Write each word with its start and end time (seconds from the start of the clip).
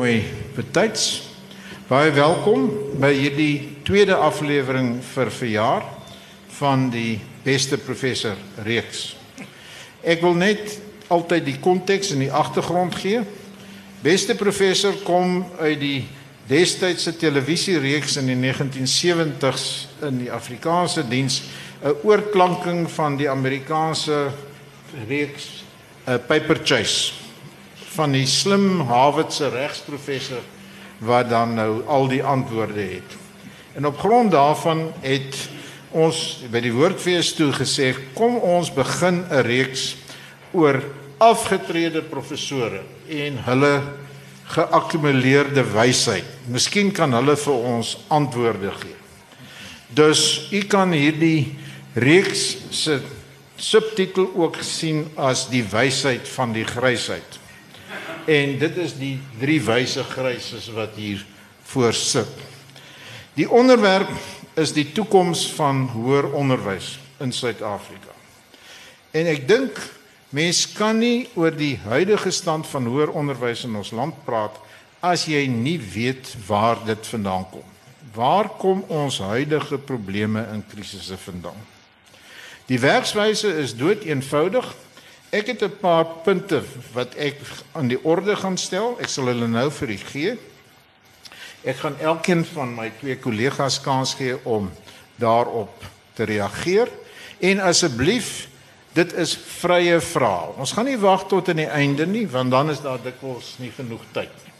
Mooi, 0.00 0.22
betyds. 0.56 1.26
Baie 1.84 2.08
welkom 2.16 2.62
by 3.02 3.10
hierdie 3.12 3.82
tweede 3.84 4.14
aflewering 4.16 4.94
vir 5.04 5.28
verjaar 5.28 5.84
van 6.56 6.86
die 6.88 7.18
beste 7.44 7.76
professor 7.76 8.38
reeks. 8.64 9.02
Ek 10.00 10.24
wil 10.24 10.40
net 10.40 10.78
altyd 11.12 11.44
die 11.50 11.58
konteks 11.60 12.14
en 12.14 12.24
die 12.24 12.30
agtergrond 12.32 12.96
gee. 12.96 13.20
Beste 14.00 14.38
professor 14.40 14.96
kom 15.04 15.42
uit 15.60 15.76
die 15.84 16.02
destydse 16.48 17.18
televisiereeks 17.20 18.16
in 18.24 18.32
die 18.32 18.40
1970s 18.40 19.70
in 20.08 20.24
die 20.24 20.32
Afrikaanse 20.32 21.04
diens, 21.12 21.42
'n 21.84 21.92
oorklanking 22.08 22.86
van 22.88 23.20
die 23.20 23.28
Amerikaanse 23.28 24.30
reeks 25.12 25.60
'n 26.08 26.24
Paper 26.24 26.64
Chase 26.64 27.19
van 27.94 28.12
die 28.14 28.26
slim 28.26 28.80
Harvardse 28.86 29.48
regsprofessor 29.48 30.42
wat 31.00 31.30
dan 31.30 31.54
nou 31.56 31.82
al 31.88 32.08
die 32.08 32.22
antwoorde 32.24 32.80
het. 32.80 33.16
En 33.74 33.86
op 33.86 33.98
grond 33.98 34.30
daarvan 34.30 34.90
het 35.00 35.36
ons 35.90 36.42
by 36.52 36.60
die 36.62 36.74
woordfees 36.74 37.32
toe 37.34 37.50
gesê 37.56 37.94
kom 38.14 38.36
ons 38.36 38.70
begin 38.74 39.24
'n 39.30 39.42
reeks 39.42 39.96
oor 40.52 40.82
afgetrede 41.18 42.02
professore 42.02 42.82
en 43.08 43.38
hulle 43.44 43.82
geakkumuleerde 44.44 45.64
wysheid. 45.72 46.24
Miskien 46.46 46.92
kan 46.92 47.12
hulle 47.12 47.36
vir 47.36 47.54
ons 47.54 47.98
antwoorde 48.08 48.70
gee. 48.70 48.96
Dus 49.94 50.48
u 50.52 50.62
kan 50.70 50.92
hierdie 50.92 51.58
reeks 51.94 52.56
se 52.70 53.00
subtitel 53.56 54.30
ook 54.34 54.56
sien 54.62 55.08
as 55.16 55.48
die 55.50 55.64
wysheid 55.64 56.28
van 56.28 56.52
die 56.52 56.64
grysheid. 56.64 57.39
En 58.26 58.58
dit 58.58 58.76
is 58.76 58.94
die 58.98 59.16
drie 59.40 59.60
wyse 59.64 60.04
gryses 60.04 60.68
wat 60.74 60.96
hier 60.98 61.24
voor 61.62 61.92
sit. 61.94 62.32
Die 63.34 63.50
onderwerp 63.50 64.10
is 64.54 64.72
die 64.76 64.92
toekoms 64.92 65.46
van 65.56 65.86
hoër 65.94 66.32
onderwys 66.36 66.98
in 67.22 67.32
Suid-Afrika. 67.32 68.12
En 69.10 69.26
ek 69.30 69.46
dink 69.48 69.78
mens 70.34 70.64
kan 70.76 70.98
nie 70.98 71.28
oor 71.34 71.54
die 71.54 71.76
huidige 71.86 72.30
stand 72.30 72.68
van 72.70 72.86
hoër 72.86 73.14
onderwys 73.16 73.64
in 73.66 73.78
ons 73.78 73.94
land 73.94 74.14
praat 74.26 74.58
as 75.00 75.24
jy 75.30 75.46
nie 75.48 75.78
weet 75.80 76.34
waar 76.46 76.78
dit 76.84 77.06
vandaan 77.12 77.46
kom. 77.50 77.66
Waar 78.14 78.50
kom 78.58 78.82
ons 78.88 79.20
huidige 79.22 79.78
probleme 79.78 80.42
en 80.52 80.64
krisisse 80.68 81.16
vandaan? 81.18 81.58
Die 82.70 82.78
werkswyse 82.78 83.50
is 83.62 83.74
dood 83.74 84.04
eenvoudig. 84.06 84.66
Ek 85.30 85.46
het 85.46 85.62
'n 85.62 85.78
paar 85.80 86.04
punte 86.26 86.62
wat 86.92 87.14
ek 87.14 87.38
aan 87.72 87.88
die 87.88 88.04
orde 88.04 88.36
gaan 88.36 88.56
stel. 88.56 88.96
Ek 89.00 89.08
sal 89.08 89.26
hulle 89.26 89.46
nou 89.46 89.70
vir 89.70 89.88
u 89.88 89.96
gee. 89.96 90.38
Ek 91.62 91.76
gaan 91.76 91.98
elkeen 92.00 92.44
van 92.44 92.74
my 92.74 92.92
twee 92.98 93.16
kollegas 93.16 93.80
kans 93.80 94.14
gee 94.14 94.44
om 94.44 94.72
daarop 95.16 95.84
te 96.12 96.24
reageer. 96.24 96.88
En 97.38 97.60
asseblief, 97.60 98.48
dit 98.92 99.12
is 99.12 99.36
vrye 99.36 100.00
vrae. 100.00 100.56
Ons 100.56 100.72
gaan 100.72 100.84
nie 100.84 100.98
wag 100.98 101.26
tot 101.26 101.48
aan 101.48 101.56
die 101.56 101.70
einde 101.70 102.06
nie, 102.06 102.26
want 102.28 102.50
dan 102.50 102.70
is 102.70 102.80
daar 102.80 102.98
dikwels 103.02 103.54
nie 103.58 103.70
genoeg 103.70 104.02
tyd 104.12 104.30
nie. 104.44 104.52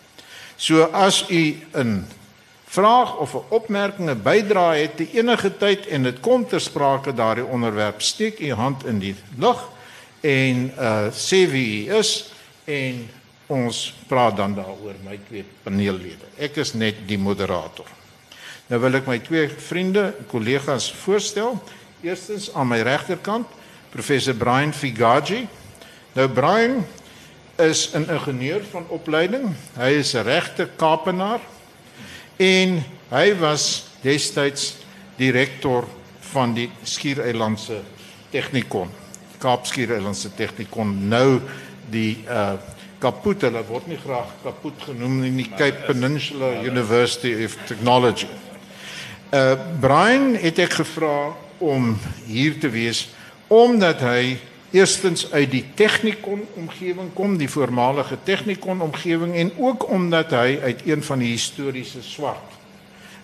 So 0.57 0.83
as 0.93 1.25
u 1.31 1.57
'n 1.75 2.07
vraag 2.67 3.17
of 3.17 3.35
'n 3.35 3.43
opmerking 3.49 4.11
'n 4.11 4.23
bydrae 4.23 4.81
het 4.81 4.97
te 4.97 5.11
enige 5.13 5.57
tyd 5.57 5.87
en 5.87 6.03
dit 6.03 6.21
kom 6.21 6.47
ter 6.47 6.61
sprake 6.61 7.15
daardie 7.15 7.45
onderwerp, 7.45 8.03
steek 8.03 8.39
u 8.41 8.53
hand 8.53 8.85
in 8.85 8.99
die 8.99 9.17
lug 9.37 9.69
en 10.21 10.73
uh 10.77 11.09
sê 11.13 11.47
wie 11.49 11.89
u 11.89 11.97
is 11.97 12.31
en 12.65 13.09
ons 13.51 13.79
praat 14.07 14.37
dan 14.37 14.55
daaroor 14.55 14.99
my 15.05 15.19
twee 15.27 15.45
paneellede. 15.65 16.29
Ek 16.39 16.61
is 16.63 16.75
net 16.79 17.03
die 17.09 17.19
moderator. 17.19 17.89
Nou 18.71 18.79
wil 18.85 19.01
ek 19.01 19.09
my 19.11 19.19
twee 19.25 19.49
vriende, 19.51 20.13
kollegas 20.31 20.91
voorstel. 21.03 21.57
Eerstens 22.07 22.53
aan 22.55 22.71
my 22.71 22.79
regterkant, 22.87 23.49
professor 23.91 24.37
Brian 24.39 24.73
Figaji. 24.73 25.49
Nou 26.15 26.29
Brian 26.29 26.85
is 27.59 27.91
'n 27.95 28.07
ingenieur 28.07 28.63
van 28.71 28.87
opleiding. 28.89 29.51
Hy 29.77 29.91
is 29.99 30.15
'n 30.15 30.23
regte 30.23 30.69
Kaapenaar 30.77 31.41
en 32.37 32.85
hy 33.11 33.35
was 33.39 33.85
destyds 34.03 34.77
direkteur 35.17 35.85
van 36.21 36.55
die 36.55 36.71
Skiereilandse 36.83 37.83
Technikon 38.31 39.00
Kaapskiereilandse 39.41 40.35
Technikon 40.37 41.09
nou 41.09 41.41
die 41.91 42.21
uh 42.29 42.59
kaput 43.01 43.41
hulle 43.47 43.63
word 43.65 43.87
nie 43.89 43.97
graag 43.97 44.29
kaput 44.43 44.83
genoem 44.85 45.23
in 45.25 45.39
die 45.41 45.49
Cape 45.49 45.87
Peninsula 45.87 46.51
University 46.61 47.33
of 47.47 47.57
Technology. 47.65 48.29
Uh 49.33 49.57
Brian 49.81 50.35
het 50.37 50.61
ek 50.61 50.77
gevra 50.83 51.33
om 51.65 51.95
hier 52.27 52.59
te 52.61 52.69
wees 52.69 53.07
omdat 53.49 54.05
hy 54.05 54.37
eerstens 54.77 55.25
uit 55.33 55.49
die 55.51 55.65
Technikon 55.75 56.45
omgewing 56.61 57.09
kom, 57.17 57.39
die 57.41 57.49
voormalige 57.51 58.21
Technikon 58.29 58.85
omgewing 58.85 59.35
en 59.35 59.51
ook 59.59 59.89
omdat 59.91 60.37
hy 60.37 60.61
uit 60.63 60.85
een 60.87 61.03
van 61.03 61.25
die 61.25 61.33
historiese 61.33 62.05
swart 62.05 62.59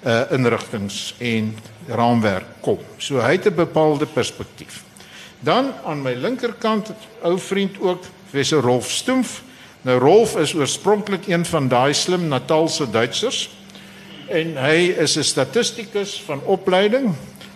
uh 0.06 0.24
inrigtinge 0.32 1.12
en 1.20 1.52
raamwerk 1.86 2.60
kom. 2.64 2.80
So 2.96 3.20
hy 3.20 3.36
het 3.36 3.52
'n 3.52 3.60
bepaalde 3.60 4.06
perspektief. 4.06 4.85
Dan 5.40 5.72
aan 5.84 6.02
my 6.02 6.14
linkerkant 6.14 6.92
ou 7.22 7.38
vriend 7.38 7.80
ook 7.80 8.04
professor 8.28 8.62
Rolf 8.62 8.90
Stoemf. 8.90 9.42
Nou 9.82 9.98
Rolf 9.98 10.36
is 10.36 10.54
oorspronklik 10.54 11.26
een 11.26 11.44
van 11.44 11.68
daai 11.68 11.94
slim 11.94 12.28
Natalse 12.28 12.90
Duitsers 12.90 13.50
en 14.28 14.56
hy 14.58 14.94
is 14.98 15.16
'n 15.16 15.22
statistikus 15.22 16.22
van 16.26 16.40
opleiding, 16.44 17.14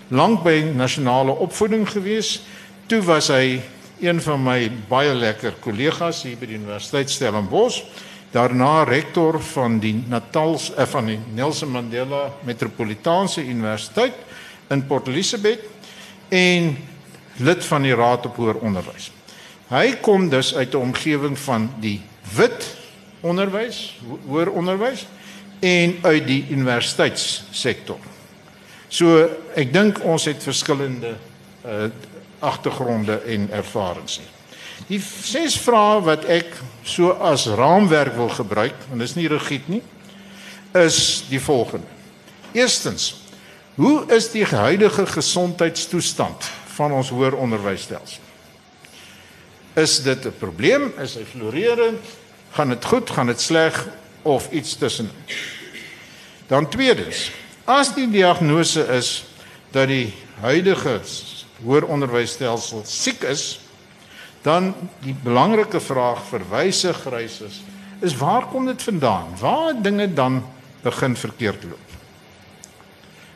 lank 0.08 0.42
by 0.42 0.70
nasionale 0.74 1.32
opvoeding 1.32 1.88
gewees. 1.88 2.40
Toe 2.86 3.02
was 3.02 3.28
hy 3.28 3.60
een 4.00 4.20
van 4.20 4.42
my 4.42 4.70
baie 4.88 5.14
lekker 5.14 5.52
kollegas 5.60 6.22
hier 6.22 6.36
by 6.36 6.46
die 6.46 6.56
Universiteit 6.56 7.10
Stellenbosch, 7.10 7.82
daarna 8.30 8.84
rektor 8.84 9.40
van 9.42 9.78
die 9.78 10.04
Natals 10.08 10.70
eh, 10.74 10.86
van 10.86 11.06
die 11.06 11.18
Nelson 11.34 11.70
Mandela 11.70 12.30
Metropolitaanse 12.44 13.44
Universiteit 13.44 14.14
in 14.68 14.86
Port 14.86 15.08
Elizabeth 15.08 15.60
en 16.28 16.76
lid 17.36 17.64
van 17.64 17.82
die 17.82 17.94
Raad 17.94 18.26
op 18.26 18.36
Hoër 18.36 18.54
Onderwys. 18.54 19.10
Hy 19.70 19.96
kom 20.02 20.28
dus 20.28 20.54
uit 20.54 20.74
'n 20.74 20.76
omgewing 20.76 21.38
van 21.38 21.70
die 21.78 22.02
wit 22.34 22.76
onderwys, 23.20 23.98
hoër 24.26 24.50
onderwys 24.50 25.06
en 25.60 25.98
uit 26.02 26.26
die 26.26 26.46
universiteitssektor. 26.50 27.98
So 28.88 29.28
ek 29.54 29.72
dink 29.72 30.00
ons 30.04 30.24
het 30.24 30.42
verskillende 30.42 31.16
uh 31.64 31.90
agtergronde 32.40 33.18
en 33.28 33.50
ervarings 33.52 34.18
nie. 34.18 34.28
Die 34.88 35.00
ses 35.22 35.58
vrae 35.60 35.98
wat 36.00 36.24
ek 36.24 36.54
so 36.88 37.10
as 37.12 37.44
raamwerk 37.46 38.14
wil 38.16 38.30
gebruik, 38.32 38.74
en 38.88 38.98
dit 38.98 39.08
is 39.08 39.14
nie 39.14 39.28
rigied 39.28 39.68
nie, 39.68 39.82
is 40.72 41.24
die 41.28 41.40
volgende. 41.40 41.84
Eerstens, 42.56 43.20
hoe 43.74 44.06
is 44.08 44.30
die 44.32 44.46
huidige 44.48 45.04
gesondheidstoestand 45.06 46.48
van 46.80 46.96
ons 46.96 47.12
hoër 47.12 47.36
onderwysstelsel? 47.36 48.24
Is 49.76 50.00
dit 50.02 50.24
'n 50.24 50.34
probleem? 50.38 50.92
Is 50.98 51.14
hy 51.14 51.24
floreerend? 51.24 52.04
Gaan 52.56 52.68
dit 52.68 52.84
goed? 52.84 53.10
Gaan 53.10 53.26
dit 53.26 53.40
sleg 53.40 53.88
of 54.22 54.50
iets 54.50 54.76
tussen? 54.76 55.10
Dan 56.46 56.68
tweedens, 56.68 57.30
as 57.64 57.94
die 57.94 58.10
diagnose 58.10 58.82
is 58.96 59.24
dat 59.70 59.86
die 59.88 60.14
huidige 60.40 61.00
hoër 61.62 61.84
onderwysstelsel 61.84 62.82
siek 62.84 63.22
is, 63.22 63.60
dan 64.42 64.74
die 65.04 65.14
belangrike 65.22 65.80
vraag 65.80 66.24
vir 66.30 66.42
wyse 66.50 66.92
grys 66.92 67.40
is, 67.40 67.60
is 68.00 68.16
waar 68.16 68.46
kom 68.48 68.66
dit 68.66 68.82
vandaan? 68.82 69.36
Waar 69.38 69.82
dinge 69.82 70.08
dan 70.14 70.42
begin 70.82 71.16
verkeerd 71.16 71.62
loop? 71.62 71.88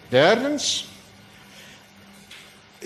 Derdens 0.08 0.93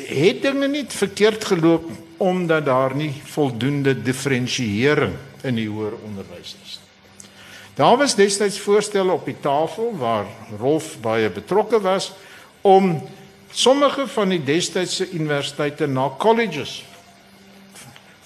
het 0.06 0.42
dinge 0.42 0.68
nie 0.68 0.84
verkeerd 0.88 1.44
geloop 1.44 1.90
omdat 2.16 2.64
daar 2.64 2.94
nie 2.94 3.12
voldoende 3.24 3.94
diferensiering 4.02 5.14
in 5.42 5.54
die 5.54 5.68
hoër 5.68 5.94
onderwys 6.06 6.56
is. 6.64 6.78
Daar 7.78 7.96
was 7.96 8.16
destyds 8.18 8.58
voorstelle 8.58 9.12
op 9.12 9.24
die 9.24 9.36
tafel 9.40 9.92
waar 9.98 10.26
Rolf 10.58 10.96
baie 11.00 11.30
betrokke 11.30 11.80
was 11.80 12.12
om 12.60 13.02
sommige 13.50 14.06
van 14.06 14.34
die 14.34 14.42
destydse 14.42 15.10
universiteite 15.10 15.86
na 15.86 16.08
colleges 16.18 16.82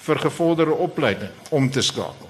vir 0.03 0.19
gevorderde 0.19 0.73
opleiding 0.73 1.31
om 1.49 1.69
te 1.71 1.81
skakel. 1.81 2.29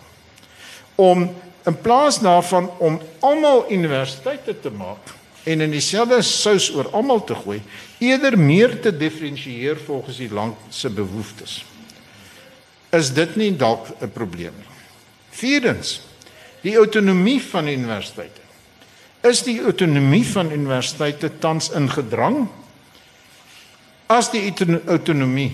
Om 0.95 1.29
in 1.63 1.77
plaas 1.81 2.19
daarvan 2.19 2.69
om 2.77 2.99
almal 3.19 3.65
universiteite 3.71 4.59
te 4.59 4.69
maak 4.69 5.15
en 5.43 5.61
in 5.61 5.71
dieselfde 5.71 6.21
sous 6.21 6.69
oor 6.71 6.89
almal 6.91 7.23
te 7.23 7.35
gooi, 7.35 7.61
eerder 7.99 8.37
meer 8.39 8.79
te 8.81 8.97
diferensieer 8.97 9.77
volgens 9.77 10.17
die 10.17 10.31
land 10.31 10.55
se 10.69 10.89
behoeftes. 10.89 11.65
Is 12.89 13.13
dit 13.13 13.35
nie 13.35 13.55
dalk 13.55 13.87
'n 14.01 14.11
probleem 14.11 14.53
nie? 14.53 14.71
Vierdens, 15.29 15.99
Die 16.63 16.77
autonomie 16.79 17.41
van 17.43 17.67
universiteite. 17.67 18.39
Is 19.27 19.43
die 19.43 19.57
autonomie 19.63 20.23
van 20.27 20.51
universiteite 20.51 21.31
tans 21.43 21.69
in 21.75 21.89
gedrang? 21.91 22.45
As 24.11 24.29
die 24.31 24.45
autonomie 24.87 25.51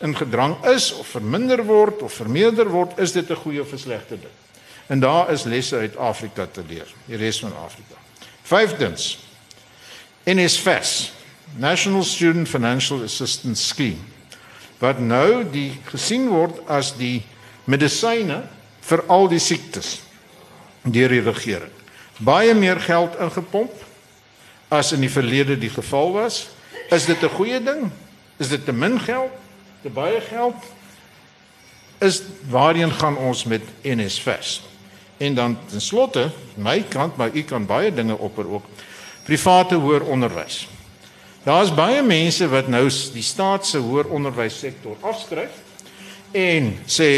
in 0.00 0.14
gedrang 0.16 0.56
is 0.70 0.92
of 0.94 1.10
verminder 1.16 1.64
word 1.66 2.02
of 2.06 2.14
vermeerder 2.22 2.70
word, 2.70 2.98
is 2.98 3.12
dit 3.12 3.30
'n 3.30 3.42
goeie 3.42 3.60
of 3.60 3.72
'n 3.72 3.78
slegte 3.78 4.16
ding. 4.20 4.36
En 4.86 5.00
daar 5.00 5.30
is 5.30 5.44
lesse 5.44 5.76
uit 5.76 5.96
Afrika 5.96 6.46
te 6.46 6.62
leer, 6.68 6.86
die 7.06 7.16
res 7.16 7.38
van 7.40 7.52
Afrika. 7.64 8.03
Vyfdens. 8.44 9.18
NSFAS, 10.24 11.12
National 11.56 12.02
Student 12.02 12.48
Financial 12.48 13.02
Assistance 13.02 13.62
Scheme, 13.62 14.00
wat 14.80 14.98
nou 15.00 15.44
die 15.52 15.74
gesien 15.90 16.26
word 16.32 16.62
as 16.68 16.94
die 16.96 17.22
medisyne 17.68 18.42
vir 18.84 19.04
al 19.12 19.28
die 19.32 19.40
siektes 19.40 19.98
deur 20.84 21.12
die 21.12 21.22
regering. 21.24 21.72
Baie 22.24 22.54
meer 22.56 22.80
geld 22.84 23.16
ingepomp 23.20 23.72
as 24.72 24.92
in 24.96 25.04
die 25.04 25.12
verlede 25.12 25.56
die 25.60 25.72
geval 25.72 26.12
was. 26.16 26.46
Is 26.90 27.06
dit 27.06 27.22
'n 27.22 27.36
goeie 27.36 27.60
ding? 27.60 27.90
Is 28.38 28.48
dit 28.48 28.64
te 28.64 28.72
min 28.72 29.00
geld? 29.00 29.32
Te 29.82 29.88
baie 29.88 30.20
geld? 30.20 30.56
Is 32.00 32.22
waarheen 32.48 32.92
gaan 32.92 33.16
ons 33.16 33.44
met 33.44 33.62
NSFAS? 33.82 34.62
En 35.24 35.34
dan 35.34 35.56
ten 35.70 35.80
slotte, 35.80 36.28
my 36.60 36.82
kant, 36.88 37.16
maar 37.16 37.30
u 37.32 37.42
kan 37.42 37.66
baie 37.66 37.92
dinge 37.94 38.18
opper 38.18 38.48
ook. 38.50 38.64
Private 39.24 39.74
hoër 39.80 40.04
onderwys. 40.04 40.66
Daar's 41.44 41.72
baie 41.74 42.02
mense 42.02 42.48
wat 42.48 42.68
nou 42.72 42.86
die 43.12 43.24
staat 43.24 43.66
se 43.66 43.80
hoër 43.80 44.10
onderwyssektor 44.12 44.96
afskryf 45.04 45.60
en 46.34 46.70
sê 46.88 47.10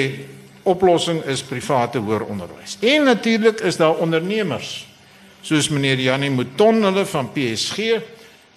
oplossing 0.66 1.22
is 1.30 1.44
private 1.46 2.02
hoër 2.02 2.26
onderwys. 2.26 2.76
En 2.82 3.06
natuurlik 3.06 3.62
is 3.66 3.78
daar 3.78 4.02
ondernemers 4.02 4.86
soos 5.46 5.68
meneer 5.70 6.02
Janie 6.02 6.30
Mouton 6.30 6.82
hulle 6.82 7.04
van 7.06 7.30
PSG 7.32 8.00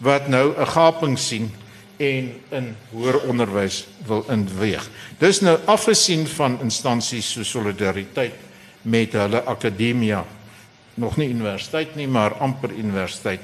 wat 0.01 0.27
nou 0.27 0.53
'n 0.57 0.65
gaping 0.73 1.19
sien 1.19 1.51
en 1.97 2.33
in 2.49 2.75
hoër 2.91 3.19
onderwys 3.29 3.85
wil 4.05 4.25
inweeg. 4.29 4.89
Dis 5.17 5.41
nou 5.41 5.57
afgesien 5.65 6.27
van 6.27 6.59
instansies 6.61 7.31
so 7.31 7.43
solidariteit 7.43 8.48
met 8.81 9.13
hulle 9.13 9.43
akademia 9.43 10.25
nog 10.99 11.17
nie 11.17 11.29
universiteit 11.29 11.95
nie 11.95 12.07
maar 12.07 12.35
amper 12.43 12.71
universiteit 12.71 13.41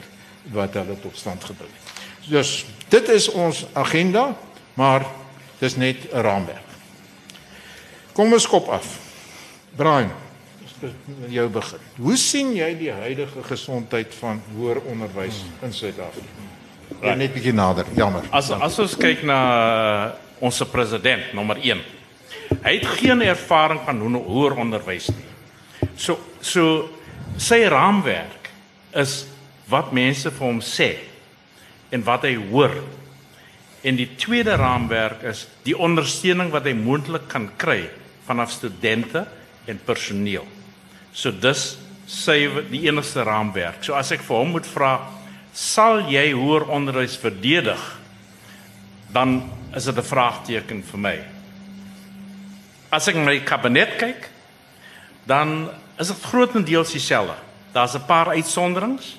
wat 0.53 0.73
hulle 0.73 0.97
tot 1.01 1.17
stand 1.17 1.43
gebring 1.43 1.71
het. 1.71 2.03
Dus 2.29 2.65
dit 2.89 3.09
is 3.09 3.29
ons 3.29 3.65
agenda, 3.73 4.35
maar 4.73 5.05
dis 5.59 5.75
net 5.75 5.97
'n 6.11 6.21
raamwerk. 6.21 6.69
Kom 8.13 8.33
ons 8.33 8.47
kop 8.47 8.67
af. 8.67 8.99
Brian, 9.75 10.11
met 10.79 11.31
jou 11.31 11.49
begin. 11.49 11.79
Hoe 11.95 12.17
sien 12.17 12.53
jy 12.55 12.77
die 12.77 12.91
huidige 12.91 13.43
gesondheid 13.43 14.13
van 14.19 14.41
hoër 14.55 14.81
onderwys 14.81 15.43
in 15.61 15.73
Suid-Afrika? 15.73 16.43
Ja, 17.01 17.15
net 17.15 17.33
bietjie 17.33 17.53
nader. 17.53 17.85
Jammer. 17.95 18.23
As 18.29 18.51
as 18.51 18.79
ons 18.79 18.95
kyk 18.97 19.23
na 19.23 19.39
uh, 20.05 20.11
ons 20.39 20.61
president 20.71 21.33
nommer 21.33 21.57
1. 21.61 21.81
Hy 22.63 22.73
het 22.77 22.87
geen 22.99 23.21
ervaring 23.21 23.81
van 23.85 24.01
hoër 24.01 24.57
onderwys 24.61 25.09
nie. 25.09 25.31
So 25.97 26.19
so 26.41 26.89
sy 27.41 27.63
raamwerk 27.67 28.51
is 28.95 29.25
wat 29.71 29.91
mense 29.95 30.29
vir 30.31 30.45
hom 30.45 30.61
sê 30.61 30.91
en 31.91 32.03
wat 32.05 32.27
hy 32.27 32.35
hoor. 32.51 32.75
En 33.85 33.97
die 33.97 34.09
tweede 34.17 34.55
raamwerk 34.57 35.23
is 35.29 35.45
die 35.65 35.77
ondersteuning 35.77 36.51
wat 36.53 36.65
hy 36.65 36.73
moontlik 36.77 37.27
kan 37.31 37.49
kry 37.57 37.83
vanaf 38.25 38.53
studente 38.53 39.25
en 39.69 39.81
personeel. 39.85 40.45
So 41.13 41.31
dis 41.31 41.75
sy 42.09 42.45
die 42.69 42.85
enigste 42.87 43.25
raamwerk. 43.25 43.83
So 43.85 43.97
as 43.97 44.11
ek 44.13 44.25
vir 44.25 44.37
hom 44.37 44.55
moet 44.55 44.67
vra, 44.69 44.97
sal 45.55 46.05
jy 46.11 46.31
hoër 46.35 46.67
onderwys 46.73 47.17
verdedig? 47.17 47.81
Dan 49.13 49.41
is 49.75 49.85
dit 49.85 49.97
'n 49.97 50.01
vraagteken 50.03 50.83
vir 50.83 50.99
my. 50.99 51.34
As 52.95 53.09
ek 53.11 53.17
my 53.19 53.41
kabinet 53.43 53.97
kyk, 53.99 54.29
dan 55.27 55.67
is 55.99 56.07
dit 56.13 56.27
grootendeels 56.29 56.93
dieselfde. 56.95 57.35
Daar's 57.75 57.95
'n 57.95 58.05
paar 58.07 58.29
uitsonderings, 58.31 59.17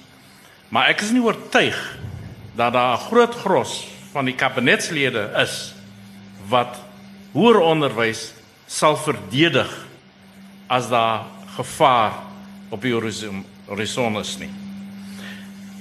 maar 0.69 0.89
ek 0.89 1.01
is 1.01 1.11
nie 1.11 1.21
oortuig 1.21 1.99
dat 2.57 2.73
daar 2.73 2.97
'n 2.97 3.07
groot 3.13 3.35
gros 3.35 3.87
van 4.13 4.25
die 4.25 4.35
kabinetslede 4.35 5.31
is 5.37 5.75
wat 6.49 6.79
hoër 7.33 7.61
onderwys 7.61 8.33
sal 8.67 8.97
verdedig 8.97 9.87
as 10.67 10.89
daar 10.89 11.25
gevaar 11.57 12.13
op 12.69 12.83
die 12.83 12.93
horison 13.67 14.17
is 14.17 14.39
nie. 14.39 14.51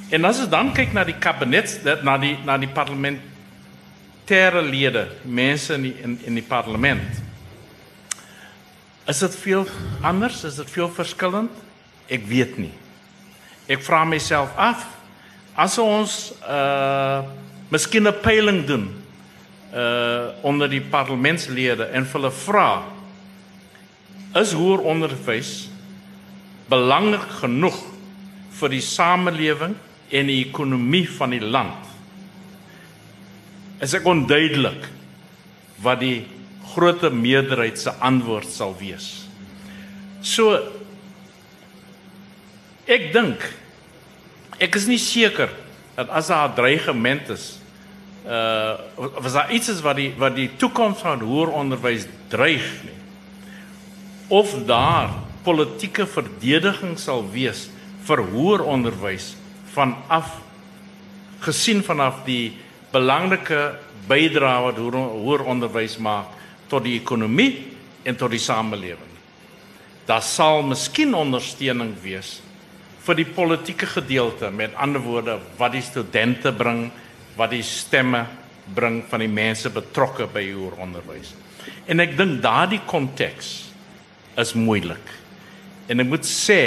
En 0.10 0.26
as 0.26 0.40
ons 0.40 0.50
dan 0.50 0.74
kyk 0.74 0.94
na 0.94 1.04
die 1.04 1.18
kabinet 1.20 2.04
na 2.04 2.18
die 2.18 2.38
na 2.46 2.58
die 2.58 2.70
parlementêre 2.70 4.62
lede, 4.62 5.08
mense 5.24 5.74
in 5.74 5.82
die 5.82 5.96
in, 6.04 6.20
in 6.26 6.34
die 6.34 6.44
parlement. 6.48 7.25
Is 9.06 9.22
dit 9.22 9.36
veel 9.36 9.68
anders? 10.02 10.44
Is 10.44 10.56
dit 10.56 10.70
veel 10.70 10.90
verskillend? 10.90 11.52
Ek 12.10 12.26
weet 12.30 12.58
nie. 12.58 12.74
Ek 13.70 13.82
vra 13.86 14.04
myself 14.06 14.54
af 14.58 14.86
as 15.56 15.78
ons 15.80 16.34
uh 16.44 17.24
miskien 17.72 18.08
'n 18.08 18.20
peiling 18.22 18.66
doen 18.68 18.90
uh 19.74 20.34
onder 20.42 20.70
die 20.70 20.82
parlementslede 20.82 21.88
en 21.94 22.06
hulle 22.12 22.32
vra 22.32 22.84
is 24.36 24.52
hoër 24.54 24.84
onderwys 24.84 25.70
belangrik 26.70 27.30
genoeg 27.42 27.78
vir 28.60 28.70
die 28.70 28.82
samelewing 28.82 29.76
en 30.12 30.28
die 30.28 30.46
ekonomie 30.46 31.08
van 31.10 31.30
die 31.30 31.42
land 31.42 31.82
is 33.80 33.94
ek 33.94 34.06
onduidelik 34.06 34.88
wat 35.84 36.00
die 36.00 36.26
grootte 36.76 37.10
meerderheid 37.10 37.80
se 37.80 37.94
antwoord 38.04 38.50
sal 38.52 38.76
wees 38.80 39.12
so 40.22 40.52
ek 42.86 43.14
dink 43.16 43.42
Ek 44.56 44.76
is 44.80 44.88
nie 44.88 45.00
seker 45.02 45.52
dat 45.96 46.10
as 46.10 46.28
daar 46.32 46.50
'n 46.50 46.56
dreigement 46.56 47.30
is, 47.30 47.60
uh 48.26 48.80
was 48.96 49.34
daar 49.34 49.52
iets 49.52 49.70
is 49.70 49.82
wat 49.82 49.96
die 49.96 50.14
wat 50.18 50.36
die 50.36 50.50
toekoms 50.58 51.00
van 51.00 51.20
hoër 51.20 51.52
onderwys 51.52 52.08
dreig 52.28 52.84
nie. 52.84 53.00
Of 54.28 54.56
daar 54.66 55.10
politieke 55.44 56.08
verdediging 56.08 56.98
sal 57.00 57.30
wees 57.32 57.70
vir 58.04 58.18
hoër 58.18 58.64
onderwys 58.64 59.36
vanaf 59.74 60.40
gesien 61.40 61.84
vanaf 61.84 62.24
die 62.26 62.58
belangrike 62.92 63.78
bydrae 64.08 64.62
wat 64.62 64.78
hoër 64.78 65.44
onderwys 65.44 65.98
maak 65.98 66.32
tot 66.70 66.84
die 66.86 66.96
ekonomie 67.00 67.52
en 68.06 68.18
tot 68.18 68.32
die 68.34 68.42
samelewing. 68.42 69.14
Daar 70.06 70.24
sal 70.26 70.62
miskien 70.66 71.16
ondersteuning 71.18 71.96
wees 72.04 72.40
vir 73.06 73.20
die 73.20 73.28
politieke 73.30 73.88
gedeelte 73.90 74.50
met 74.54 74.76
ander 74.82 75.02
woorde 75.02 75.40
wat 75.60 75.74
die 75.76 75.84
studente 75.86 76.54
bring 76.54 76.88
wat 77.36 77.52
die 77.52 77.64
stemme 77.66 78.24
bring 78.74 79.02
van 79.10 79.22
die 79.22 79.30
mense 79.30 79.70
betrokke 79.70 80.28
by 80.32 80.42
hoër 80.48 80.80
onderwys. 80.88 81.34
En 81.86 82.02
ek 82.02 82.16
dink 82.18 82.40
daardie 82.42 82.82
konteks 82.88 83.52
is 84.42 84.54
moeilik. 84.58 85.12
En 85.90 86.02
ek 86.02 86.10
moet 86.10 86.26
sê 86.26 86.62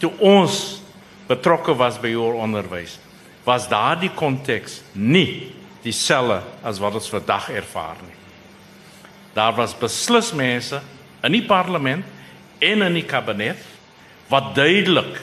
toe 0.00 0.10
ons 0.24 0.80
betrokke 1.28 1.74
was 1.78 2.00
by 2.02 2.12
hoër 2.14 2.40
onderwys, 2.46 2.96
was 3.46 3.68
daardie 3.70 4.10
konteks 4.14 4.80
nie 4.94 5.52
dieselfde 5.84 6.40
as 6.66 6.80
wat 6.82 6.98
ons 6.98 7.10
vandag 7.12 7.50
ervaar 7.54 7.98
nie. 8.02 8.15
Daar 9.36 9.52
was 9.56 9.76
beslis 9.76 10.32
mense 10.32 10.80
in 11.26 11.34
die 11.36 11.44
parlement 11.44 12.04
en 12.64 12.82
in 12.86 12.94
die 12.96 13.04
kabinet 13.04 13.60
wat 14.32 14.54
duidelik 14.56 15.18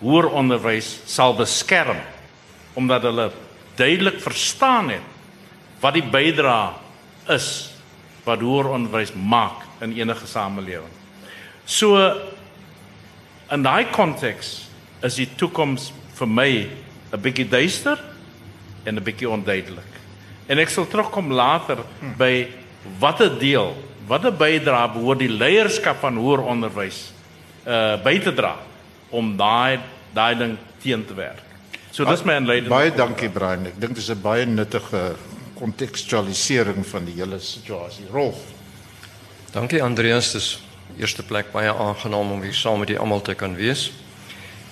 hoër 0.00 0.28
onderwys 0.38 0.92
sal 1.08 1.34
beskerm 1.34 1.98
omdat 2.76 3.06
hulle 3.08 3.30
duidelik 3.76 4.20
verstaan 4.22 4.92
het 4.94 5.14
wat 5.82 5.96
die 5.96 6.04
bydrae 6.04 6.74
is 7.34 7.48
wat 8.26 8.42
hoër 8.44 8.70
onderwys 8.76 9.12
maak 9.14 9.64
in 9.82 9.94
enige 9.96 10.26
samelewing. 10.26 10.92
So 11.66 11.98
in 13.52 13.62
daai 13.66 13.90
konteks 13.94 14.68
is 15.06 15.18
die 15.18 15.28
toekoms 15.38 15.90
vir 16.18 16.28
my 16.28 16.52
'n 17.12 17.22
bietjie 17.22 17.48
duister 17.48 17.98
en 18.84 18.96
'n 18.96 19.04
bietjie 19.04 19.28
onduidelik. 19.28 19.92
En 20.48 20.58
ek 20.58 20.68
sal 20.68 20.86
terugkom 20.86 21.32
later 21.32 21.78
by 22.18 22.46
watter 22.98 23.38
deel, 23.38 23.74
watter 24.06 24.32
bydrae 24.32 24.92
behoort 24.92 25.18
die 25.18 25.32
leierskap 25.32 26.00
van 26.00 26.16
hoër 26.16 26.44
onderwys 26.46 27.12
uh 27.66 27.96
by 28.02 28.18
te 28.22 28.32
dra 28.34 28.56
om 29.10 29.36
daai 29.36 29.80
daai 30.14 30.34
ding 30.38 30.58
teen 30.82 31.04
te 31.06 31.14
werk. 31.14 31.42
So 31.90 32.04
dis 32.04 32.22
my 32.24 32.36
inleiding. 32.36 32.68
Baie 32.68 32.92
dankie 32.92 33.30
Brian. 33.32 33.66
Ek 33.66 33.80
dink 33.80 33.94
dit 33.94 34.02
is 34.02 34.10
'n 34.10 34.20
baie 34.22 34.46
nuttige 34.46 35.16
kontekstualisering 35.56 36.86
van 36.86 37.04
die 37.04 37.14
hele 37.16 37.38
situasie. 37.40 38.04
Rolf. 38.12 38.36
Dankie 39.52 39.82
Andreas. 39.82 40.32
Dis 40.32 40.60
eerste 40.98 41.22
plek 41.22 41.52
baie 41.52 41.72
aangenaam 41.72 42.32
om 42.32 42.42
hier 42.42 42.54
saam 42.54 42.78
met 42.78 42.88
julle 42.88 43.00
almal 43.00 43.22
te 43.22 43.34
kan 43.34 43.54
wees. 43.56 43.90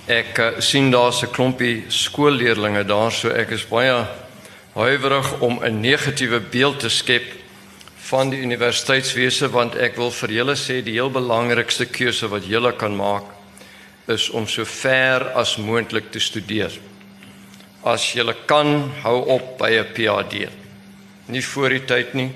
Ek 0.07 0.39
uh, 0.39 0.61
sien 0.61 0.91
daar's 0.91 1.23
'n 1.23 1.33
klompie 1.33 1.85
skoolleerdlinge 1.89 2.85
daar, 2.85 3.13
so 3.13 3.29
ek 3.29 3.51
is 3.51 3.65
baie 3.65 4.07
huiwerig 4.75 5.41
om 5.41 5.59
'n 5.65 5.81
negatiewe 5.81 6.41
beeld 6.41 6.81
te 6.81 6.89
skep 6.89 7.25
van 8.05 8.29
die 8.29 8.43
universiteitswese 8.45 9.49
want 9.53 9.79
ek 9.81 9.97
wil 9.97 10.11
vir 10.13 10.33
julle 10.39 10.57
sê 10.61 10.81
die 10.85 10.97
heel 10.99 11.13
belangrikste 11.13 11.87
keuse 11.89 12.29
wat 12.29 12.45
julle 12.49 12.75
kan 12.77 12.97
maak 12.97 13.31
is 14.13 14.29
om 14.37 14.45
so 14.49 14.67
ver 14.69 15.31
as 15.41 15.57
moontlik 15.57 16.11
te 16.13 16.21
studeer. 16.21 16.75
As 17.85 18.05
jy 18.17 18.25
kan, 18.49 18.91
hou 19.05 19.19
op 19.37 19.57
by 19.59 19.71
'n 19.81 19.93
PhD. 19.95 20.49
Nie 21.29 21.43
voor 21.43 21.69
die 21.69 21.85
tyd 21.85 22.15
nie, 22.15 22.31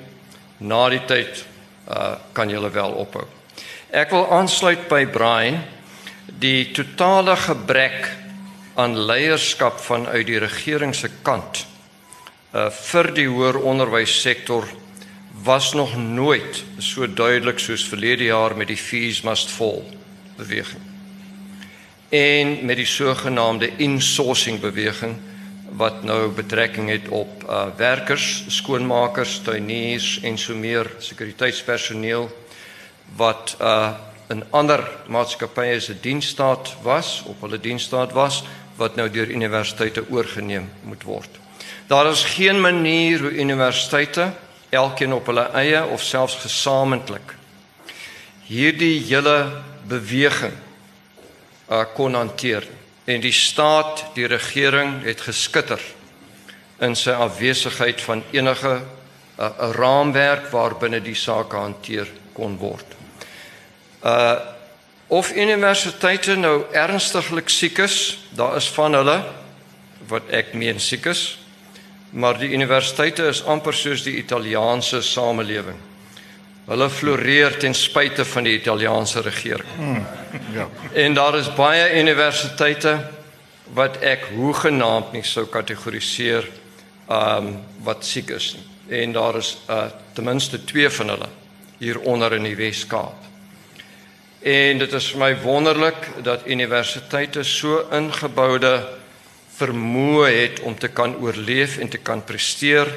na 0.60 0.88
die 0.88 1.04
tyd 1.06 1.44
uh 1.88 2.16
kan 2.32 2.50
jy 2.50 2.60
wel 2.60 2.92
ophou. 2.92 3.24
Ek 3.90 4.10
wil 4.10 4.26
aansluit 4.30 4.88
by 4.88 5.06
Brian 5.06 5.62
die 6.26 6.72
totale 6.72 7.36
gebrek 7.36 8.08
aan 8.74 8.96
leierskap 8.96 9.80
vanuit 9.80 10.26
die 10.26 10.38
regering 10.38 10.94
se 10.94 11.08
kant 11.22 11.66
uh 12.54 12.70
vir 12.70 13.12
die 13.12 13.28
hoër 13.28 13.56
onderwyssektor 13.58 14.64
was 15.42 15.72
nog 15.72 15.96
nooit 15.96 16.64
so 16.78 17.12
duidelik 17.12 17.58
soos 17.58 17.88
verlede 17.88 18.24
jaar 18.24 18.56
met 18.56 18.68
die 18.68 18.80
fees 18.80 19.22
must 19.22 19.50
fall 19.50 19.82
beweging 20.36 20.82
en 22.08 22.64
met 22.64 22.76
die 22.76 22.88
sogenaamde 22.88 23.70
insourcing 23.76 24.60
beweging 24.60 25.16
wat 25.76 26.02
nou 26.02 26.30
betrekking 26.32 26.88
het 26.88 27.08
op 27.08 27.44
uh 27.44 27.66
werkers, 27.76 28.44
skoonmakers, 28.48 29.40
tuiniers 29.44 30.20
en 30.24 30.38
so 30.38 30.56
meer 30.56 30.88
sekuriteitspersoneel 30.98 32.30
wat 33.16 33.56
uh 33.60 33.90
in 34.28 34.42
ander 34.52 34.82
maatskappye 35.08 35.80
se 35.80 35.94
diensstaat 36.00 36.74
was, 36.84 37.22
op 37.26 37.40
hulle 37.40 37.60
diensstaat 37.60 38.12
was 38.12 38.42
wat 38.76 38.96
nou 38.96 39.08
deur 39.10 39.30
universiteite 39.32 40.04
oorgeneem 40.10 40.68
moet 40.84 41.02
word. 41.08 41.38
Daar 41.88 42.10
is 42.10 42.24
geen 42.24 42.60
manier 42.60 43.20
hoe 43.20 43.32
universiteite 43.32 44.32
elkeen 44.70 45.12
op 45.12 45.26
hulle 45.26 45.48
eie 45.56 45.84
of 45.84 46.02
selfs 46.02 46.38
gesamentlik 46.42 47.34
hierdie 48.48 48.98
hele 49.04 49.62
beweging 49.88 50.54
uh, 51.70 51.84
kon 51.94 52.16
hanteer 52.16 52.66
en 53.08 53.20
die 53.24 53.32
staat 53.32 54.04
die 54.16 54.28
regering 54.28 55.02
het 55.04 55.20
geskitter 55.24 55.80
in 56.84 56.94
sy 56.96 57.12
afwesigheid 57.16 58.00
van 58.04 58.22
enige 58.32 58.74
'n 58.78 59.44
uh, 59.44 59.70
raamwerk 59.76 60.50
waarbinne 60.50 61.00
die 61.00 61.14
saak 61.14 61.52
hanteer 61.52 62.08
kon 62.32 62.56
word. 62.58 62.86
Uh 64.02 64.36
of 65.08 65.32
universiteite 65.32 66.36
nou 66.36 66.66
ernstiglik 66.72 67.48
siek 67.48 67.78
is, 67.78 68.18
daar 68.30 68.56
is 68.56 68.68
van 68.68 68.92
hulle 68.92 69.24
wat 70.08 70.28
ek 70.28 70.52
meen 70.52 70.80
siek 70.80 71.06
is, 71.06 71.38
maar 72.10 72.38
die 72.38 72.52
universiteite 72.52 73.26
is 73.28 73.42
amper 73.44 73.74
soos 73.76 74.02
die 74.02 74.16
Italiaanse 74.16 75.02
samelewing. 75.02 75.76
Hulle 76.68 76.88
floreer 76.90 77.56
ten 77.56 77.74
spyte 77.74 78.24
van 78.28 78.44
die 78.44 78.58
Italiaanse 78.58 79.20
regering. 79.24 79.68
Hmm, 79.76 80.06
ja. 80.52 80.68
En 80.92 81.14
daar 81.14 81.38
is 81.38 81.48
baie 81.56 82.00
universiteite 82.00 82.98
wat 83.76 84.00
ek 84.04 84.28
hoegenaamd 84.34 85.12
nie 85.12 85.24
sou 85.24 85.46
kategoriseer 85.48 86.48
um 87.08 87.54
wat 87.84 88.04
siek 88.04 88.30
is 88.36 88.52
nie. 88.56 89.00
En 89.00 89.12
daar 89.12 89.36
is 89.40 89.56
uh 89.68 89.86
ten 90.12 90.24
minste 90.24 90.64
2 90.64 90.90
van 90.90 91.08
hulle 91.08 91.28
hier 91.78 92.00
onder 92.00 92.32
in 92.32 92.42
die 92.42 92.56
Wes-Kaap. 92.56 93.28
En 94.42 94.78
dit 94.78 94.92
is 94.92 95.10
vir 95.12 95.20
my 95.20 95.32
wonderlik 95.42 96.08
dat 96.22 96.46
universiteite 96.46 97.42
so 97.44 97.84
ingeboude 97.92 98.72
vermoë 99.58 100.28
het 100.30 100.60
om 100.60 100.76
te 100.78 100.88
kan 100.88 101.16
oorleef 101.18 101.78
en 101.82 101.88
te 101.90 101.98
kan 101.98 102.22
presteer 102.24 102.90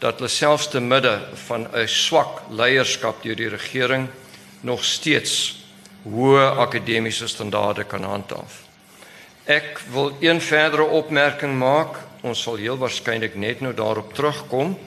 dat 0.00 0.18
hulle 0.18 0.32
selfs 0.32 0.70
te 0.72 0.80
midde 0.80 1.12
van 1.46 1.68
'n 1.70 1.88
swak 1.88 2.42
leierskap 2.50 3.22
deur 3.22 3.36
die 3.36 3.48
regering 3.48 4.08
nog 4.60 4.84
steeds 4.84 5.62
hoë 6.04 6.56
akademiese 6.58 7.28
standaarde 7.28 7.84
kan 7.84 8.02
handhaaf. 8.02 8.62
Ek 9.44 9.80
wil 9.92 10.16
een 10.20 10.40
verdere 10.40 10.84
opmerking 10.84 11.58
maak. 11.58 11.96
Ons 12.22 12.42
sal 12.42 12.56
heel 12.56 12.78
waarskynlik 12.78 13.34
net 13.34 13.60
nou 13.60 13.74
daarop 13.74 14.14
terugkom. 14.14 14.78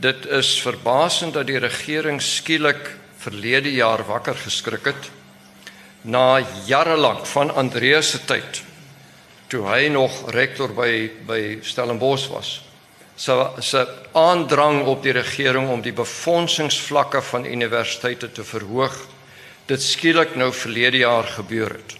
Dit 0.00 0.26
is 0.26 0.60
verbasend 0.60 1.34
dat 1.34 1.46
die 1.46 1.58
regering 1.58 2.22
skielik 2.22 2.96
verlede 3.16 3.72
jaar 3.72 4.04
wakker 4.06 4.34
geskrik 4.34 4.84
het 4.84 5.10
na 6.02 6.40
jare 6.66 6.96
lank 6.96 7.26
van 7.26 7.54
Andreas 7.54 8.10
se 8.10 8.24
tyd 8.24 8.62
toe 9.50 9.66
hy 9.66 9.88
nog 9.90 10.30
rektor 10.30 10.72
by 10.74 11.10
by 11.26 11.40
Stellenbosch 11.66 12.28
was 12.30 12.60
se 13.16 13.34
se 13.60 13.86
aandrang 14.16 14.84
op 14.88 15.02
die 15.02 15.12
regering 15.12 15.68
om 15.68 15.82
die 15.82 15.92
befondsingsvlakke 15.92 17.22
van 17.22 17.44
universiteite 17.44 18.32
te 18.32 18.44
verhoog 18.44 18.96
dit 19.70 19.82
skielik 19.82 20.34
nou 20.34 20.50
verlede 20.54 21.04
jaar 21.04 21.28
gebeur 21.36 21.70
het. 21.70 21.96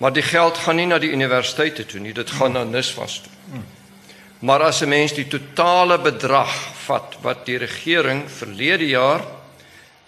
Maar 0.00 0.12
die 0.12 0.24
geld 0.24 0.56
gaan 0.58 0.78
nie 0.80 0.88
na 0.88 0.98
die 0.98 1.12
universiteite 1.12 1.84
toe 1.86 2.00
nie, 2.00 2.14
dit 2.16 2.30
gaan 2.38 2.56
na 2.56 2.64
NISVAS 2.64 3.20
toe. 3.22 3.60
Maar 4.42 4.64
as 4.66 4.80
'n 4.82 4.88
mens 4.88 5.12
die 5.12 5.28
totale 5.28 5.98
bedrag 5.98 6.54
vat 6.86 7.16
wat 7.22 7.46
die 7.46 7.58
regering 7.58 8.30
verlede 8.30 8.88
jaar 8.88 9.20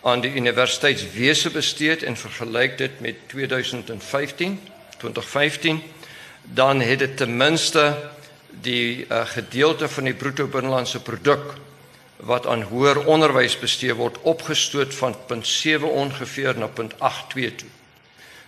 aan 0.02 0.20
die 0.20 0.34
universiteitswese 0.34 1.50
bestee 1.50 1.90
het 1.90 2.02
en 2.02 2.16
vergelyk 2.16 2.78
dit 2.78 3.00
met 3.00 3.28
2015, 3.28 4.60
2015, 4.98 5.82
dan 6.52 6.80
het 6.80 6.98
dit 6.98 7.16
ten 7.16 7.36
minste 7.36 7.96
die 8.48 9.06
uh, 9.08 9.26
gedeelte 9.26 9.88
van 9.88 10.04
die 10.04 10.14
bruto 10.14 10.46
binnelandse 10.46 11.00
produk 11.00 11.54
wat 12.16 12.46
aan 12.46 12.62
hoër 12.62 13.04
onderwys 13.04 13.58
bestee 13.58 13.94
word 13.94 14.20
opgestoot 14.22 14.94
van 14.94 15.16
0.7 15.32 15.82
ongeveer 15.82 16.58
na 16.58 16.68
0.82 16.68 17.54
toe 17.56 17.72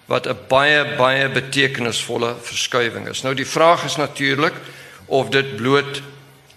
wat 0.07 0.27
'n 0.27 0.39
baie 0.49 0.95
baie 0.97 1.29
betekenisvolle 1.29 2.35
verskuiwing 2.41 3.09
is. 3.09 3.23
Nou 3.23 3.35
die 3.35 3.47
vraag 3.47 3.85
is 3.85 3.97
natuurlik 3.97 4.55
of 5.07 5.29
dit 5.29 5.57
bloot 5.57 5.97
'n 5.97 6.03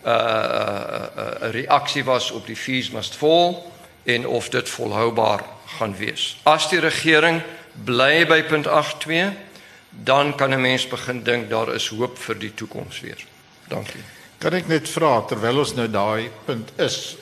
uh, 0.06 0.14
'n 0.14 1.20
uh, 1.20 1.26
uh, 1.42 1.52
reaksie 1.52 2.04
was 2.04 2.32
op 2.32 2.46
die 2.46 2.56
fees 2.56 2.90
must 2.90 3.16
fall 3.16 3.58
en 4.04 4.28
of 4.28 4.50
dit 4.50 4.70
volhoubaar 4.70 5.44
gaan 5.78 5.98
wees. 5.98 6.38
As 6.44 6.70
die 6.70 6.80
regering 6.80 7.42
bly 7.84 8.26
by 8.28 8.42
0.82 8.42 9.49
dan 9.90 10.36
kan 10.36 10.54
'n 10.54 10.62
mens 10.62 10.88
begin 10.88 11.24
dink 11.24 11.50
daar 11.50 11.74
is 11.74 11.88
hoop 11.88 12.18
vir 12.18 12.40
die 12.40 12.54
toekoms 12.54 13.00
weer. 13.00 13.26
Dankie. 13.68 14.04
Kan 14.38 14.54
ek 14.54 14.68
net 14.68 14.90
vra 14.90 15.22
terwyl 15.22 15.60
ons 15.60 15.74
nou 15.74 15.88
daai 15.88 16.30
punt 16.46 16.72
is 16.78 17.18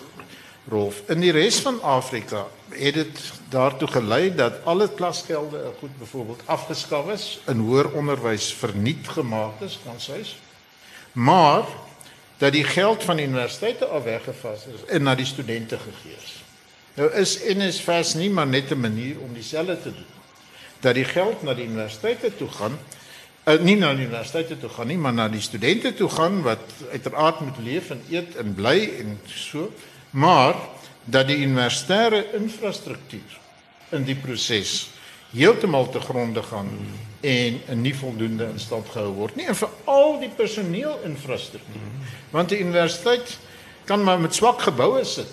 Rolf, 0.68 1.02
in 1.08 1.22
die 1.24 1.32
res 1.32 1.62
van 1.64 1.78
Afrika 1.82 2.42
het 2.76 2.98
dit 2.98 3.20
daartoe 3.50 3.88
gelei 3.88 4.36
dat 4.36 4.66
alle 4.68 4.90
klasgelde 4.92 5.72
goed 5.80 5.94
byvoorbeeld 6.00 6.42
afgeskaf 6.46 7.08
is, 7.14 7.40
in 7.48 7.62
hoër 7.64 7.94
onderwys 7.96 8.50
verniet 8.54 9.08
gemaak 9.08 9.62
is, 9.64 9.80
kan 9.86 10.00
sies. 10.00 10.36
Maar 11.16 11.64
dat 12.38 12.52
die 12.52 12.66
geld 12.68 13.04
van 13.04 13.20
universiteite 13.20 13.86
af 13.86 14.04
weggevas 14.04 14.68
is 14.74 14.84
en 14.92 15.08
na 15.08 15.16
die 15.16 15.26
studente 15.26 15.80
gegee 15.80 16.18
is. 16.20 16.36
Nou 17.00 17.10
is 17.16 17.40
NSFAS 17.48 18.14
nie 18.20 18.30
maar 18.30 18.48
net 18.48 18.72
'n 18.72 18.80
manier 18.80 19.20
om 19.24 19.34
dieselfde 19.34 19.82
te 19.82 19.92
doen. 19.92 20.17
Dat 20.82 20.96
die 20.96 21.06
geld 21.06 21.44
na 21.44 21.54
die 21.54 21.66
universiteite 21.66 22.36
toe 22.36 22.50
gaan 22.50 22.78
uh, 23.48 23.56
nie 23.64 23.78
na 23.80 23.94
die 23.96 24.06
universiteite 24.08 24.58
toe 24.60 24.70
gaan 24.72 24.92
nie, 24.92 25.00
maar 25.00 25.16
na 25.16 25.28
die 25.32 25.44
studente 25.44 25.94
toe 25.96 26.10
gaan 26.12 26.42
wat 26.46 26.74
uiteraard 26.92 27.42
moet 27.46 27.62
leef 27.64 27.92
en 27.96 28.04
eet 28.12 28.36
en 28.42 28.54
bly 28.58 28.78
en 29.00 29.16
so, 29.32 29.72
maar 30.12 30.58
dat 31.08 31.30
die 31.30 31.40
universitêre 31.46 32.26
infrastruktuur 32.36 33.38
in 33.96 34.04
die 34.08 34.18
proses 34.20 34.90
heeltemal 35.32 35.88
te 35.92 36.02
gronde 36.04 36.44
gaan 36.44 36.70
en 37.22 37.62
'n 37.70 37.82
nie 37.82 37.96
voldoende 37.96 38.50
in 38.52 38.60
stand 38.60 38.88
gehou 38.90 39.14
word 39.16 39.36
nie 39.36 39.48
en 39.48 39.56
vir 39.56 39.70
al 39.86 40.20
die 40.20 40.30
personeelinfrastruktuur. 40.30 41.90
Want 42.32 42.50
die 42.50 42.60
universiteit 42.60 43.38
kan 43.86 44.04
maar 44.04 44.20
met 44.20 44.36
swak 44.36 44.62
geboue 44.62 45.04
sit, 45.06 45.32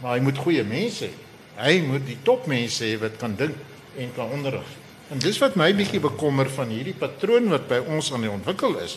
maar 0.00 0.16
hy 0.16 0.20
moet 0.20 0.38
goeie 0.38 0.64
mense 0.64 1.04
hê. 1.04 1.12
Hy 1.56 1.80
moet 1.80 2.06
die 2.06 2.18
topmense 2.22 2.84
hê 2.84 2.98
wat 2.98 3.16
kan 3.16 3.36
dink 3.36 3.56
en 3.96 4.12
kan 4.14 4.30
onderrig. 4.30 4.83
En 5.14 5.20
dis 5.22 5.36
wat 5.38 5.54
my 5.54 5.68
bietjie 5.78 6.00
bekommer 6.02 6.48
van 6.50 6.72
hierdie 6.74 6.96
patroon 6.98 7.46
wat 7.52 7.68
by 7.70 7.78
ons 7.86 8.08
aan 8.12 8.24
die 8.26 8.30
ontwikkel 8.32 8.72
is, 8.82 8.96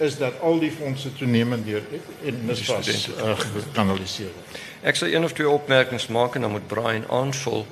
is 0.00 0.16
dat 0.16 0.38
al 0.40 0.56
die 0.62 0.70
fondse 0.72 1.12
toenemend 1.18 1.66
deur 1.68 1.84
en 2.24 2.38
NSFAS 2.48 3.10
uh, 3.12 3.34
gekanaliseer 3.36 4.30
word. 4.32 4.56
Ek 4.88 4.96
sal 4.96 5.12
een 5.12 5.28
of 5.28 5.34
twee 5.36 5.48
opmerkings 5.50 6.08
maak 6.08 6.38
en 6.38 6.46
dan 6.46 6.54
moet 6.56 6.64
Brian 6.70 7.04
aanvul. 7.12 7.66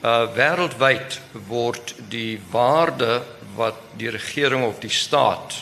Uh 0.00 0.14
wêreldwyd 0.32 1.20
word 1.50 1.92
die 2.08 2.40
waarde 2.52 3.20
wat 3.58 3.84
die 4.00 4.08
regering 4.16 4.64
of 4.64 4.80
die 4.80 4.92
staat 4.92 5.60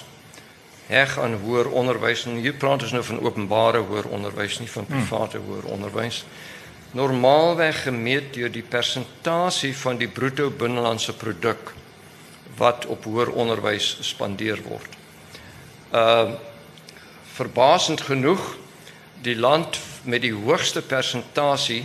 heg 0.87 1.19
aan 1.19 1.35
hoër 1.43 1.73
onderwys 1.75 2.27
en 2.29 2.39
hier 2.45 2.55
praat 2.61 2.87
ons 2.87 2.95
nou 2.95 3.03
van 3.03 3.23
openbare 3.25 3.83
hoër 3.89 4.13
onderwys 4.15 4.61
nie 4.61 4.71
van 4.71 4.87
private 4.87 5.41
hmm. 5.41 5.51
hoër 5.51 5.71
onderwys 5.75 6.23
normaalweg 6.95 7.83
gemeet 7.89 8.33
deur 8.37 8.53
die 8.55 8.63
persentasie 8.63 9.73
van 9.77 9.99
die 9.99 10.09
bruto 10.09 10.51
binnelandse 10.51 11.13
produk 11.19 11.73
wat 12.59 12.87
op 12.87 13.07
hoër 13.11 13.33
onderwys 13.35 13.97
spandeer 14.07 14.63
word. 14.67 15.01
Uh 15.93 16.35
verbasend 17.35 17.99
genoeg 18.07 18.43
die 19.27 19.35
land 19.35 19.75
met 20.07 20.23
die 20.23 20.31
hoogste 20.31 20.85
persentasie 20.87 21.81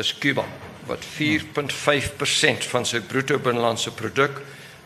is 0.00 0.14
Kuba 0.16 0.46
wat 0.88 1.04
4.5% 1.04 2.64
van 2.70 2.88
sy 2.88 3.02
bruto 3.04 3.36
binnelandse 3.42 3.92
produk 3.92 4.40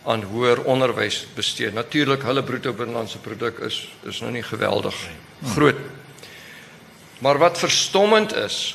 aan 0.09 0.25
hoër 0.33 0.65
onderwys 0.65 1.21
bestee. 1.37 1.71
Natuurlik 1.71 2.25
hulle 2.27 2.43
bruto 2.43 2.73
binnelandse 2.75 3.23
produk 3.23 3.61
is 3.69 3.85
is 4.09 4.19
nou 4.25 4.33
nie 4.35 4.43
geweldig 4.43 4.99
groot. 5.55 5.79
Maar 7.21 7.39
wat 7.39 7.59
verstommend 7.59 8.35
is 8.35 8.75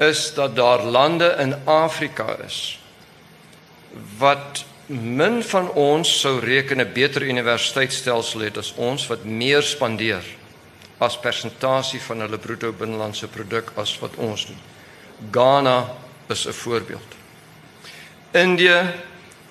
is 0.00 0.34
dat 0.34 0.56
daar 0.56 0.82
lande 0.82 1.34
in 1.38 1.54
Afrika 1.64 2.36
is 2.46 2.78
wat 4.18 4.64
min 4.86 5.42
van 5.44 5.70
ons 5.70 6.20
sou 6.20 6.38
reken 6.40 6.80
'n 6.80 6.92
beter 6.92 7.22
universiteitsstelsel 7.22 8.40
het 8.40 8.56
as 8.56 8.72
ons 8.74 9.06
wat 9.06 9.24
meer 9.24 9.62
spandeer 9.62 10.24
as 10.98 11.18
persentasie 11.18 12.00
van 12.00 12.20
hulle 12.20 12.38
bruto 12.38 12.72
binnelandse 12.72 13.28
produk 13.28 13.72
as 13.76 13.98
wat 13.98 14.16
ons 14.16 14.46
doen. 14.46 14.58
Ghana 15.30 15.96
is 16.28 16.46
'n 16.46 16.52
voorbeeld. 16.52 17.14
Indië 18.30 18.80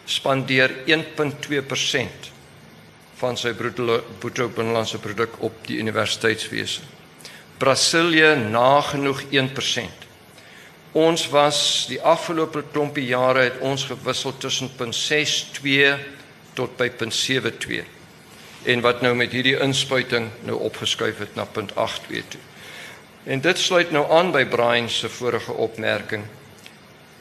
spandeer 0.05 0.71
1.2% 0.85 2.31
van 3.15 3.37
sy 3.37 3.53
bruto 3.53 4.03
bruto 4.19 4.47
binnelandse 4.47 4.97
produk 4.97 5.41
op 5.41 5.53
die 5.67 5.77
universiteitswese. 5.77 6.81
Brasilië 7.57 8.35
nagenoeg 8.35 9.23
1%. 9.29 10.08
Ons 10.91 11.27
was 11.29 11.85
die 11.89 12.01
afgelope 12.01 12.63
klompie 12.71 13.05
jare 13.05 13.43
het 13.49 13.59
ons 13.61 13.85
gewissel 13.85 14.33
tussen 14.37 14.71
0.62 14.73 15.99
tot 16.57 16.77
by 16.77 16.89
0.72 16.89 17.85
en 18.65 18.81
wat 18.81 19.01
nou 19.01 19.13
met 19.15 19.31
hierdie 19.31 19.55
inspuiting 19.61 20.29
nou 20.43 20.57
opgeskuif 20.67 21.21
het 21.23 21.35
na 21.35 21.45
0.82 21.45 22.25
toe. 22.33 22.41
En 23.23 23.41
dit 23.41 23.57
sluit 23.57 23.91
nou 23.91 24.03
aan 24.11 24.31
by 24.31 24.43
Brian 24.49 24.89
se 24.89 25.09
vorige 25.09 25.53
opmerking. 25.53 26.25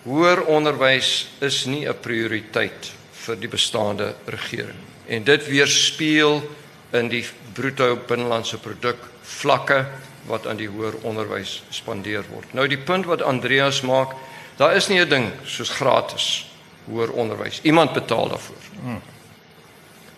Hoër 0.02 0.42
onderwys 0.48 1.28
is 1.44 1.64
nie 1.66 1.86
'n 1.86 2.00
prioriteit 2.00 2.92
vir 3.12 3.36
die 3.36 3.48
bestaande 3.48 4.14
regering 4.26 4.78
en 5.06 5.24
dit 5.24 5.46
weerspieël 5.46 6.42
in 6.92 7.08
die 7.08 7.24
bruto 7.52 7.96
binnelandse 8.08 8.58
produk 8.58 8.96
vlakke 9.22 9.86
wat 10.28 10.46
aan 10.46 10.56
die 10.60 10.68
hoër 10.68 11.00
onderwys 11.02 11.62
spandeer 11.74 12.24
word. 12.30 12.52
Nou 12.54 12.66
die 12.68 12.78
punt 12.78 13.08
wat 13.08 13.22
Andreas 13.22 13.80
maak, 13.80 14.14
daar 14.56 14.76
is 14.76 14.88
nie 14.88 15.00
'n 15.00 15.08
ding 15.08 15.32
soos 15.44 15.70
gratis 15.70 16.46
hoër 16.86 17.10
onderwys. 17.10 17.60
Iemand 17.62 17.92
betaal 17.92 18.28
daarvoor. 18.28 18.62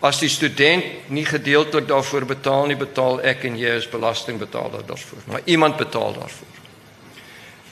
As 0.00 0.18
die 0.18 0.28
student 0.28 0.84
nie 1.08 1.24
gedeeltelik 1.24 1.88
daarvoor 1.88 2.24
betaal 2.24 2.66
nie, 2.66 2.76
betaal 2.76 3.20
ek 3.20 3.44
en 3.44 3.58
jy 3.58 3.76
as 3.76 3.88
belastingbetaler 3.88 4.86
daarvoor. 4.86 5.18
Maar 5.26 5.40
iemand 5.44 5.76
betaal 5.76 6.12
daarvoor. 6.12 6.48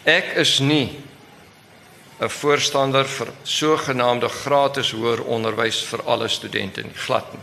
Ek 0.04 0.35
is 0.37 0.59
nie 0.59 0.99
'n 2.21 2.28
voorstander 2.28 3.07
vir 3.07 3.28
sogenaamde 3.42 4.28
gratis 4.28 4.90
hoër 4.90 5.23
onderwys 5.23 5.83
vir 5.83 6.02
alle 6.02 6.28
studente 6.28 6.83
nie, 6.83 6.95
glad 6.95 7.33
nie. 7.33 7.42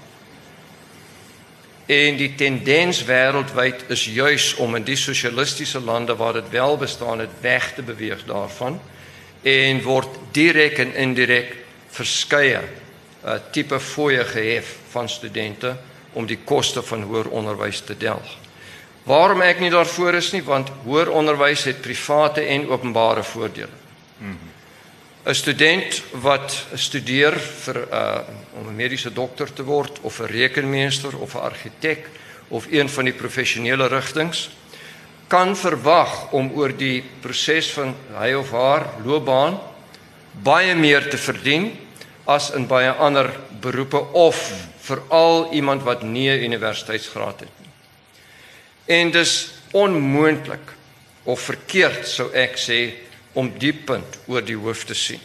En 1.85 2.17
die 2.17 2.31
tendens 2.35 3.03
wêreldwyd 3.05 3.83
is 3.93 4.05
juis 4.09 4.53
om 4.55 4.75
in 4.75 4.83
die 4.83 4.97
sosialistiese 4.97 5.79
lande 5.79 6.15
waar 6.15 6.33
dit 6.33 6.49
wel 6.49 6.77
bestaan 6.77 7.19
het 7.19 7.41
weg 7.41 7.73
te 7.73 7.83
beweeg 7.85 8.23
daarvan 8.25 8.79
en 9.41 9.81
word 9.85 10.09
direk 10.33 10.79
en 10.81 10.95
indirek 10.95 11.51
verskeie 11.93 12.63
uh, 12.63 13.37
tipe 13.51 13.79
fooie 13.79 14.23
gehef 14.25 14.75
van 14.89 15.09
studente 15.09 15.75
om 16.13 16.25
die 16.25 16.39
koste 16.43 16.81
van 16.81 17.05
hoër 17.05 17.29
onderwys 17.29 17.83
te 17.85 17.97
delg. 17.97 18.33
Waarom 19.05 19.43
ek 19.45 19.61
nie 19.61 19.69
daarvoor 19.69 20.17
is 20.17 20.31
nie 20.33 20.41
want 20.43 20.71
hoër 20.87 21.11
onderwys 21.13 21.67
het 21.69 21.81
private 21.85 22.41
en 22.41 22.65
openbare 22.71 23.23
voordele. 23.23 23.77
Mm 24.17 24.27
-hmm. 24.27 24.44
'n 25.25 25.33
student 25.33 26.03
wat 26.21 26.65
studeer 26.73 27.33
vir 27.33 27.87
uh 27.91 28.19
om 28.59 28.67
'n 28.67 28.75
mediese 28.75 29.13
dokter 29.13 29.53
te 29.53 29.63
word 29.63 29.99
of 30.01 30.19
'n 30.19 30.29
rekenmeester 30.29 31.17
of 31.17 31.33
'n 31.33 31.41
argitek 31.49 32.09
of 32.47 32.67
een 32.69 32.89
van 32.89 33.05
die 33.05 33.13
professionele 33.13 33.87
rigtings 33.87 34.49
kan 35.27 35.55
verwag 35.57 36.31
om 36.31 36.51
oor 36.53 36.77
die 36.77 37.03
proses 37.21 37.71
van 37.73 37.95
hy 38.13 38.33
of 38.33 38.51
haar 38.51 38.85
loopbaan 39.05 39.57
baie 40.43 40.75
meer 40.75 41.09
te 41.09 41.17
verdien 41.17 41.71
as 42.25 42.51
in 42.51 42.67
baie 42.67 42.91
ander 42.91 43.31
beroepe 43.61 44.01
of 44.13 44.37
veral 44.85 45.53
iemand 45.53 45.83
wat 45.83 46.03
nie 46.03 46.29
'n 46.29 46.43
universiteitsgraad 46.43 47.39
het 47.39 47.49
nie. 47.59 47.71
En 48.85 49.11
dis 49.11 49.51
onmoontlik 49.71 50.73
of 51.23 51.39
verkeerd 51.41 52.07
sou 52.07 52.33
ek 52.33 52.57
sê 52.57 52.93
om 53.35 53.51
die 53.59 53.73
punt 53.73 54.19
oor 54.27 54.41
die 54.41 54.57
hoof 54.57 54.85
te 54.89 54.95
sien. 54.95 55.21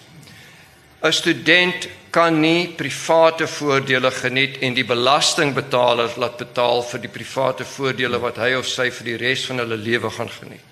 'n 1.00 1.12
Student 1.12 1.88
kan 2.10 2.40
nie 2.40 2.68
private 2.76 3.46
voordele 3.46 4.10
geniet 4.10 4.58
en 4.60 4.74
die 4.74 4.84
belastingbetalers 4.84 6.16
laat 6.18 6.36
betaal 6.36 6.82
vir 6.82 7.00
die 7.00 7.12
private 7.12 7.64
voordele 7.64 8.18
wat 8.18 8.36
hy 8.42 8.54
of 8.58 8.68
sy 8.68 8.90
vir 8.90 9.06
die 9.06 9.16
res 9.16 9.46
van 9.46 9.62
hulle 9.62 9.78
lewe 9.78 10.10
gaan 10.10 10.28
geniet. 10.28 10.66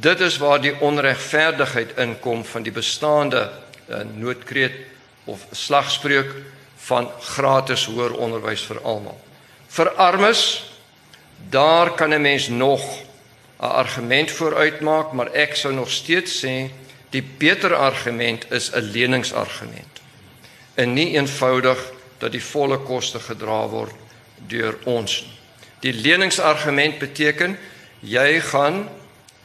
Dit 0.00 0.20
is 0.20 0.38
waar 0.38 0.60
die 0.60 0.74
onregverdigheid 0.80 1.96
inkom 1.98 2.44
van 2.44 2.62
die 2.62 2.72
bestaande 2.72 3.42
uh, 3.88 4.02
noodkreet 4.16 4.76
of 5.24 5.46
slagspreuk 5.52 6.34
van 6.88 7.10
gratis 7.36 7.84
hoër 7.86 8.16
onderwys 8.18 8.64
vir 8.66 8.80
almal. 8.82 9.18
Vir 9.70 9.92
armes 9.96 10.42
daar 11.50 11.94
kan 11.94 12.12
'n 12.12 12.22
mens 12.22 12.48
nog 12.48 12.82
'n 13.60 13.64
argument 13.64 14.30
vooruitmaak, 14.30 15.12
maar 15.12 15.32
ek 15.32 15.54
sou 15.56 15.74
nog 15.74 15.90
steeds 15.90 16.44
sê 16.44 16.70
die 17.10 17.22
beter 17.22 17.74
argument 17.74 18.50
is 18.50 18.70
'n 18.72 18.80
leningsargument. 18.80 20.00
En 20.74 20.92
nie 20.92 21.16
eenvoudig 21.16 21.92
dat 22.18 22.32
die 22.32 22.44
volle 22.44 22.78
koste 22.78 23.20
gedra 23.20 23.68
word 23.68 23.92
deur 24.48 24.78
ons. 24.84 25.26
Die 25.80 25.92
leningsargument 25.92 26.98
beteken 26.98 27.58
jy 28.00 28.40
gaan 28.40 28.88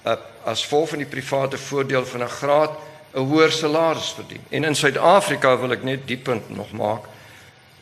uh, 0.06 0.15
as 0.45 0.65
vol 0.65 0.88
van 0.88 0.97
die 0.97 1.08
private 1.08 1.58
voordeel 1.58 2.06
van 2.06 2.23
'n 2.23 2.30
graad 2.30 2.71
'n 3.15 3.19
hoër 3.19 3.51
salaris 3.51 4.13
verdien. 4.15 4.43
En 4.49 4.63
in 4.63 4.75
Suid-Afrika 4.75 5.58
wil 5.58 5.71
ek 5.71 5.84
net 5.84 6.08
die 6.08 6.17
punt 6.17 6.49
nog 6.49 6.71
maak. 6.71 7.04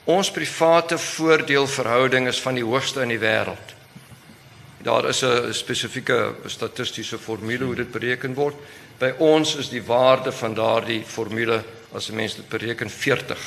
Ons 0.04 0.32
private 0.32 0.98
voordeelverhouding 0.98 2.28
is 2.28 2.42
van 2.42 2.54
die 2.54 2.64
hoogste 2.64 3.02
in 3.02 3.08
die 3.08 3.20
wêreld. 3.20 3.74
Daar 4.84 5.08
is 5.08 5.22
'n 5.24 5.54
spesifieke 5.54 6.36
statistiese 6.46 7.18
formule 7.18 7.64
hoe 7.64 7.76
dit 7.76 7.92
bereken 7.92 8.34
word. 8.34 8.56
By 8.98 9.14
ons 9.18 9.56
is 9.56 9.70
die 9.70 9.84
waarde 9.84 10.32
van 10.32 10.54
daardie 10.54 11.04
formule 11.06 11.64
as 11.94 12.10
'n 12.10 12.16
mens 12.16 12.36
dit 12.36 12.50
bereken 12.50 12.90
40. 12.90 13.40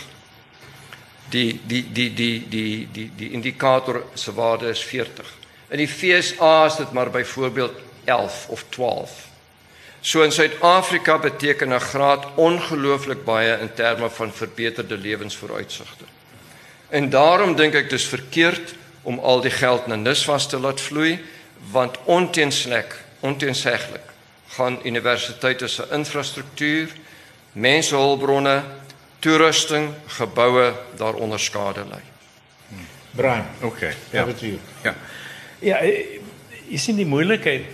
Die 1.29 1.61
die 1.66 1.92
die 1.92 2.14
die 2.14 2.49
die 2.49 2.88
die 2.92 3.11
die 3.16 3.31
indikator 3.31 4.05
se 4.14 4.33
waarde 4.33 4.68
is 4.68 4.85
40. 4.85 5.35
In 5.68 5.77
die 5.77 5.88
FSA 5.88 6.66
is 6.66 6.77
dit 6.77 6.92
maar 6.92 7.11
byvoorbeeld 7.11 7.75
11 8.05 8.46
of 8.49 8.64
12. 8.68 9.11
So 10.01 10.22
in 10.22 10.33
Suid-Afrika 10.33 11.18
beteken 11.18 11.72
'n 11.72 11.81
graad 11.81 12.27
ongelooflik 12.35 13.25
baie 13.25 13.59
in 13.61 13.75
terme 13.75 14.11
van 14.11 14.33
verbeterde 14.33 14.99
lewensvooruitsigte. 14.99 16.05
En 16.88 17.11
daarom 17.11 17.57
dink 17.57 17.75
ek 17.75 17.90
dis 17.90 18.05
verkeerd 18.05 18.75
om 19.06 19.18
al 19.22 19.40
die 19.44 19.54
geld 19.54 19.86
na 19.86 19.96
NISVAS 19.96 20.48
te 20.50 20.58
laat 20.60 20.80
vloei 20.82 21.18
want 21.72 21.98
onteenslik 22.04 22.98
onteenseglik 23.24 24.12
gaan 24.56 24.78
universiteite 24.84 25.68
se 25.68 25.84
infrastruktuur, 25.92 26.92
mensehulpbronne, 27.52 28.62
toerusting, 29.18 29.90
geboue 30.18 30.72
daaronder 30.96 31.40
skade 31.40 31.84
ly. 31.90 32.00
Brian, 33.16 33.46
Okay. 33.62 33.94
ja. 34.10 34.26
Ja. 34.40 34.52
Ja. 34.82 34.94
Ja, 35.60 35.76
eh, 35.76 36.20
jy 36.68 36.78
sien 36.78 36.96
die 36.96 37.08
moeilikheid 37.08 37.64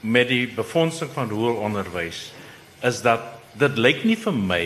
met 0.00 0.28
die 0.28 0.44
befondsing 0.52 1.10
van 1.14 1.30
hoër 1.32 1.56
onderwys 1.64 2.30
is 2.84 3.00
dat 3.02 3.24
dit 3.56 3.78
lyk 3.80 4.04
nie 4.04 4.18
vir 4.20 4.36
my 4.36 4.64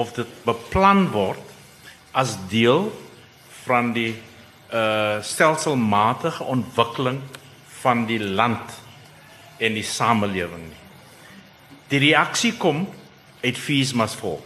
of 0.00 0.14
dit 0.16 0.30
beplan 0.46 1.10
word 1.12 1.44
as 2.16 2.38
deel 2.48 2.88
van 3.66 3.92
die 3.92 4.14
uh 4.70 5.22
stelselmatige 5.22 6.44
ontwikkeling 6.44 7.20
van 7.80 8.04
die 8.06 8.20
land 8.20 8.76
en 9.58 9.74
die 9.74 9.86
samelewing 9.86 10.68
nie. 10.68 10.78
Die 11.90 11.98
reaksie 11.98 12.52
kom 12.56 12.84
uit 13.42 13.58
fees 13.58 13.92
must 13.92 14.14
fall. 14.20 14.38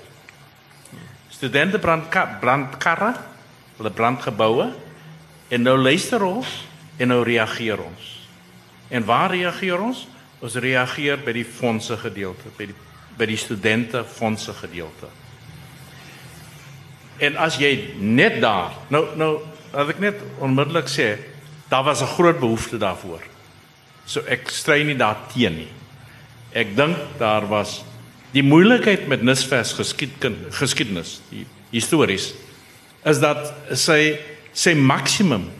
Studente 1.28 1.78
brand 1.78 2.08
brandkarre, 2.40 3.12
hulle 3.76 3.90
brandgeboue 3.90 4.70
en 5.48 5.62
nou 5.62 5.76
luister 5.78 6.22
ons 6.24 6.48
en 6.96 7.10
nou 7.10 7.20
reageer 7.26 7.82
ons. 7.82 8.10
En 8.88 9.04
waar 9.04 9.34
reageer 9.34 9.80
ons? 9.80 10.06
Ons 10.40 10.56
reageer 10.60 11.20
by 11.24 11.32
die 11.36 11.46
fondse 11.48 11.96
gedeelte, 12.00 12.48
by 12.56 12.70
die 12.72 12.80
by 13.18 13.26
die 13.30 13.38
studente 13.38 14.04
fondse 14.04 14.54
gedeelte. 14.58 15.08
En 17.22 17.36
as 17.38 17.58
jy 17.62 17.94
net 18.02 18.40
daar, 18.42 18.74
nou 18.90 19.04
nou 19.18 19.32
as 19.74 19.88
ek 19.88 20.00
net 20.00 20.20
onmiddellik 20.40 20.88
sê, 20.88 21.18
daar 21.70 21.84
was 21.84 22.02
'n 22.02 22.14
groot 22.16 22.38
behoefte 22.40 22.78
daarvoor. 22.78 23.22
So 24.06 24.20
ek 24.28 24.50
stry 24.50 24.82
nie 24.82 24.96
daarteen 24.96 25.56
nie. 25.56 25.72
Ek 26.52 26.76
dink 26.76 26.96
daar 27.18 27.48
was 27.48 27.82
die 28.32 28.42
moeilikheid 28.42 29.08
met 29.08 29.22
Nisvers 29.22 29.72
geskiedkind 29.72 30.54
geskiedenis, 30.54 31.20
die 31.30 31.46
histories 31.70 32.34
is 33.04 33.20
dat 33.20 33.52
sy 33.72 34.18
sy 34.52 34.74
maksimum 34.74 35.50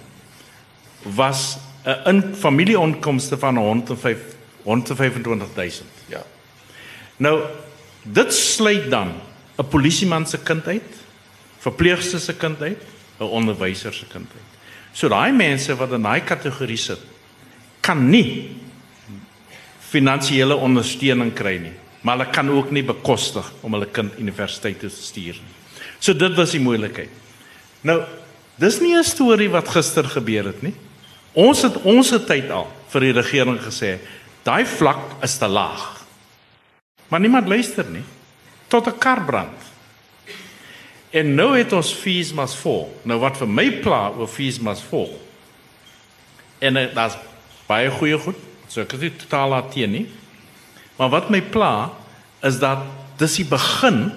was 1.03 1.59
'n 1.85 2.09
in 2.09 2.35
familieonkomste 2.35 3.37
van 3.39 3.57
105 3.57 4.19
125000. 4.65 5.87
Ja. 6.09 6.23
Nou 7.17 7.43
dit 8.03 8.35
sluit 8.35 8.91
dan 8.91 9.13
'n 9.59 9.69
polisieman 9.69 10.27
se 10.27 10.39
kind 10.39 10.67
uit, 10.67 10.91
verpleegster 11.59 12.21
se 12.21 12.35
kind 12.35 12.61
uit, 12.61 12.83
'n 13.21 13.25
onderwyser 13.25 13.95
se 13.95 14.07
kind 14.07 14.29
uit. 14.35 14.53
So 14.93 15.09
daai 15.09 15.33
mense 15.33 15.75
wat 15.77 15.93
in 15.93 16.03
daai 16.03 16.21
kategorie 16.21 16.77
sit, 16.77 17.01
kan 17.81 18.11
nie 18.11 18.57
finansiële 19.91 20.57
ondersteuning 20.57 21.33
kry 21.35 21.59
nie, 21.59 21.75
maar 22.03 22.19
hulle 22.19 22.31
kan 22.31 22.51
ook 22.51 22.71
nie 22.71 22.83
bekostig 22.83 23.53
om 23.63 23.73
hulle 23.73 23.87
kind 23.87 24.19
universiteit 24.19 24.81
toe 24.81 24.91
te 24.91 25.03
stuur 25.03 25.35
nie. 25.35 25.55
So 25.99 26.13
dit 26.13 26.35
was 26.35 26.51
die 26.51 26.61
moeilikheid. 26.61 27.11
Nou, 27.83 28.03
dis 28.57 28.81
nie 28.81 28.97
'n 28.97 29.05
storie 29.05 29.51
wat 29.51 29.69
gister 29.69 30.05
gebeur 30.05 30.45
het 30.45 30.63
nie. 30.63 30.75
Ons 31.33 31.63
het 31.63 31.77
ons 31.83 32.11
tyd 32.27 32.51
al 32.51 32.69
vir 32.89 33.01
die 33.01 33.13
regering 33.13 33.59
gesê, 33.59 33.99
daai 34.43 34.65
vlak 34.67 35.23
is 35.23 35.39
te 35.39 35.49
laag. 35.49 36.05
Maar 37.09 37.21
niemand 37.21 37.49
luister 37.49 37.85
nie 37.85 38.05
tot 38.69 38.87
'n 38.87 38.99
kar 38.99 39.25
brand. 39.25 39.64
En 41.15 41.31
nou 41.39 41.53
het 41.55 41.73
ons 41.77 41.93
fees 41.95 42.33
mas 42.35 42.57
vol. 42.59 42.89
Nou 43.07 43.21
wat 43.23 43.39
vir 43.39 43.51
my 43.51 43.69
pla 43.85 44.09
oor 44.19 44.31
fees 44.31 44.59
mas 44.59 44.83
vol. 44.83 45.13
En 46.59 46.75
dit 46.81 46.99
is 47.05 47.19
baie 47.69 47.93
goeie 48.01 48.19
goed. 48.19 48.41
So 48.67 48.83
ek 48.83 48.97
is 48.97 49.05
nie 49.07 49.13
totaal 49.23 49.55
daarteen 49.55 49.95
nie. 49.95 50.07
Maar 50.99 51.13
wat 51.15 51.31
my 51.31 51.41
pla 51.55 51.93
is 52.45 52.59
dat 52.63 52.83
dis 53.21 53.39
die 53.39 53.47
begin 53.47 54.09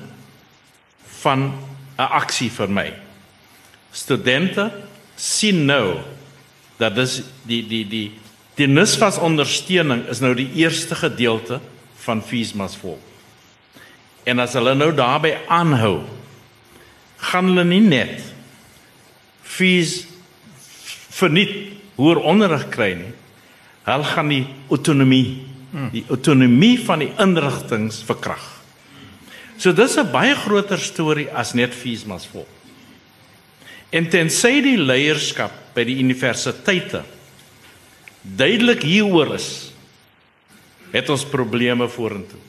van 1.21 1.53
'n 1.97 2.09
aksie 2.21 2.49
vir 2.49 2.69
my. 2.69 2.93
Studente 3.91 4.71
sien 5.15 5.65
nou 5.65 5.99
dat 6.77 6.95
dis 6.95 7.21
die 7.43 7.61
die 7.67 7.85
die 7.85 8.11
die 8.57 8.67
NSFAS 8.67 9.17
ondersteuning 9.17 10.07
is 10.09 10.19
nou 10.19 10.33
die 10.33 10.49
eerste 10.53 10.95
gedeelte 10.95 11.59
van 11.95 12.21
fees 12.21 12.53
mas 12.53 12.75
vol. 12.75 12.97
En 14.23 14.39
as 14.39 14.53
hulle 14.53 14.73
nou 14.75 14.91
daarbey 14.93 15.37
aanhou, 15.47 16.01
gaan 17.17 17.49
hulle 17.49 17.65
nie 17.65 17.81
net 17.81 18.21
fees 19.43 20.05
verniet 21.17 21.55
hoër 21.97 22.21
onderrig 22.29 22.67
kry 22.73 22.91
nie. 22.99 23.13
Hulle 23.87 24.11
gaan 24.11 24.29
die 24.29 24.43
autonomie, 24.69 25.47
die 25.93 26.03
autonomie 26.09 26.77
van 26.85 27.01
die 27.05 27.11
inrigtinge 27.23 27.95
verkrag. 28.05 28.43
So 29.57 29.73
dis 29.73 29.97
'n 29.97 30.11
baie 30.11 30.35
groter 30.35 30.77
storie 30.77 31.29
as 31.33 31.53
net 31.53 31.73
fees 31.73 32.05
mas 32.05 32.27
vol. 32.27 32.45
En 33.89 34.09
tensy 34.09 34.61
die 34.61 34.77
leierskap 34.77 35.51
by 35.73 35.83
die 35.83 35.99
universiteite 36.03 37.03
duidelik 38.21 38.83
hieroor 38.83 39.35
is, 39.35 39.71
het 40.91 41.09
ons 41.09 41.25
probleme 41.25 41.87
vorentoe. 41.87 42.39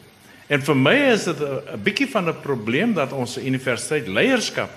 En 0.49 0.63
vir 0.65 0.77
my 0.77 0.97
is 1.13 1.25
dit 1.25 1.41
'n 1.41 1.83
bietjie 1.83 2.09
van 2.09 2.29
'n 2.29 2.41
probleem 2.41 2.95
dat 2.95 3.13
ons 3.13 3.37
universiteit 3.39 4.09
leierskap 4.09 4.71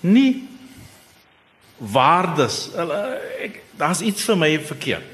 nie 0.00 0.48
waardes 1.76 2.70
ek 3.40 3.62
daar's 3.76 4.00
iets 4.00 4.24
vir 4.24 4.36
my 4.36 4.58
verkeerd. 4.60 5.08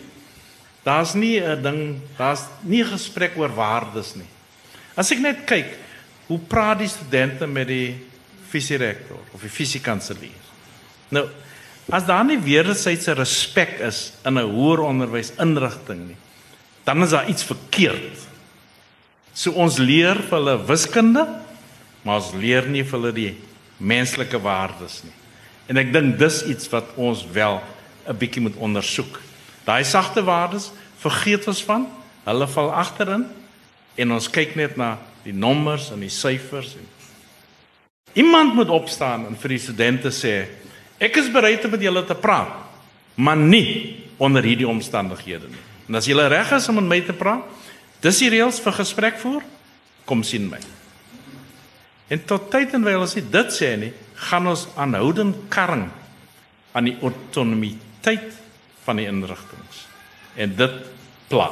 Daar's 0.83 1.15
nie 1.15 1.41
'n 1.41 1.63
ding, 1.63 2.01
daar's 2.17 2.45
nie 2.63 2.85
gesprek 2.85 3.33
oor 3.37 3.55
waardes 3.55 4.15
nie. 4.15 4.29
As 4.95 5.11
ek 5.11 5.19
net 5.19 5.45
kyk, 5.45 5.79
hoe 6.27 6.39
praat 6.39 6.79
die 6.79 6.89
studente 6.89 7.47
met 7.47 7.67
die 7.67 7.97
fisierektor 8.49 9.19
of 9.33 9.41
die 9.41 9.51
fisiekanselier? 9.51 10.45
Nou, 11.09 11.29
as 11.91 12.07
daar 12.07 12.25
nie 12.25 12.39
wederwysige 12.39 13.15
respek 13.15 13.81
is 13.81 14.13
in 14.25 14.39
'n 14.39 14.51
hoër 14.51 14.81
onderwysinrigting 14.81 16.07
nie, 16.07 16.17
dan 16.85 17.03
is 17.03 17.11
daar 17.11 17.29
iets 17.29 17.45
verkeerd. 17.45 18.26
So 19.37 19.53
ons 19.61 19.77
leer 19.77 20.23
vir 20.25 20.39
hulle 20.39 20.57
wiskunde, 20.65 21.27
maar 22.07 22.23
ons 22.23 22.33
leer 22.41 22.65
nie 22.71 22.85
vir 22.87 22.97
hulle 22.97 23.13
die 23.13 23.33
menslike 23.77 24.41
waardes 24.41 25.03
nie. 25.05 25.13
En 25.69 25.77
ek 25.83 25.93
dink 25.93 26.17
dis 26.21 26.41
iets 26.49 26.71
wat 26.73 26.95
ons 26.97 27.27
wel 27.35 27.61
'n 28.09 28.17
bietjie 28.17 28.41
moet 28.41 28.57
ondersoek. 28.57 29.21
Daai 29.67 29.85
sagte 29.85 30.25
waardes 30.25 30.71
vergeet 30.99 31.47
ons 31.47 31.63
van. 31.65 31.87
Hulle 32.25 32.47
val 32.47 32.73
agterin 32.73 33.27
en 33.97 34.13
ons 34.13 34.31
kyk 34.31 34.57
net 34.57 34.77
na 34.77 34.99
die 35.25 35.35
nommers 35.35 35.91
en 35.91 36.01
die 36.01 36.09
syfers 36.09 36.75
en 36.75 36.97
Iemand 38.17 38.55
moet 38.55 38.69
opstaan 38.73 39.27
en 39.27 39.37
vir 39.37 39.49
die 39.49 39.61
studente 39.61 40.09
sê 40.09 40.47
ek 40.97 41.19
is 41.21 41.29
bereid 41.29 41.65
om 41.65 41.75
met 41.75 41.83
julle 41.85 42.03
te 42.09 42.15
praat, 42.17 42.49
maar 43.15 43.37
nie 43.37 44.07
onder 44.17 44.43
hierdie 44.43 44.69
omstandighede 44.69 45.51
nie. 45.53 45.65
En 45.89 45.99
as 46.01 46.09
julle 46.09 46.25
reg 46.33 46.55
is 46.57 46.69
om 46.73 46.79
met 46.81 46.89
my 46.89 47.01
te 47.05 47.13
praat, 47.13 47.45
dis 48.01 48.19
die 48.19 48.31
reëls 48.31 48.61
vir 48.65 48.73
gesprek 48.73 49.21
voer, 49.23 49.45
kom 50.05 50.23
sien 50.27 50.49
my. 50.51 50.61
En 52.09 52.23
tot 52.29 52.51
tyd 52.53 52.75
en 52.77 52.85
wyl 52.87 53.03
as 53.03 53.17
jy 53.17 53.25
dit 53.31 53.55
sê 53.55 53.73
nie, 53.81 53.93
gaan 54.31 54.47
ons 54.47 54.67
aanhoudend 54.79 55.47
karring 55.53 55.89
aan 56.77 56.89
die 56.89 56.97
autonomiteit 57.03 58.37
van 58.85 59.01
die 59.01 59.09
inrigtinge. 59.11 59.83
En 60.37 60.53
dit 60.57 60.77
pla. 61.29 61.51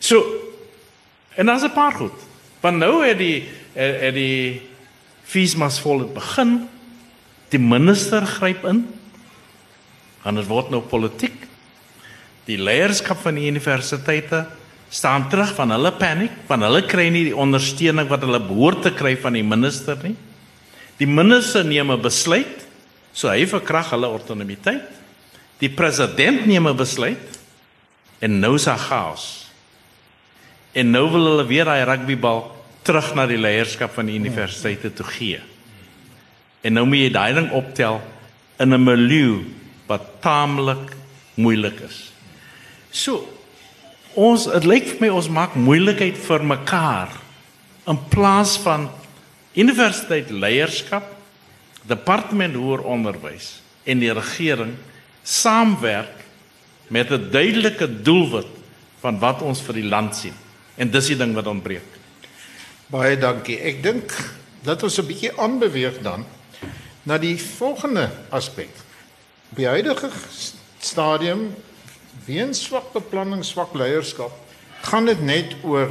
So 0.00 0.22
en 1.36 1.46
dan's 1.46 1.62
'n 1.62 1.72
paar 1.72 1.92
goed. 1.92 2.18
Want 2.60 2.78
nou 2.78 3.06
het 3.06 3.18
die 3.18 3.48
het 3.74 4.14
die 4.14 4.62
feesmas 5.24 5.80
vol 5.80 6.06
begin. 6.12 6.68
Die 7.48 7.60
minister 7.60 8.26
gryp 8.26 8.64
in. 8.64 8.86
En 10.24 10.34
dit 10.34 10.46
word 10.46 10.70
nou 10.70 10.80
politiek. 10.80 11.46
Die 12.44 12.58
leierskap 12.58 13.18
van 13.22 13.34
die 13.34 13.46
universiteite 13.46 14.46
staan 14.88 15.28
terug 15.28 15.52
van 15.54 15.70
hulle 15.74 15.92
paniek, 15.92 16.32
van 16.48 16.64
hulle 16.64 16.82
kry 16.88 17.08
nie 17.12 17.26
die 17.28 17.36
ondersteuning 17.36 18.08
wat 18.08 18.24
hulle 18.24 18.40
behoort 18.40 18.82
te 18.86 18.92
kry 18.96 19.14
van 19.20 19.36
die 19.36 19.44
minister 19.44 19.98
nie. 20.02 20.16
Die 20.98 21.06
minister 21.06 21.64
neem 21.64 21.92
'n 21.92 22.02
besluit, 22.02 22.66
so 23.12 23.28
hy 23.28 23.46
verkrag 23.46 23.90
hulle 23.90 24.06
autonomiteit. 24.06 24.88
Die 25.60 25.68
president 25.68 26.46
neem 26.46 26.66
'n 26.66 26.76
besluit 26.76 27.38
en 28.20 28.40
nou 28.40 28.54
is 28.54 28.64
daar 28.64 28.78
chaos. 28.78 29.46
En 30.72 30.90
nou 30.90 31.10
wil 31.10 31.24
hulle 31.24 31.46
weer 31.46 31.64
daai 31.64 31.84
rugbybal 31.84 32.56
terug 32.82 33.14
na 33.14 33.26
die 33.26 33.38
leierskap 33.38 33.94
van 33.94 34.06
die 34.06 34.18
universiteite 34.18 34.92
toe 34.92 35.06
gee. 35.06 35.40
En 36.62 36.72
nou 36.72 36.86
moet 36.86 36.98
jy 36.98 37.10
daai 37.10 37.34
ding 37.34 37.50
optel 37.50 38.00
in 38.58 38.74
'n 38.74 38.84
milieu 38.84 39.44
wat 39.86 40.20
taamlik 40.20 40.96
moeilik 41.34 41.80
is. 41.80 42.12
So 42.90 43.37
ons 44.18 44.48
dit 44.50 44.66
lyk 44.66 44.88
vir 44.90 45.04
my 45.06 45.10
ons 45.14 45.30
maak 45.30 45.54
moeilikheid 45.54 46.16
vir 46.26 46.42
mekaar 46.42 47.12
in 47.88 47.98
plaas 48.10 48.56
van 48.60 48.88
universiteit 49.58 50.30
leierskap, 50.34 51.06
departement 51.88 52.56
hoër 52.58 52.82
onderwys 52.84 53.60
en 53.88 54.02
die 54.02 54.12
regering 54.12 54.74
saamwerk 55.22 56.24
met 56.88 57.10
'n 57.12 57.30
duidelike 57.30 57.86
doelwit 58.02 58.50
van 59.00 59.18
wat 59.18 59.42
ons 59.42 59.60
vir 59.60 59.74
die 59.74 59.88
land 59.88 60.16
sien. 60.16 60.34
En 60.76 60.90
dis 60.90 61.06
die 61.06 61.16
ding 61.16 61.34
wat 61.34 61.46
ontbreek. 61.46 61.86
Baie 62.86 63.18
dankie. 63.18 63.58
Ek 63.60 63.82
dink 63.82 64.12
dat 64.62 64.82
ons 64.82 64.98
'n 64.98 65.06
bietjie 65.06 65.32
aanbeweeg 65.38 66.02
dan 66.02 66.24
na 67.02 67.18
die 67.18 67.36
volgende 67.38 68.10
aspek. 68.30 68.70
Op 69.50 69.56
die 69.56 69.66
huidige 69.66 70.10
stadium 70.80 71.54
weens 72.28 72.60
swak 72.68 72.92
beplanning, 72.94 73.42
swak 73.44 73.74
leierskap, 73.74 74.34
gaan 74.86 75.08
dit 75.08 75.20
net 75.24 75.56
oor 75.66 75.90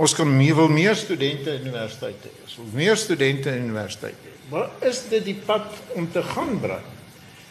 ons 0.00 0.14
kan 0.16 0.28
meer 0.32 0.56
wil 0.56 0.70
meer 0.72 0.96
studente 0.96 1.52
in 1.58 1.66
universiteite 1.68 2.30
hê. 2.30 2.36
Ons 2.46 2.56
wil 2.62 2.70
meer 2.78 2.96
studente 2.96 3.52
in 3.52 3.66
universiteite 3.68 4.30
hê. 4.30 4.36
Wat 4.50 4.86
is 4.88 5.02
dit 5.10 5.26
die 5.28 5.36
pad 5.46 5.68
om 5.98 6.08
te 6.10 6.22
gaan 6.32 6.56
bring? 6.62 6.86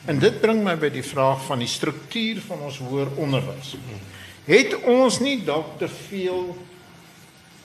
En 0.10 0.20
dit 0.20 0.40
bring 0.42 0.64
my 0.64 0.74
by 0.80 0.90
die 0.94 1.06
vraag 1.06 1.44
van 1.46 1.62
die 1.62 1.70
struktuur 1.70 2.40
van 2.48 2.64
ons 2.66 2.80
hoër 2.82 3.12
onderwys. 3.22 3.76
Het 4.48 4.74
ons 4.90 5.20
nie 5.22 5.38
dalk 5.46 5.76
te 5.78 5.90
veel 6.10 6.56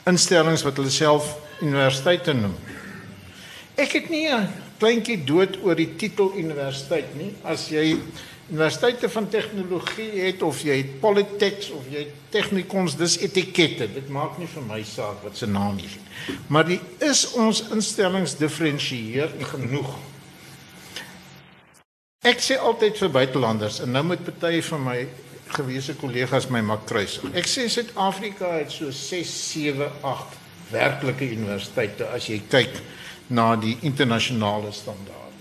instellings 0.05 0.63
wat 0.67 0.77
hulle 0.77 0.93
self 0.93 1.31
universiteite 1.63 2.35
noem? 2.37 2.53
Ek 3.75 3.97
het 3.97 4.09
nie 4.09 4.27
'n 4.29 4.47
kleintjie 4.79 5.23
dood 5.25 5.57
oor 5.63 5.75
die 5.75 5.95
titel 5.97 6.31
universiteit 6.37 7.15
nie. 7.17 7.33
As 7.43 7.69
jy 7.69 7.97
universiteite 8.49 9.09
van 9.09 9.29
tegnologie 9.29 10.11
het 10.21 10.43
of 10.45 10.61
jy 10.61 10.77
het 10.77 10.99
Polytechs 11.01 11.71
of 11.73 11.87
jy 11.89 12.05
het 12.05 12.13
Technikons, 12.35 12.97
dis 12.99 13.17
etikette. 13.23 13.87
Dit 13.93 14.09
maak 14.13 14.37
nie 14.37 14.47
vir 14.51 14.65
my 14.67 14.81
saak 14.85 15.23
wat 15.25 15.39
se 15.39 15.47
naam 15.49 15.79
jy 15.81 15.89
het. 15.89 16.35
Maar 16.53 16.67
die 16.67 16.79
is 17.03 17.25
ons 17.33 17.63
instellings 17.73 18.37
diferensieer 18.37 19.33
genoeg. 19.53 19.95
Ek 22.25 22.41
sê 22.41 22.57
altyd 22.57 22.97
vir 23.01 23.13
buitelanders 23.13 23.81
en 23.85 23.93
nou 23.93 24.03
moet 24.11 24.23
party 24.25 24.61
van 24.69 24.83
my 24.83 24.97
gewese 25.55 25.93
kollegas 25.97 26.49
my 26.49 26.61
maak 26.65 26.87
kruis. 26.89 27.19
Ek 27.37 27.49
sê 27.49 27.67
Suid-Afrika 27.69 28.55
het 28.59 28.73
so 28.73 28.89
6, 28.91 29.35
7, 29.53 29.89
8 30.01 30.39
werklike 30.73 31.29
universiteite 31.33 32.09
as 32.13 32.29
jy 32.29 32.41
kyk 32.49 32.81
na 33.29 33.53
die 33.61 33.77
internasionale 33.85 34.73
standaarde. 34.73 35.34